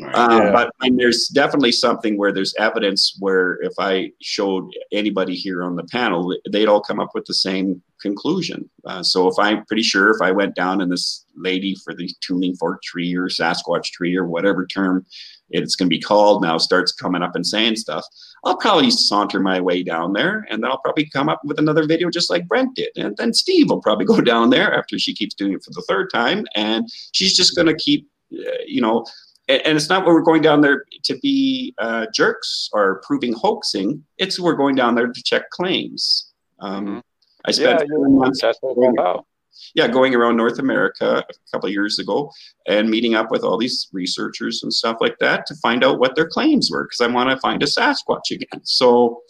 [0.00, 0.52] Right, um, yeah.
[0.52, 5.62] But I mean, there's definitely something where there's evidence where if I showed anybody here
[5.62, 8.68] on the panel, they'd all come up with the same conclusion.
[8.84, 12.08] Uh, so if I'm pretty sure if I went down and this lady for the
[12.20, 15.04] tuning fork tree or Sasquatch tree or whatever term
[15.50, 18.04] it's going to be called now starts coming up and saying stuff,
[18.44, 21.86] I'll probably saunter my way down there and then I'll probably come up with another
[21.86, 22.90] video just like Brent did.
[22.96, 25.84] And then Steve will probably go down there after she keeps doing it for the
[25.88, 26.44] third time.
[26.54, 29.06] And she's just going to keep, uh, you know,
[29.48, 33.32] and, and, it's not where we're going down there to be uh, jerks or proving
[33.32, 34.04] hoaxing.
[34.18, 36.32] It's we're going down there to check claims.
[36.60, 36.98] Um, mm-hmm.
[37.46, 38.42] I spent yeah, months.
[38.42, 39.27] That's what it's about
[39.74, 42.30] yeah, going around North America a couple years ago
[42.66, 46.14] and meeting up with all these researchers and stuff like that to find out what
[46.14, 48.60] their claims were because I want to find a Sasquatch again.
[48.64, 49.22] So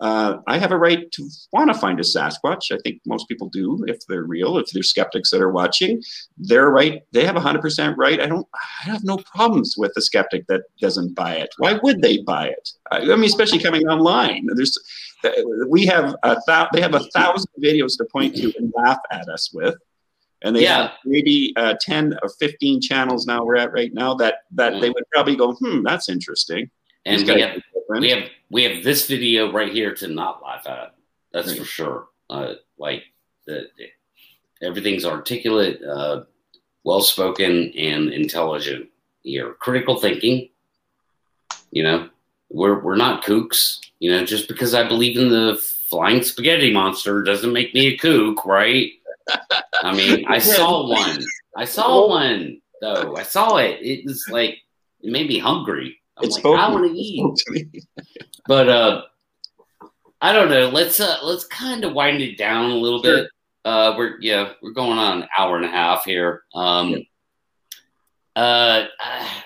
[0.00, 2.70] uh, I have a right to want to find a Sasquatch.
[2.70, 4.58] I think most people do if they're real.
[4.58, 6.02] If they're skeptics that are watching,
[6.36, 7.02] they're right.
[7.12, 8.20] They have 100% right.
[8.20, 8.46] I don't.
[8.54, 11.48] I have no problems with the skeptic that doesn't buy it.
[11.58, 12.70] Why would they buy it?
[12.90, 14.48] I mean, especially coming online.
[14.54, 14.78] There's
[15.68, 19.28] we have a th- they have a thousand videos to point to and laugh at
[19.28, 19.76] us with
[20.42, 20.82] and they yeah.
[20.82, 24.80] have maybe uh, 10 or 15 channels now we're at right now that that mm.
[24.80, 26.70] they would probably go hmm that's interesting
[27.06, 30.94] and we have, we have we have this video right here to not laugh at
[31.32, 31.58] that's right.
[31.58, 33.04] for sure uh, like
[33.46, 36.22] the, the, everything's articulate uh,
[36.84, 38.88] well spoken and intelligent
[39.22, 40.48] here critical thinking
[41.70, 42.08] you know
[42.50, 45.56] we're we're not kooks you know just because i believe in the
[45.88, 48.92] flying spaghetti monster doesn't make me a kook right
[49.82, 51.24] I mean, I saw one.
[51.56, 53.16] I saw one though.
[53.16, 53.78] I saw it.
[53.80, 54.58] It was like
[55.00, 55.98] it made me hungry.
[56.16, 57.86] I'm it's like, I want to eat.
[58.46, 59.02] but uh,
[60.20, 60.68] I don't know.
[60.68, 63.24] Let's uh, let's kind of wind it down a little sure.
[63.24, 63.30] bit.
[63.64, 66.44] Uh, we're yeah, we're going on an hour and a half here.
[66.54, 68.42] Um, yeah.
[68.42, 68.86] uh,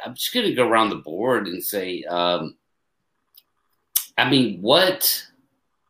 [0.04, 2.56] I'm just gonna go around the board and say, um,
[4.16, 5.26] I mean, what,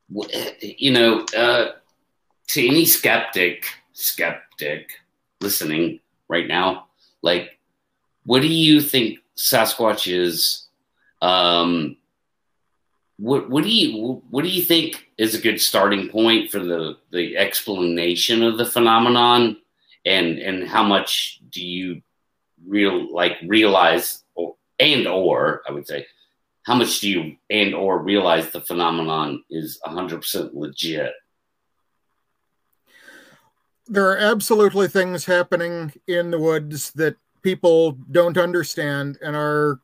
[0.08, 0.32] what
[0.62, 1.72] you know, uh,
[2.48, 4.92] to any skeptic skeptic
[5.40, 6.86] listening right now,
[7.22, 7.58] like,
[8.24, 10.68] what do you think Sasquatch is?
[11.22, 11.96] Um,
[13.18, 16.96] what what do you what do you think is a good starting point for the
[17.12, 19.58] the explanation of the phenomenon?
[20.06, 22.00] And and how much do you
[22.66, 26.06] real like realize or, and or I would say
[26.62, 31.12] how much do you and or realize the phenomenon is 100% legit?
[33.86, 39.80] There are absolutely things happening in the woods that people don't understand and are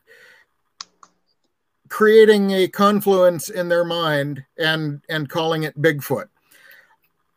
[1.89, 6.29] creating a confluence in their mind and and calling it Bigfoot.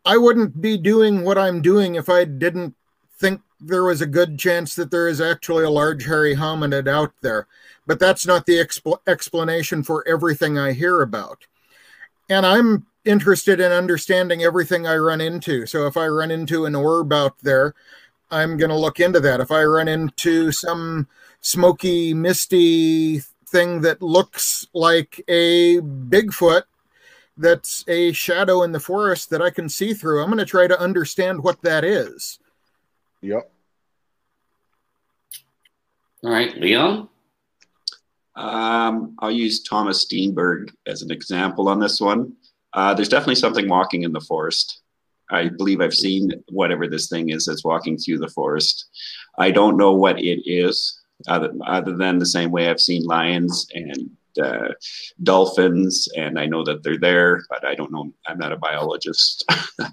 [0.04, 2.74] I wouldn't be doing what I'm doing if I didn't
[3.18, 7.12] think there was a good chance that there is actually a large hairy hominid out
[7.20, 7.46] there.
[7.86, 11.46] But that's not the expl- explanation for everything I hear about.
[12.28, 15.66] And I'm interested in understanding everything I run into.
[15.66, 17.74] So if I run into an orb out there,
[18.30, 19.40] I'm going to look into that.
[19.40, 21.08] If I run into some
[21.40, 26.62] smoky, misty thing that looks like a Bigfoot
[27.36, 30.22] that's a shadow in the forest that I can see through.
[30.22, 32.38] I'm going to try to understand what that is.
[33.22, 33.50] Yep.
[36.22, 37.08] All right, Leon.
[38.36, 42.34] Um, I'll use Thomas Steenburg as an example on this one.
[42.72, 44.80] Uh, there's definitely something walking in the forest.
[45.30, 48.90] I believe I've seen whatever this thing is that's walking through the forest.
[49.38, 53.66] I don't know what it is other, other than the same way I've seen lions
[53.74, 54.10] and
[54.40, 54.68] uh,
[55.22, 58.12] dolphins, and I know that they're there, but I don't know.
[58.26, 59.44] I'm not a biologist,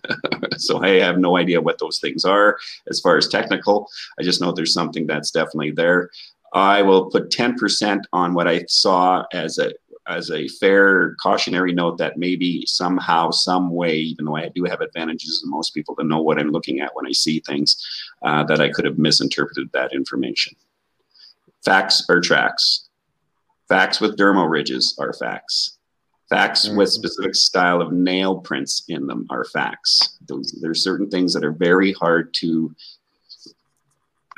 [0.58, 2.58] so I have no idea what those things are
[2.90, 3.90] as far as technical.
[4.20, 6.12] I just know there's something that's definitely there.
[6.54, 9.74] I will put 10% on what I saw as a
[10.08, 14.80] as a fair cautionary note that maybe somehow, some way, even though I do have
[14.80, 17.76] advantages than most people to know what I'm looking at when I see things,
[18.24, 20.56] uh, that I could have misinterpreted that information.
[21.66, 22.88] Facts are tracks.
[23.68, 25.78] Facts with dermal ridges are facts.
[26.30, 26.78] Facts mm-hmm.
[26.78, 30.18] with specific style of nail prints in them are facts.
[30.28, 32.74] Those, there's certain things that are very hard to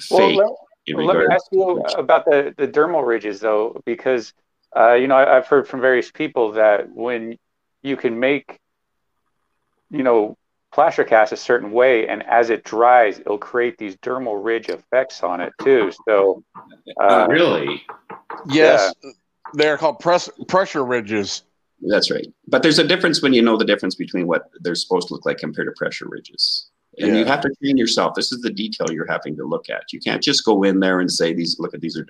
[0.01, 0.37] fake.
[0.37, 4.33] Well, let, let me ask you about the, the dermal ridges, though, because
[4.75, 7.37] uh, you know I, I've heard from various people that when
[7.81, 8.59] you can make
[9.89, 10.37] you know
[10.71, 15.23] plaster cast a certain way, and as it dries, it'll create these dermal ridge effects
[15.23, 15.91] on it too.
[16.07, 16.43] So,
[17.01, 17.83] uh, really,
[18.49, 19.11] yes, yeah.
[19.53, 21.43] they're called press, pressure ridges.
[21.81, 22.27] That's right.
[22.47, 25.25] But there's a difference when you know the difference between what they're supposed to look
[25.25, 26.69] like compared to pressure ridges.
[26.97, 27.19] And yeah.
[27.19, 28.15] you have to train yourself.
[28.15, 29.93] This is the detail you're having to look at.
[29.93, 31.57] You can't just go in there and say these.
[31.57, 32.05] Look at these are.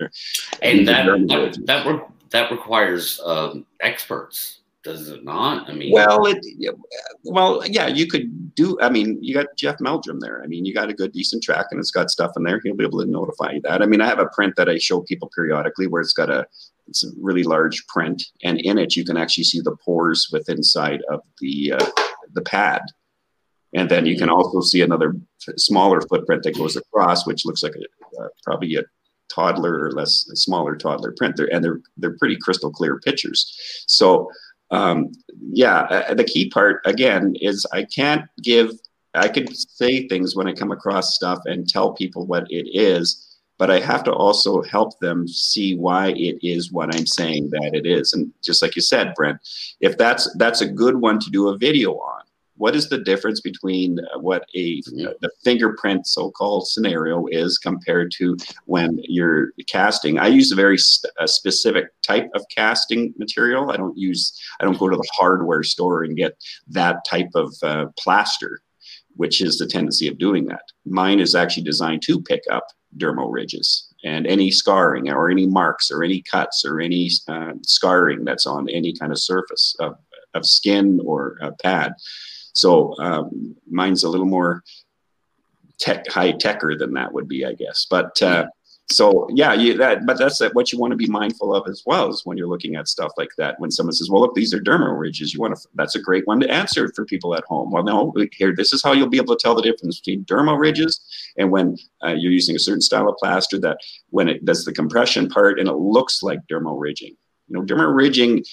[0.62, 5.68] And that that, that, that requires um, experts does it not?
[5.68, 6.38] I mean, well, it,
[7.24, 8.78] well, yeah, you could do.
[8.80, 10.42] I mean, you got Jeff Meldrum there.
[10.42, 12.60] I mean, you got a good, decent track, and it's got stuff in there.
[12.62, 13.82] He'll be able to notify you that.
[13.82, 16.46] I mean, I have a print that I show people periodically where it's got a,
[16.88, 20.56] it's a really large print, and in it you can actually see the pores within
[20.56, 21.86] inside of the uh,
[22.32, 22.80] the pad,
[23.74, 24.36] and then you can mm-hmm.
[24.36, 25.14] also see another
[25.56, 28.82] smaller footprint that goes across, which looks like a, uh, probably a
[29.30, 33.84] toddler or less a smaller toddler print there, and they're they're pretty crystal clear pictures.
[33.86, 34.30] So
[34.70, 35.12] um,
[35.52, 38.70] yeah, uh, the key part again is I can't give.
[39.14, 43.38] I can say things when I come across stuff and tell people what it is,
[43.58, 47.72] but I have to also help them see why it is what I'm saying that
[47.74, 48.12] it is.
[48.12, 49.38] And just like you said, Brent,
[49.80, 52.19] if that's that's a good one to do a video on,
[52.60, 58.12] what is the difference between uh, what a uh, the fingerprint so-called scenario is compared
[58.18, 60.18] to when you're casting?
[60.18, 63.70] I use a very st- a specific type of casting material.
[63.70, 66.36] I don't use i don't go to the hardware store and get
[66.68, 68.60] that type of uh, plaster
[69.16, 70.62] which is the tendency of doing that.
[70.86, 72.66] Mine is actually designed to pick up
[72.96, 78.24] dermal ridges and any scarring or any marks or any cuts or any uh, scarring
[78.24, 79.96] that's on any kind of surface of,
[80.34, 81.92] of skin or a pad
[82.52, 84.62] so um, mine's a little more
[85.78, 87.86] tech high techer than that would be, I guess.
[87.88, 88.46] But uh,
[88.90, 92.10] so yeah, you, that but that's what you want to be mindful of as well
[92.10, 93.58] is when you're looking at stuff like that.
[93.60, 96.26] When someone says, "Well, look, these are dermal ridges," you want to that's a great
[96.26, 97.70] one to answer for people at home.
[97.70, 100.58] Well, no, here this is how you'll be able to tell the difference between dermal
[100.58, 101.00] ridges
[101.38, 103.78] and when uh, you're using a certain style of plaster that
[104.10, 107.16] when it does the compression part and it looks like dermal ridging.
[107.48, 108.44] You know, dermal ridging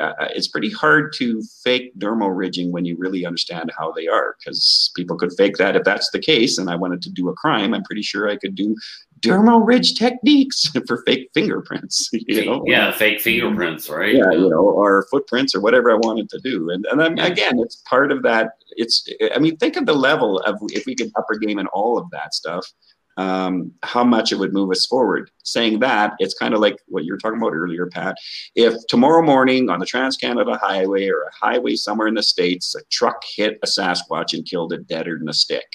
[0.00, 4.36] uh, it's pretty hard to fake dermal ridging when you really understand how they are
[4.38, 7.34] because people could fake that if that's the case and i wanted to do a
[7.34, 8.76] crime i'm pretty sure i could do
[9.20, 12.62] dermal ridge techniques for fake fingerprints you know?
[12.66, 14.14] yeah fake fingerprints right?
[14.14, 17.58] Yeah you know or footprints or whatever i wanted to do and, and then, again
[17.58, 21.10] it's part of that it's i mean think of the level of if we could
[21.16, 22.66] upper game in all of that stuff
[23.16, 25.30] um, how much it would move us forward.
[25.42, 28.16] Saying that, it's kind of like what you were talking about earlier, Pat.
[28.54, 32.74] If tomorrow morning on the Trans Canada Highway or a highway somewhere in the States,
[32.74, 35.66] a truck hit a Sasquatch and killed it deader than a stick,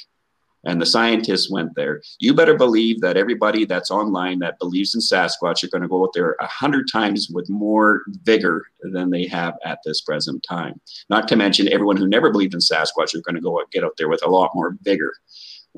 [0.65, 5.01] and the scientists went there, you better believe that everybody that's online that believes in
[5.01, 9.25] Sasquatch are going to go out there a hundred times with more vigor than they
[9.27, 10.79] have at this present time.
[11.09, 13.95] Not to mention everyone who never believed in Sasquatch are going to go get out
[13.97, 15.13] there with a lot more vigor.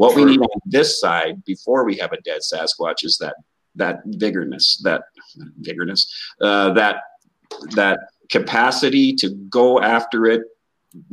[0.02, 3.36] What we need on this side before we have a dead Sasquatch is that
[3.76, 5.04] that vigorness, that
[5.62, 6.08] vigorness,
[6.42, 7.04] uh, that
[7.76, 8.00] that
[8.32, 10.42] capacity to go after it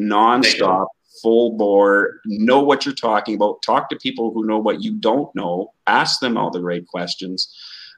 [0.01, 0.86] nonstop,
[1.20, 5.35] full bore, know what you're talking about, talk to people who know what you don't
[5.35, 7.55] know, ask them all the right questions,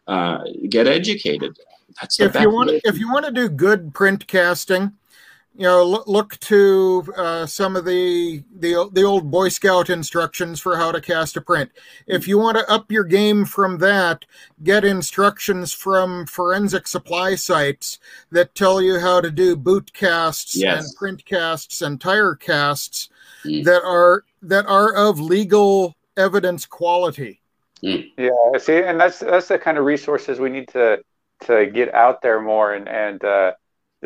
[0.08, 0.38] uh,
[0.68, 1.56] get educated.
[2.00, 2.72] That's if you want.
[2.84, 4.94] If you want to do good print casting,
[5.60, 10.58] you know look, look to uh, some of the, the the old boy scout instructions
[10.58, 11.70] for how to cast a print
[12.06, 14.24] if you want to up your game from that
[14.62, 17.98] get instructions from forensic supply sites
[18.32, 20.82] that tell you how to do boot casts yes.
[20.82, 23.10] and print casts and tire casts
[23.44, 23.62] mm.
[23.62, 27.38] that are that are of legal evidence quality
[27.84, 28.10] mm.
[28.16, 30.98] yeah see and that's that's the kind of resources we need to
[31.42, 33.52] to get out there more and and uh,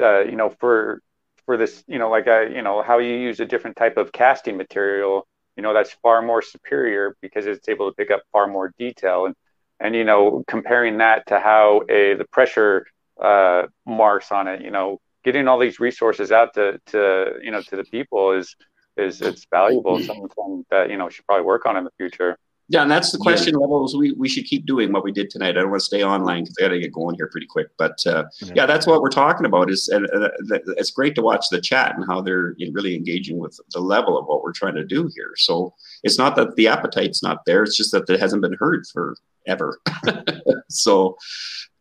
[0.03, 1.01] uh, you know for
[1.47, 4.13] for this, you know, like I, you know, how you use a different type of
[4.13, 5.27] casting material,
[5.57, 9.27] you know, that's far more superior because it's able to pick up far more detail.
[9.27, 9.35] And,
[9.81, 12.87] and, you know, comparing that to how a, the pressure
[13.21, 17.63] uh, marks on it, you know, getting all these resources out to, to, you know,
[17.63, 18.57] to the people is,
[18.97, 19.99] is it's valuable.
[20.01, 22.37] Something that, you know, should probably work on in the future.
[22.69, 23.59] Yeah, and that's the question yeah.
[23.59, 25.51] levels we, we should keep doing what we did tonight.
[25.51, 27.69] I don't want to stay online because I got to get going here pretty quick.
[27.77, 28.53] But uh, yeah.
[28.57, 28.67] yeah.
[28.67, 29.71] that's what we're talking about.
[29.71, 30.31] Is and uh,
[30.79, 34.27] it's great to watch the chat and how they're really engaging with the level of
[34.27, 35.33] what we're trying to do here.
[35.37, 38.85] So it's not that the appetite's not there; it's just that it hasn't been heard
[38.87, 39.79] forever.
[40.71, 41.19] so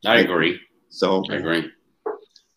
[0.06, 0.60] I agree.
[0.90, 1.72] So I agree.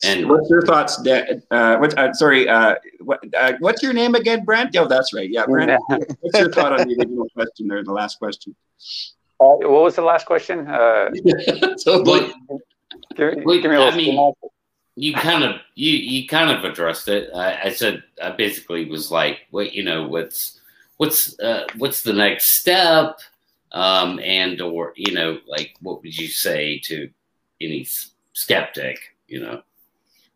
[0.05, 0.99] And what's your thoughts?
[1.07, 4.77] Uh, what, uh, sorry, uh, what, uh, what's your name again, Brent?
[4.77, 5.29] Oh, that's right.
[5.29, 5.81] Yeah, Brent.
[5.89, 8.55] what's your thought on the original question there, the last question?
[9.41, 10.67] Uh, what was the last question?
[10.69, 11.11] Uh,
[11.77, 12.33] so, but,
[13.17, 14.33] give, give me I mean,
[14.97, 17.31] you kind of you you kind of addressed it.
[17.35, 20.61] I, I, said I basically was like, what you know, what's
[20.97, 23.21] what's uh, what's the next step,
[23.73, 27.11] um, and or you know, like what would you say to
[27.61, 27.87] any
[28.33, 28.99] skeptic,
[29.29, 29.63] you know?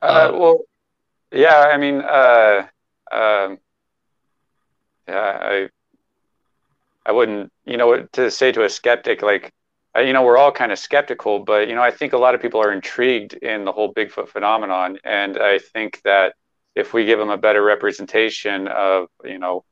[0.02, 0.60] Uh, well,
[1.32, 2.66] yeah, I mean, uh,
[3.12, 3.58] um,
[5.08, 5.68] yeah, I,
[7.04, 9.52] I wouldn't, you know, to say to a skeptic, like,
[9.96, 12.40] you know, we're all kind of skeptical, but, you know, I think a lot of
[12.40, 14.98] people are intrigued in the whole Bigfoot phenomenon.
[15.04, 16.34] And I think that
[16.76, 19.64] if we give them a better representation of, you know,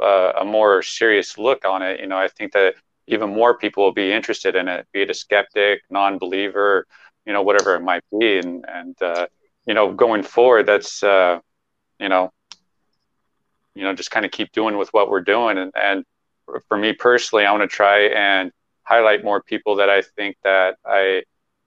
[0.00, 2.74] uh, a more serious look on it, you know, I think that
[3.06, 6.86] even more people will be interested in it, be it a skeptic, non believer,
[7.24, 8.38] you know, whatever it might be.
[8.38, 9.26] And, and, uh,
[9.66, 11.38] you know, going forward, that's, uh,
[11.98, 12.32] you know,
[13.74, 15.58] you know, just kind of keep doing with what we're doing.
[15.58, 16.04] And, and
[16.68, 18.52] for me personally, I want to try and
[18.82, 21.22] highlight more people that I think that I,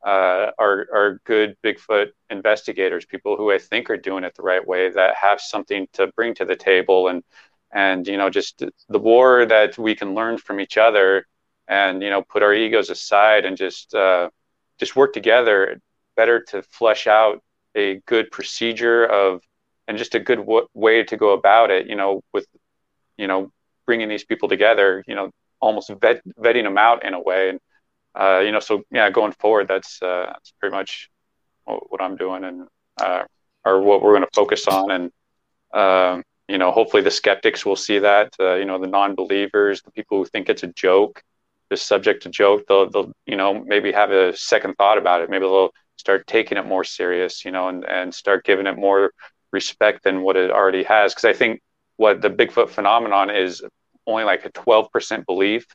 [0.05, 4.65] uh, are, are good Bigfoot investigators, people who I think are doing it the right
[4.65, 7.23] way, that have something to bring to the table, and
[7.71, 11.25] and you know just the war that we can learn from each other,
[11.67, 14.29] and you know put our egos aside and just uh,
[14.79, 15.81] just work together
[16.15, 17.41] better to flesh out
[17.75, 19.41] a good procedure of
[19.87, 22.47] and just a good w- way to go about it you know with
[23.17, 23.51] you know
[23.85, 25.29] bringing these people together you know
[25.59, 27.49] almost vet, vetting them out in a way.
[27.49, 27.59] And
[28.15, 31.09] uh, you know so yeah going forward that's uh, that's pretty much
[31.65, 32.67] what, what i'm doing and
[33.01, 33.23] uh,
[33.65, 34.91] or what we're going to focus on.
[34.91, 35.11] And
[35.73, 39.91] um, you know hopefully the skeptics will see that uh, you know the non-believers the
[39.91, 41.21] people who think it's a joke
[41.71, 45.29] just subject to joke they'll, they'll you know maybe have a second thought about it.
[45.29, 49.11] Maybe they'll start taking it more serious, you know, and, and start giving it more
[49.51, 51.13] respect than what it already has.
[51.13, 51.61] Because I think
[51.97, 53.63] what the Bigfoot phenomenon is
[54.07, 55.65] only like a 12% belief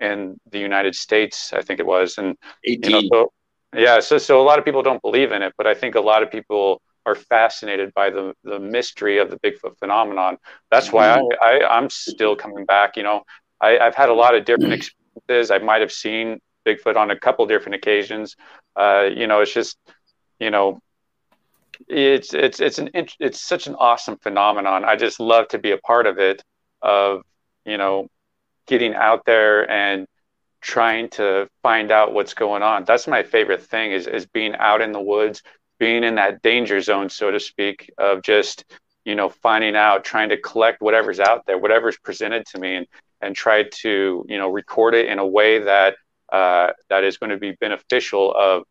[0.00, 2.18] in the United States, I think it was.
[2.18, 2.90] And, 18.
[2.90, 3.32] You know, so,
[3.76, 6.00] yeah, so, so a lot of people don't believe in it, but I think a
[6.00, 10.38] lot of people are fascinated by the, the mystery of the Bigfoot phenomenon.
[10.70, 11.64] That's why I, mm-hmm.
[11.64, 12.96] I, I'm still coming back.
[12.96, 13.22] You know,
[13.60, 15.50] I, I've had a lot of different experiences.
[15.50, 18.36] I might have seen Bigfoot on a couple different occasions.
[18.76, 19.76] Uh, you know, it's just,
[20.38, 20.80] you know,
[21.88, 24.84] it's it's it's an it's such an awesome phenomenon.
[24.84, 26.42] I just love to be a part of it.
[26.82, 27.22] Of
[27.64, 28.08] you know,
[28.66, 30.06] getting out there and
[30.60, 32.84] trying to find out what's going on.
[32.84, 35.42] That's my favorite thing is is being out in the woods,
[35.78, 38.64] being in that danger zone, so to speak, of just
[39.04, 42.86] you know finding out, trying to collect whatever's out there, whatever's presented to me, and
[43.20, 45.96] and try to you know record it in a way that
[46.32, 48.64] uh, that is going to be beneficial of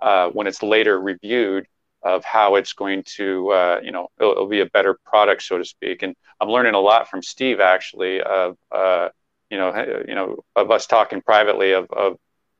[0.00, 1.66] uh, when it's later reviewed
[2.02, 5.58] of how it's going to uh, you know it'll, it'll, be a better product so
[5.58, 6.02] to speak.
[6.02, 9.08] And i'm learning a lot from steve actually of uh,
[9.50, 12.16] you know you know of us talking privately of, of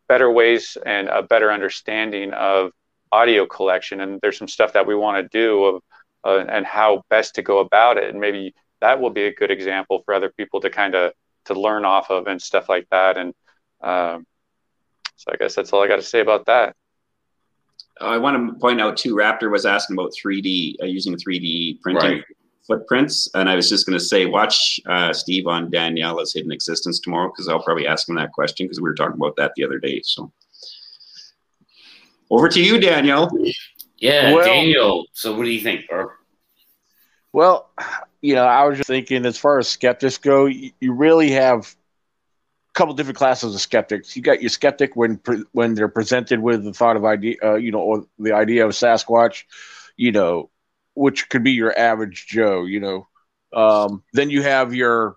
[0.08, 2.72] better ways and a better understanding of
[3.12, 4.00] audio collection.
[4.00, 5.82] And there's some stuff that we want to do of
[6.24, 8.10] uh, and how best to go about it.
[8.10, 11.12] And maybe that will be a good example for other people to kind of
[11.46, 13.16] to learn off of and stuff like that.
[13.16, 13.34] And
[13.80, 14.26] um,
[15.18, 16.74] so i guess that's all i got to say about that
[18.00, 19.14] I want to point out too.
[19.14, 22.24] Raptor was asking about 3D uh, using 3D printing right.
[22.66, 27.00] footprints, and I was just going to say, watch uh, Steve on Daniela's Hidden Existence
[27.00, 29.64] tomorrow because I'll probably ask him that question because we were talking about that the
[29.64, 30.00] other day.
[30.04, 30.30] So,
[32.30, 33.30] over to you, Daniel.
[33.98, 35.06] Yeah, well, Daniel.
[35.12, 36.10] So, what do you think, bro?
[37.32, 37.70] Well,
[38.20, 41.74] you know, I was just thinking, as far as skeptics go, you really have
[42.78, 44.16] couple different classes of skeptics.
[44.16, 45.20] You got your skeptic when
[45.52, 48.72] when they're presented with the thought of idea, uh, you know, or the idea of
[48.72, 49.44] Sasquatch,
[49.96, 50.48] you know,
[50.94, 53.08] which could be your average Joe, you know.
[53.52, 55.16] Um, then you have your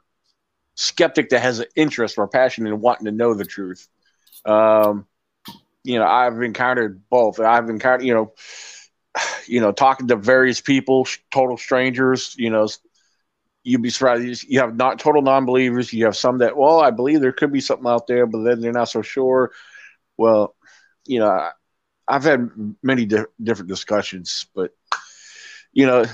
[0.76, 3.88] skeptic that has an interest or passion in wanting to know the truth.
[4.44, 5.06] Um,
[5.84, 7.40] you know, I've encountered both.
[7.40, 8.34] I've encountered, you know,
[9.46, 12.68] you know, talking to various people, total strangers, you know,
[13.64, 14.46] you'd be surprised.
[14.48, 15.94] You have not total non-believers.
[15.94, 18.62] You have some that, well, I believe there could be something out there, but then
[18.62, 19.52] they're not so sure.
[20.18, 20.56] Well,
[21.06, 21.50] you know,
[22.08, 22.50] I've had
[22.84, 24.72] many di- different discussions, but
[25.74, 26.06] you know,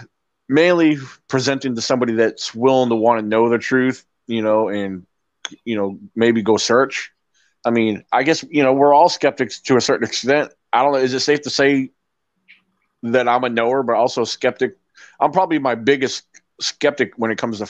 [0.50, 0.98] mainly
[1.28, 5.06] presenting to somebody that's willing to want to know the truth, you know, and
[5.64, 7.12] you know, maybe go search.
[7.66, 10.52] I mean, I guess you know we're all skeptics to a certain extent.
[10.72, 11.00] I don't know.
[11.00, 11.92] Is it safe to say
[13.04, 14.78] that I'm a knower, but also skeptic?
[15.20, 16.26] I'm probably my biggest
[16.60, 17.68] skeptic when it comes to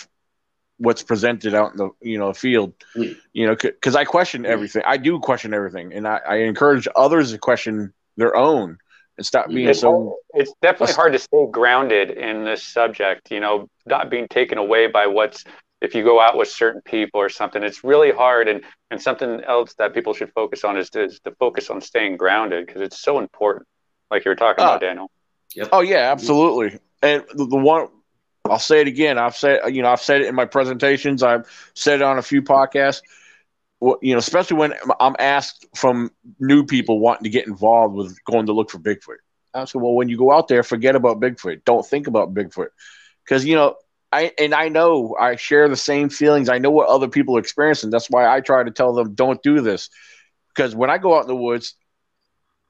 [0.78, 2.74] what's presented out in the you know field.
[2.96, 3.18] Mm.
[3.34, 4.48] you know because i question mm.
[4.48, 4.84] everything.
[4.86, 8.78] I do question everything and I, I, encourage others to question their own
[9.18, 13.40] and stop being it's, so it's definitely hard to stay grounded in this subject you
[13.40, 15.44] know not being taken away by what's
[15.82, 19.42] if you go out with certain people or something it's really hard and and something
[19.42, 22.82] else that people should focus on is to, is to focus on staying grounded because
[22.82, 23.68] it's so important
[24.12, 25.10] like you were talking uh, about daniel.
[25.56, 25.70] Yep.
[25.72, 26.80] oh yeah absolutely.
[27.02, 27.90] And the, the one
[28.52, 29.18] I'll say it again.
[29.18, 31.24] I've said, you know, I've said it in my presentations.
[31.24, 33.02] I've said it on a few podcasts.
[33.80, 38.48] You know, especially when I'm asked from new people wanting to get involved with going
[38.48, 39.18] to look for Bigfoot.
[39.54, 41.64] I said, well, when you go out there, forget about Bigfoot.
[41.64, 42.70] Don't think about Bigfoot,
[43.24, 43.76] because you know,
[44.12, 46.50] I and I know I share the same feelings.
[46.50, 47.90] I know what other people are experiencing.
[47.90, 49.90] That's why I try to tell them, don't do this,
[50.56, 51.76] because when I go out in the woods,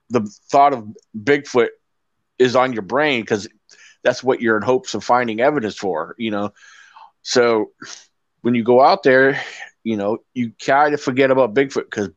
[0.10, 0.88] the thought of
[1.18, 1.70] Bigfoot
[2.38, 3.48] is on your brain because
[4.07, 6.53] that's what you're in hopes of finding evidence for, you know.
[7.23, 7.71] So
[8.41, 9.41] when you go out there,
[9.84, 12.09] you know, you kind of forget about Bigfoot because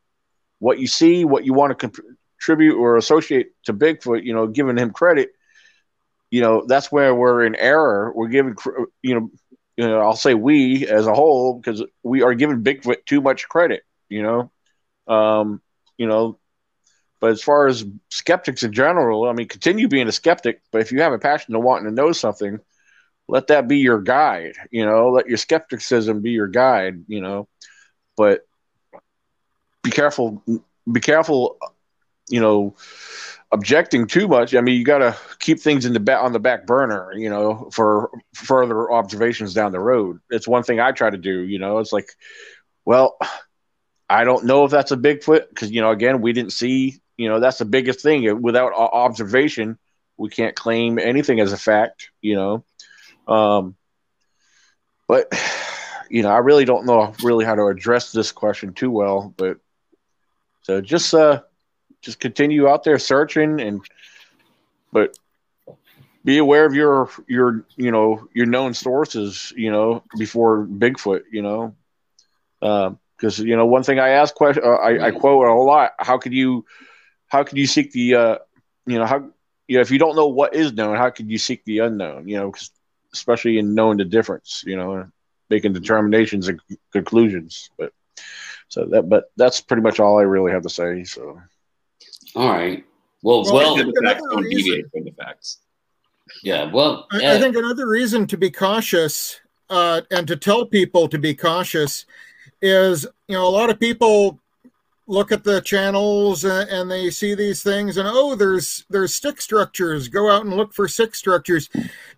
[0.60, 4.76] what you see, what you want to contribute or associate to Bigfoot, you know, giving
[4.76, 5.30] him credit,
[6.30, 8.12] you know, that's where we're in error.
[8.14, 8.54] We're giving,
[9.02, 9.30] you know,
[9.76, 13.48] you know, I'll say we as a whole because we are giving Bigfoot too much
[13.48, 14.52] credit, you know.
[15.12, 15.60] Um,
[15.98, 16.38] you know,
[17.20, 20.62] but as far as skeptics in general, I mean, continue being a skeptic.
[20.72, 22.58] But if you have a passion to wanting to know something,
[23.28, 24.54] let that be your guide.
[24.70, 27.04] You know, let your skepticism be your guide.
[27.08, 27.48] You know,
[28.16, 28.40] but
[29.82, 30.42] be careful.
[30.90, 31.58] Be careful.
[32.30, 32.74] You know,
[33.52, 34.54] objecting too much.
[34.54, 37.12] I mean, you got to keep things in the back on the back burner.
[37.14, 40.20] You know, for further observations down the road.
[40.30, 41.40] It's one thing I try to do.
[41.40, 42.08] You know, it's like,
[42.86, 43.18] well.
[44.12, 47.28] I don't know if that's a Bigfoot because you know again we didn't see you
[47.28, 48.40] know that's the biggest thing.
[48.42, 49.78] Without observation
[50.16, 52.64] we can't claim anything as a fact you know?
[53.26, 53.76] Um,
[55.08, 55.32] but
[56.10, 59.58] you know i really don't know really how to address this question too well but
[60.62, 61.40] so just uh
[62.02, 63.84] just continue out there searching and
[64.92, 65.16] but
[66.24, 71.42] be aware of your your you know your known sources you know before bigfoot you
[71.42, 71.74] know?
[72.60, 75.92] Because uh, you know one thing i ask question uh, I, I quote a lot
[75.98, 76.64] how could you
[77.30, 78.38] how can you seek the uh,
[78.86, 79.30] you know how
[79.66, 82.28] you know if you don't know what is known, how can you seek the unknown?
[82.28, 82.54] You know,
[83.12, 84.62] especially in knowing the difference.
[84.66, 85.06] You know,
[85.48, 86.60] making determinations and
[86.92, 87.70] conclusions.
[87.78, 87.92] But
[88.68, 91.04] so that but that's pretty much all I really have to say.
[91.04, 91.40] So,
[92.34, 92.84] all right.
[93.22, 95.58] Well, well, well the facts don't deviate from the facts.
[96.42, 101.08] Yeah, well, I, I, think another reason to be cautious uh, and to tell people
[101.08, 102.06] to be cautious
[102.62, 104.39] is, you know, a lot of people
[105.10, 109.40] look at the channels uh, and they see these things and oh there's there's stick
[109.40, 111.68] structures go out and look for stick structures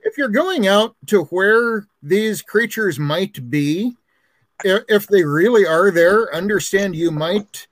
[0.02, 3.96] if you're going out to where these creatures might be
[4.64, 7.66] if, if they really are there, understand you might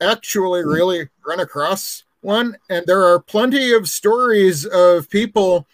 [0.00, 2.56] actually really run across one.
[2.70, 5.66] And there are plenty of stories of people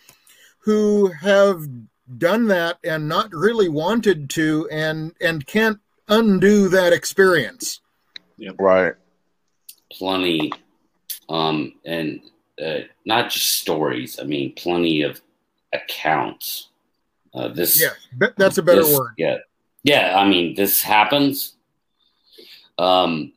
[0.61, 1.67] who have
[2.19, 7.81] done that and not really wanted to and and can't undo that experience.
[8.43, 8.57] Yep.
[8.59, 8.95] Right.
[9.93, 10.53] Plenty.
[11.29, 12.21] Um, and
[12.63, 14.19] uh, not just stories.
[14.19, 15.21] I mean, plenty of
[15.73, 16.71] accounts.
[17.33, 17.81] Uh, this.
[17.81, 19.13] Yeah, that's a better this, word.
[19.17, 19.39] Yeah.
[19.85, 20.19] Yeah.
[20.19, 21.55] I mean, this happens.
[22.79, 23.33] Um,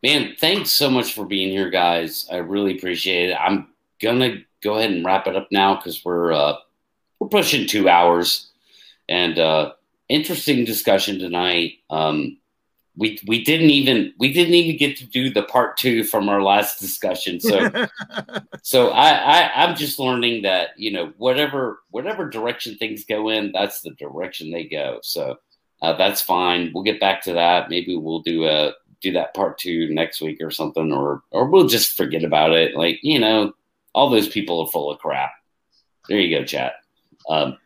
[0.00, 2.28] man, thanks so much for being here, guys.
[2.30, 3.36] I really appreciate it.
[3.38, 3.66] I'm
[4.00, 6.54] gonna go ahead and wrap it up now because we're uh,
[7.18, 8.52] we're pushing two hours,
[9.08, 9.72] and uh,
[10.08, 11.78] interesting discussion tonight.
[11.90, 12.38] Um,
[12.96, 16.42] we we didn't even we didn't even get to do the part two from our
[16.42, 17.40] last discussion.
[17.40, 17.70] So
[18.62, 23.52] so I, I I'm just learning that you know whatever whatever direction things go in,
[23.52, 25.00] that's the direction they go.
[25.02, 25.38] So
[25.82, 26.70] uh, that's fine.
[26.72, 27.68] We'll get back to that.
[27.68, 31.68] Maybe we'll do a do that part two next week or something, or or we'll
[31.68, 32.76] just forget about it.
[32.76, 33.54] Like you know,
[33.92, 35.32] all those people are full of crap.
[36.08, 36.74] There you go, chat.
[37.28, 37.58] Um,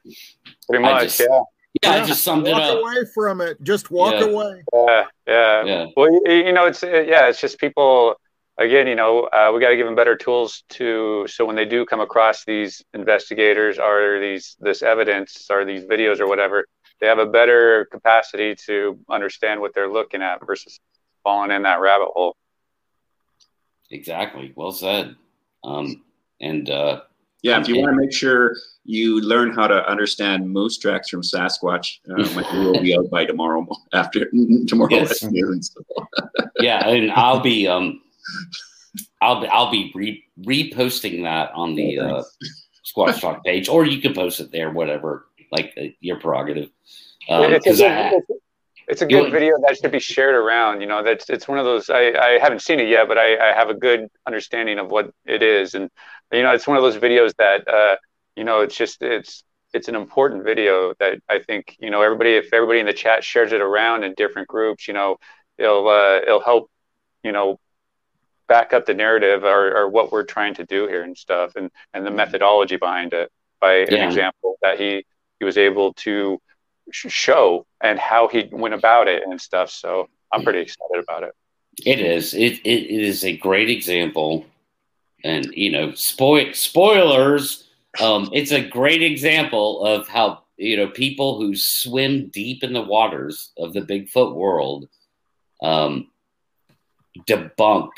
[0.69, 1.41] Pretty much, just, yeah.
[1.83, 2.79] Yeah, I just summed walk it up.
[2.81, 3.63] away from it.
[3.63, 4.25] Just walk Yeah.
[4.25, 4.63] away.
[4.73, 5.65] Yeah, yeah.
[5.65, 5.87] Yeah.
[5.97, 8.17] Well, you, you know, it's yeah, it's just people.
[8.61, 11.65] Again, you know, uh, we got to give them better tools to so when they
[11.65, 16.67] do come across these investigators or these this evidence or these videos or whatever,
[17.01, 20.81] they have a better capacity to understand what they're looking at versus
[21.23, 22.35] falling in that rabbit hole.
[23.91, 24.53] Exactly.
[24.57, 25.15] Well said.
[25.63, 26.03] Um,
[26.41, 27.03] and uh,
[27.43, 31.23] Yeah, if you want to make sure you learn how to understand moose tracks from
[31.23, 34.29] Sasquatch, uh, my video will be out by tomorrow after
[34.67, 35.23] tomorrow Yes.
[35.23, 35.63] at noon.
[35.63, 35.81] So.
[36.61, 38.01] yeah, and I'll be um,
[39.23, 42.23] I'll be I'll be re- reposting that on the uh,
[42.85, 46.71] Squatch Talk page, or you can post it there, whatever, like uh, your prerogative.
[47.29, 48.27] Um, it's, a 'cause I- it's,
[48.89, 50.81] it's a good video that should be shared around.
[50.81, 51.91] You know, that's it's one of those.
[51.91, 55.11] I, I haven't seen it yet, but I, I have a good understanding of what
[55.27, 55.91] it is, and
[56.33, 57.97] you know, it's one of those videos that uh,
[58.35, 59.45] you know, it's just it's
[59.75, 63.23] it's an important video that I think you know everybody if everybody in the chat
[63.23, 65.17] shares it around in different groups, you know,
[65.59, 66.71] it'll uh, it'll help
[67.23, 67.61] you know
[68.49, 71.71] back up the narrative or, or what we're trying to do here and stuff, and
[71.93, 75.05] and the methodology behind it by an example that he
[75.39, 76.39] he was able to
[76.93, 79.71] show and how he went about it and stuff.
[79.71, 81.35] So I'm pretty excited about it.
[81.85, 82.35] It is.
[82.35, 84.45] It, it is a great example,
[85.25, 87.69] and you know, spoil spoilers.
[88.01, 92.83] Um, it's a great example of how you know people who swim deep in the
[92.83, 94.89] waters of the Bigfoot world
[95.63, 96.09] um,
[97.27, 97.91] debunk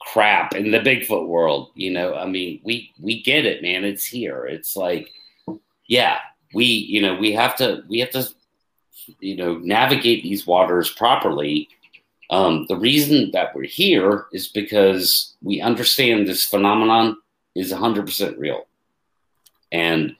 [0.00, 1.70] crap in the Bigfoot world.
[1.74, 3.84] You know, I mean, we we get it, man.
[3.84, 4.46] It's here.
[4.46, 5.10] It's like,
[5.88, 6.18] yeah,
[6.54, 8.26] we you know we have to we have to
[9.20, 11.68] you know navigate these waters properly
[12.30, 17.16] um, the reason that we're here is because we understand this phenomenon
[17.54, 18.66] is 100% real.
[19.72, 20.14] And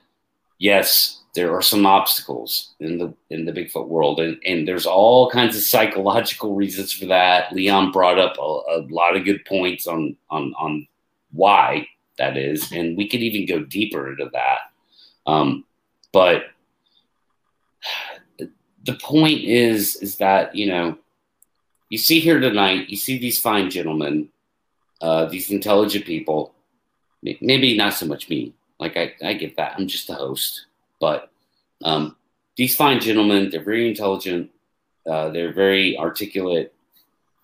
[0.58, 5.30] yes, there are some obstacles in the in the Bigfoot world, and, and there's all
[5.30, 7.52] kinds of psychological reasons for that.
[7.52, 10.86] Leon brought up a, a lot of good points on on on
[11.32, 11.86] why
[12.16, 14.58] that is, and we could even go deeper into that.
[15.26, 15.64] Um,
[16.12, 16.44] but
[18.84, 20.98] the point is is that you know
[21.88, 24.28] you see here tonight, you see these fine gentlemen,
[25.00, 26.54] uh, these intelligent people.
[27.22, 28.54] Maybe not so much me.
[28.78, 29.74] Like I, I get that.
[29.76, 30.66] I'm just the host,
[31.00, 31.30] but
[31.82, 32.16] um,
[32.56, 34.50] these fine gentlemen, they're very intelligent.
[35.08, 36.74] Uh, they're very articulate.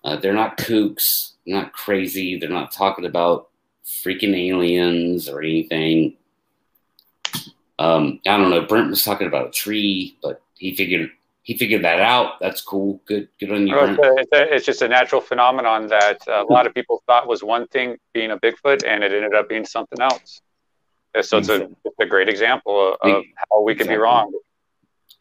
[0.03, 1.31] Uh, they're not kooks.
[1.45, 2.37] Not crazy.
[2.37, 3.49] They're not talking about
[3.85, 6.15] freaking aliens or anything.
[7.77, 8.61] Um, I don't know.
[8.61, 11.11] Brent was talking about a tree, but he figured
[11.43, 12.39] he figured that out.
[12.39, 13.01] That's cool.
[13.05, 13.99] Good, good on you, Brent.
[14.01, 17.67] It's, a, it's, just a natural phenomenon that a lot of people thought was one
[17.67, 20.41] thing being a Bigfoot, and it ended up being something else.
[21.21, 24.33] So it's a, it's a great example of, of how we could be wrong.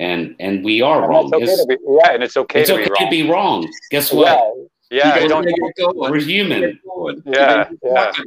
[0.01, 1.33] and and we are And wrong.
[1.33, 3.05] okay be, yeah, and it's okay it's to okay be wrong.
[3.05, 3.73] to be wrong.
[3.91, 4.43] Guess what?
[4.91, 5.97] Yeah, yeah, gotta don't.
[5.97, 6.81] We're human.
[7.27, 8.13] Yeah, yeah.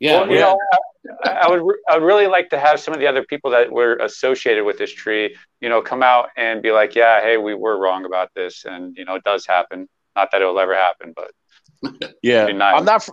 [0.00, 0.58] Yeah, well, you know,
[1.24, 3.72] I, I would re- I'd really like to have some of the other people that
[3.72, 7.54] were associated with this tree, you know, come out and be like, yeah, hey, we
[7.54, 9.88] were wrong about this, and you know, it does happen.
[10.14, 11.30] Not that it will ever happen, but
[12.22, 12.74] Yeah, nice.
[12.78, 13.08] I'm not.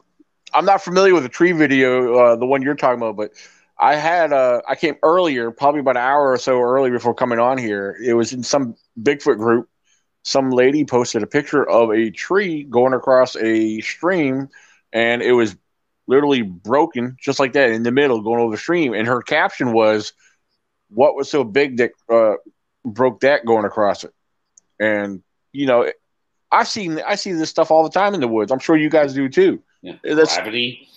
[0.54, 3.32] I'm not familiar with the tree video, uh, the one you're talking about, but
[3.78, 4.32] I had.
[4.34, 7.98] Uh, I came earlier, probably about an hour or so early before coming on here.
[8.04, 9.70] It was in some Bigfoot group.
[10.24, 14.50] Some lady posted a picture of a tree going across a stream,
[14.92, 15.56] and it was
[16.08, 18.94] literally broken, just like that, in the middle, going over the stream.
[18.94, 20.14] And her caption was,
[20.90, 22.36] "What was so big that uh,
[22.84, 24.14] broke that going across it?"
[24.80, 25.24] and
[25.54, 25.90] you know,
[26.52, 28.52] I've seen I see this stuff all the time in the woods.
[28.52, 29.62] I'm sure you guys do too.
[29.82, 29.94] Yeah.
[30.04, 30.88] That's- Gravity.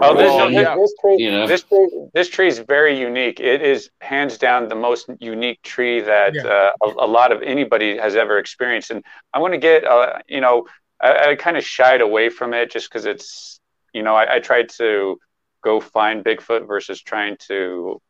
[0.00, 0.76] Oh, this, Well, this, yeah.
[0.76, 1.46] this tree, You know.
[1.48, 3.40] this tree, this tree is very unique.
[3.40, 6.42] It is hands down the most unique tree that Yeah.
[6.46, 8.92] uh, a, a lot of anybody has ever experienced.
[8.92, 9.04] And
[9.34, 10.66] I want to get, uh, you know,
[11.00, 13.58] I, I kind of shied away from it just because it's,
[13.98, 15.18] you know, I, I tried to
[15.64, 18.00] go find Bigfoot versus trying to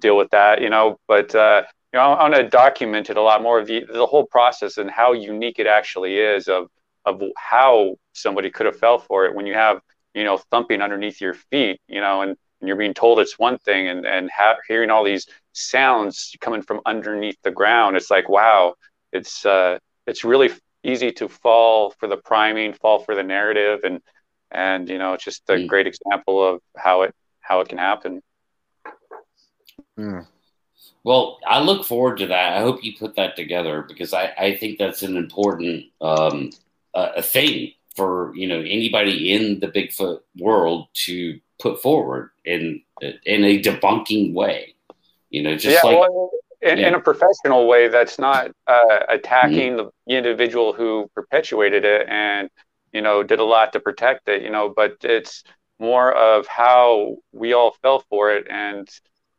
[0.00, 0.98] deal with that, you know.
[1.06, 1.62] But uh,
[1.92, 4.78] you know, I want to document it a lot more of the the whole process
[4.78, 6.66] and how unique it actually is of
[7.04, 9.80] of how somebody could have fell for it when you have
[10.12, 13.58] you know thumping underneath your feet, you know, and, and you're being told it's one
[13.58, 18.28] thing, and and ha- hearing all these sounds coming from underneath the ground, it's like
[18.28, 18.74] wow,
[19.12, 19.78] it's uh,
[20.08, 20.50] it's really
[20.82, 24.00] easy to fall for the priming, fall for the narrative, and
[24.50, 25.66] and you know, it's just a Mm.
[25.68, 28.22] great example of how it how it can happen.
[29.98, 30.26] Mm.
[31.04, 32.54] Well, I look forward to that.
[32.54, 36.50] I hope you put that together because I, I think that's an important um,
[36.94, 42.82] uh, a thing for you know anybody in the Bigfoot world to put forward in
[43.24, 44.74] in a debunking way.
[45.30, 46.30] You know, just yeah, like well,
[46.62, 46.88] in, yeah.
[46.88, 49.88] in a professional way that's not uh, attacking Mm-hmm.
[50.08, 52.50] the individual who perpetuated it and
[52.96, 54.42] you know did a lot to protect it.
[54.42, 55.44] You know, but it's
[55.80, 58.88] more of how we all fell for it and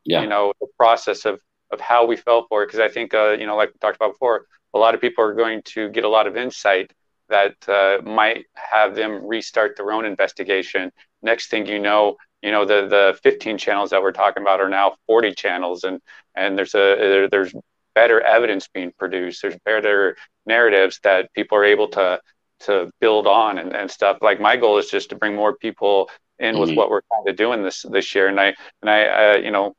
[0.04, 0.22] Yeah.
[0.22, 1.40] you know the process of
[1.70, 3.96] of how we fell for it because I think uh, you know like we talked
[3.96, 6.92] about before, a lot of people are going to get a lot of insight
[7.28, 10.90] that uh, might have them restart their own investigation.
[11.22, 14.68] Next thing you know, you know the the 15 channels that we're talking about are
[14.70, 16.00] now 40 channels, and
[16.36, 17.54] and there's a there, there's
[17.94, 19.42] better evidence being produced.
[19.42, 20.16] There's better
[20.46, 22.20] narratives that people are able to
[22.60, 24.18] to build on and, and stuff.
[24.20, 26.76] Like my goal is just to bring more people in with Mhm.
[26.76, 29.74] what we're kind of doing this this year, and I and I uh, you know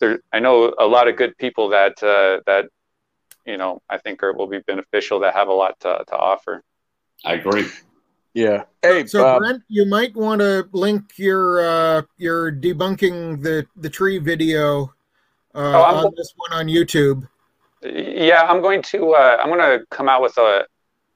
[0.00, 2.66] there I know a lot of good people that uh, that
[3.46, 6.62] you know I think are will be beneficial that have a lot to, to offer.
[7.24, 7.66] I agree.
[8.34, 8.64] Yeah.
[8.82, 14.18] Hey, So Brent, you might want to link your uh, your debunking the the tree
[14.18, 14.92] video
[15.54, 17.28] uh, Oh, I'm- on this one on YouTube.
[17.82, 20.66] Yeah, I'm going to uh, I'm going to come out with a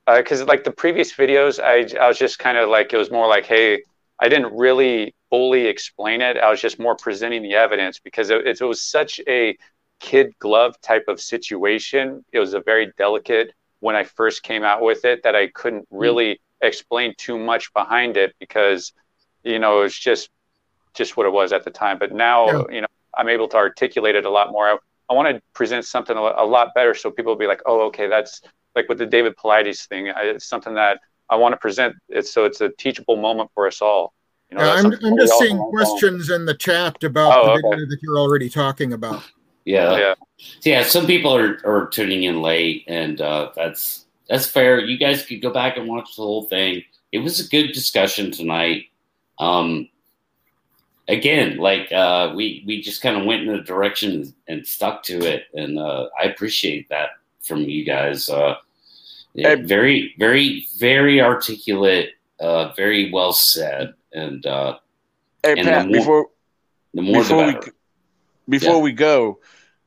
[0.08, 3.10] Uh, because like the previous videos, I I was just kind of like it was
[3.10, 3.82] more like hey,
[4.18, 6.38] I didn't really fully explain it.
[6.38, 9.58] I was just more presenting the evidence because it, it was such a
[10.00, 12.24] kid glove type of situation.
[12.32, 15.86] It was a very delicate when I first came out with it that I couldn't
[15.90, 15.98] hmm.
[15.98, 18.94] really explain too much behind it because
[19.44, 20.30] you know it's just
[20.94, 21.98] just what it was at the time.
[21.98, 22.62] But now Yeah.
[22.70, 24.68] you know I'm able to articulate it a lot more.
[24.68, 24.78] I,
[25.10, 27.82] I want to present something a, a lot better so people will be like, oh,
[27.88, 28.40] okay, that's
[28.74, 30.10] like with the David Paulides thing.
[30.10, 31.00] I, it's something that
[31.30, 34.14] I want to present it so it's a teachable moment for us all.
[34.50, 37.46] You know, Yeah, I'm, I'm just seeing can learn questions in the chat about Oh,
[37.46, 37.60] the okay.
[37.70, 39.22] video that you're already talking about.
[39.64, 39.98] Yeah.
[39.98, 40.14] Yeah.
[40.62, 44.80] Yeah, some people are, are tuning in late, and uh, that's that's fair.
[44.80, 46.82] You guys could go back and watch the whole thing.
[47.12, 48.84] It was a good discussion tonight.
[49.38, 49.88] Um,
[51.08, 55.18] again, like uh, we we just kind of went in a direction and stuck to
[55.26, 57.10] it, and uh, I appreciate that
[57.42, 58.28] from you guys.
[58.28, 58.56] Uh,
[59.34, 59.62] yeah, Hey.
[59.62, 62.10] very, very, very articulate,
[62.40, 64.78] uh, very well said, and uh,
[65.42, 66.26] hey, and Pat, the more- before
[66.94, 67.58] the more before the
[68.48, 68.82] we before Yeah.
[68.82, 69.38] we go,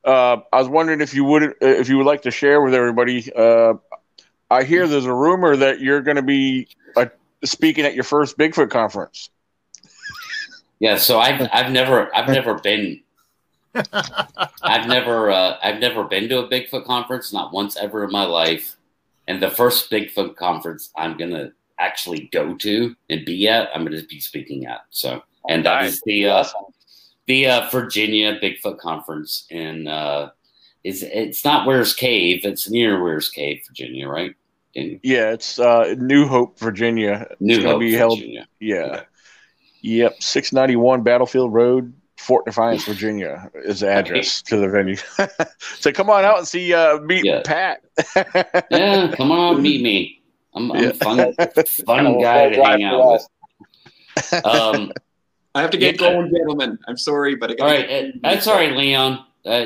[0.06, 2.74] uh, I was wondering if you would uh, if you would like to share with
[2.74, 3.32] everybody.
[3.36, 3.74] Uh,
[4.50, 7.06] I hear there's a rumor that you're going to be uh,
[7.44, 9.30] speaking at your first Bigfoot conference.
[10.80, 13.02] Yeah, so I've I've never I've never been
[13.74, 18.26] I've never uh, I've never been to a Bigfoot conference, not once ever in my
[18.26, 18.76] life.
[19.28, 24.04] And the first Bigfoot conference I'm gonna actually go to and be at, I'm gonna
[24.04, 24.82] be speaking at.
[24.90, 26.46] So, and that is the uh,
[27.28, 30.32] the uh, Virginia Bigfoot conference in uh,
[30.84, 34.36] is it's not Weyers Cave, it's near Weyers Cave, Virginia, right?
[34.74, 37.28] In Yeah, it's uh, New Hope, Virginia.
[37.40, 38.20] New it's Hope, be held.
[38.20, 38.48] Virginia.
[38.60, 39.04] Yeah.
[39.82, 44.96] Yep, six ninety one Battlefield Road, Fort Defiance, Virginia is the address to the venue.
[45.80, 47.42] so come on out and see uh, meet Yeah.
[47.44, 47.82] Pat.
[48.72, 50.22] Yeah, come on, meet me.
[50.54, 50.90] I'm, I'm Yeah.
[50.90, 51.34] a fun,
[51.86, 53.28] fun We'll- guy to hang out that.
[54.34, 54.46] with.
[54.46, 54.92] Um,
[55.56, 56.12] I have to get Yeah.
[56.14, 56.78] going, gentlemen.
[56.88, 59.26] I'm sorry, but I all gotta right, uh, that's all right, Leon.
[59.46, 59.66] Uh,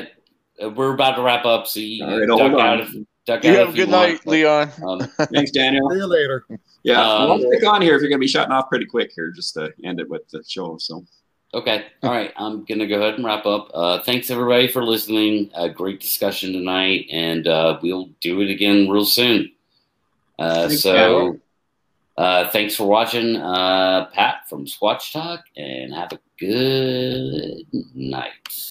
[0.62, 2.60] uh, we're about to wrap up, so you All right, duck hold on.
[2.60, 2.80] out.
[2.80, 2.94] If,
[3.26, 4.70] duck You out have a if good want, night, but, Leon.
[4.86, 5.00] Um,
[5.32, 5.90] Thanks, Daniel.
[5.90, 6.44] See you later.
[6.82, 9.12] Yeah, Um, I'll stick on here if you're going to be shutting off pretty quick
[9.14, 10.76] here, just to end it with the show.
[10.78, 11.04] So,
[11.56, 12.32] okay, all right.
[12.36, 13.70] I'm gonna go ahead and wrap up.
[13.74, 15.50] Uh, thanks everybody for listening.
[15.54, 19.52] A great discussion tonight, and uh, we'll do it again real soon.
[20.38, 21.40] Uh, so,
[22.18, 27.64] uh, thanks for watching, uh, Pat from Squatch Talk, and have a good
[27.94, 28.32] night.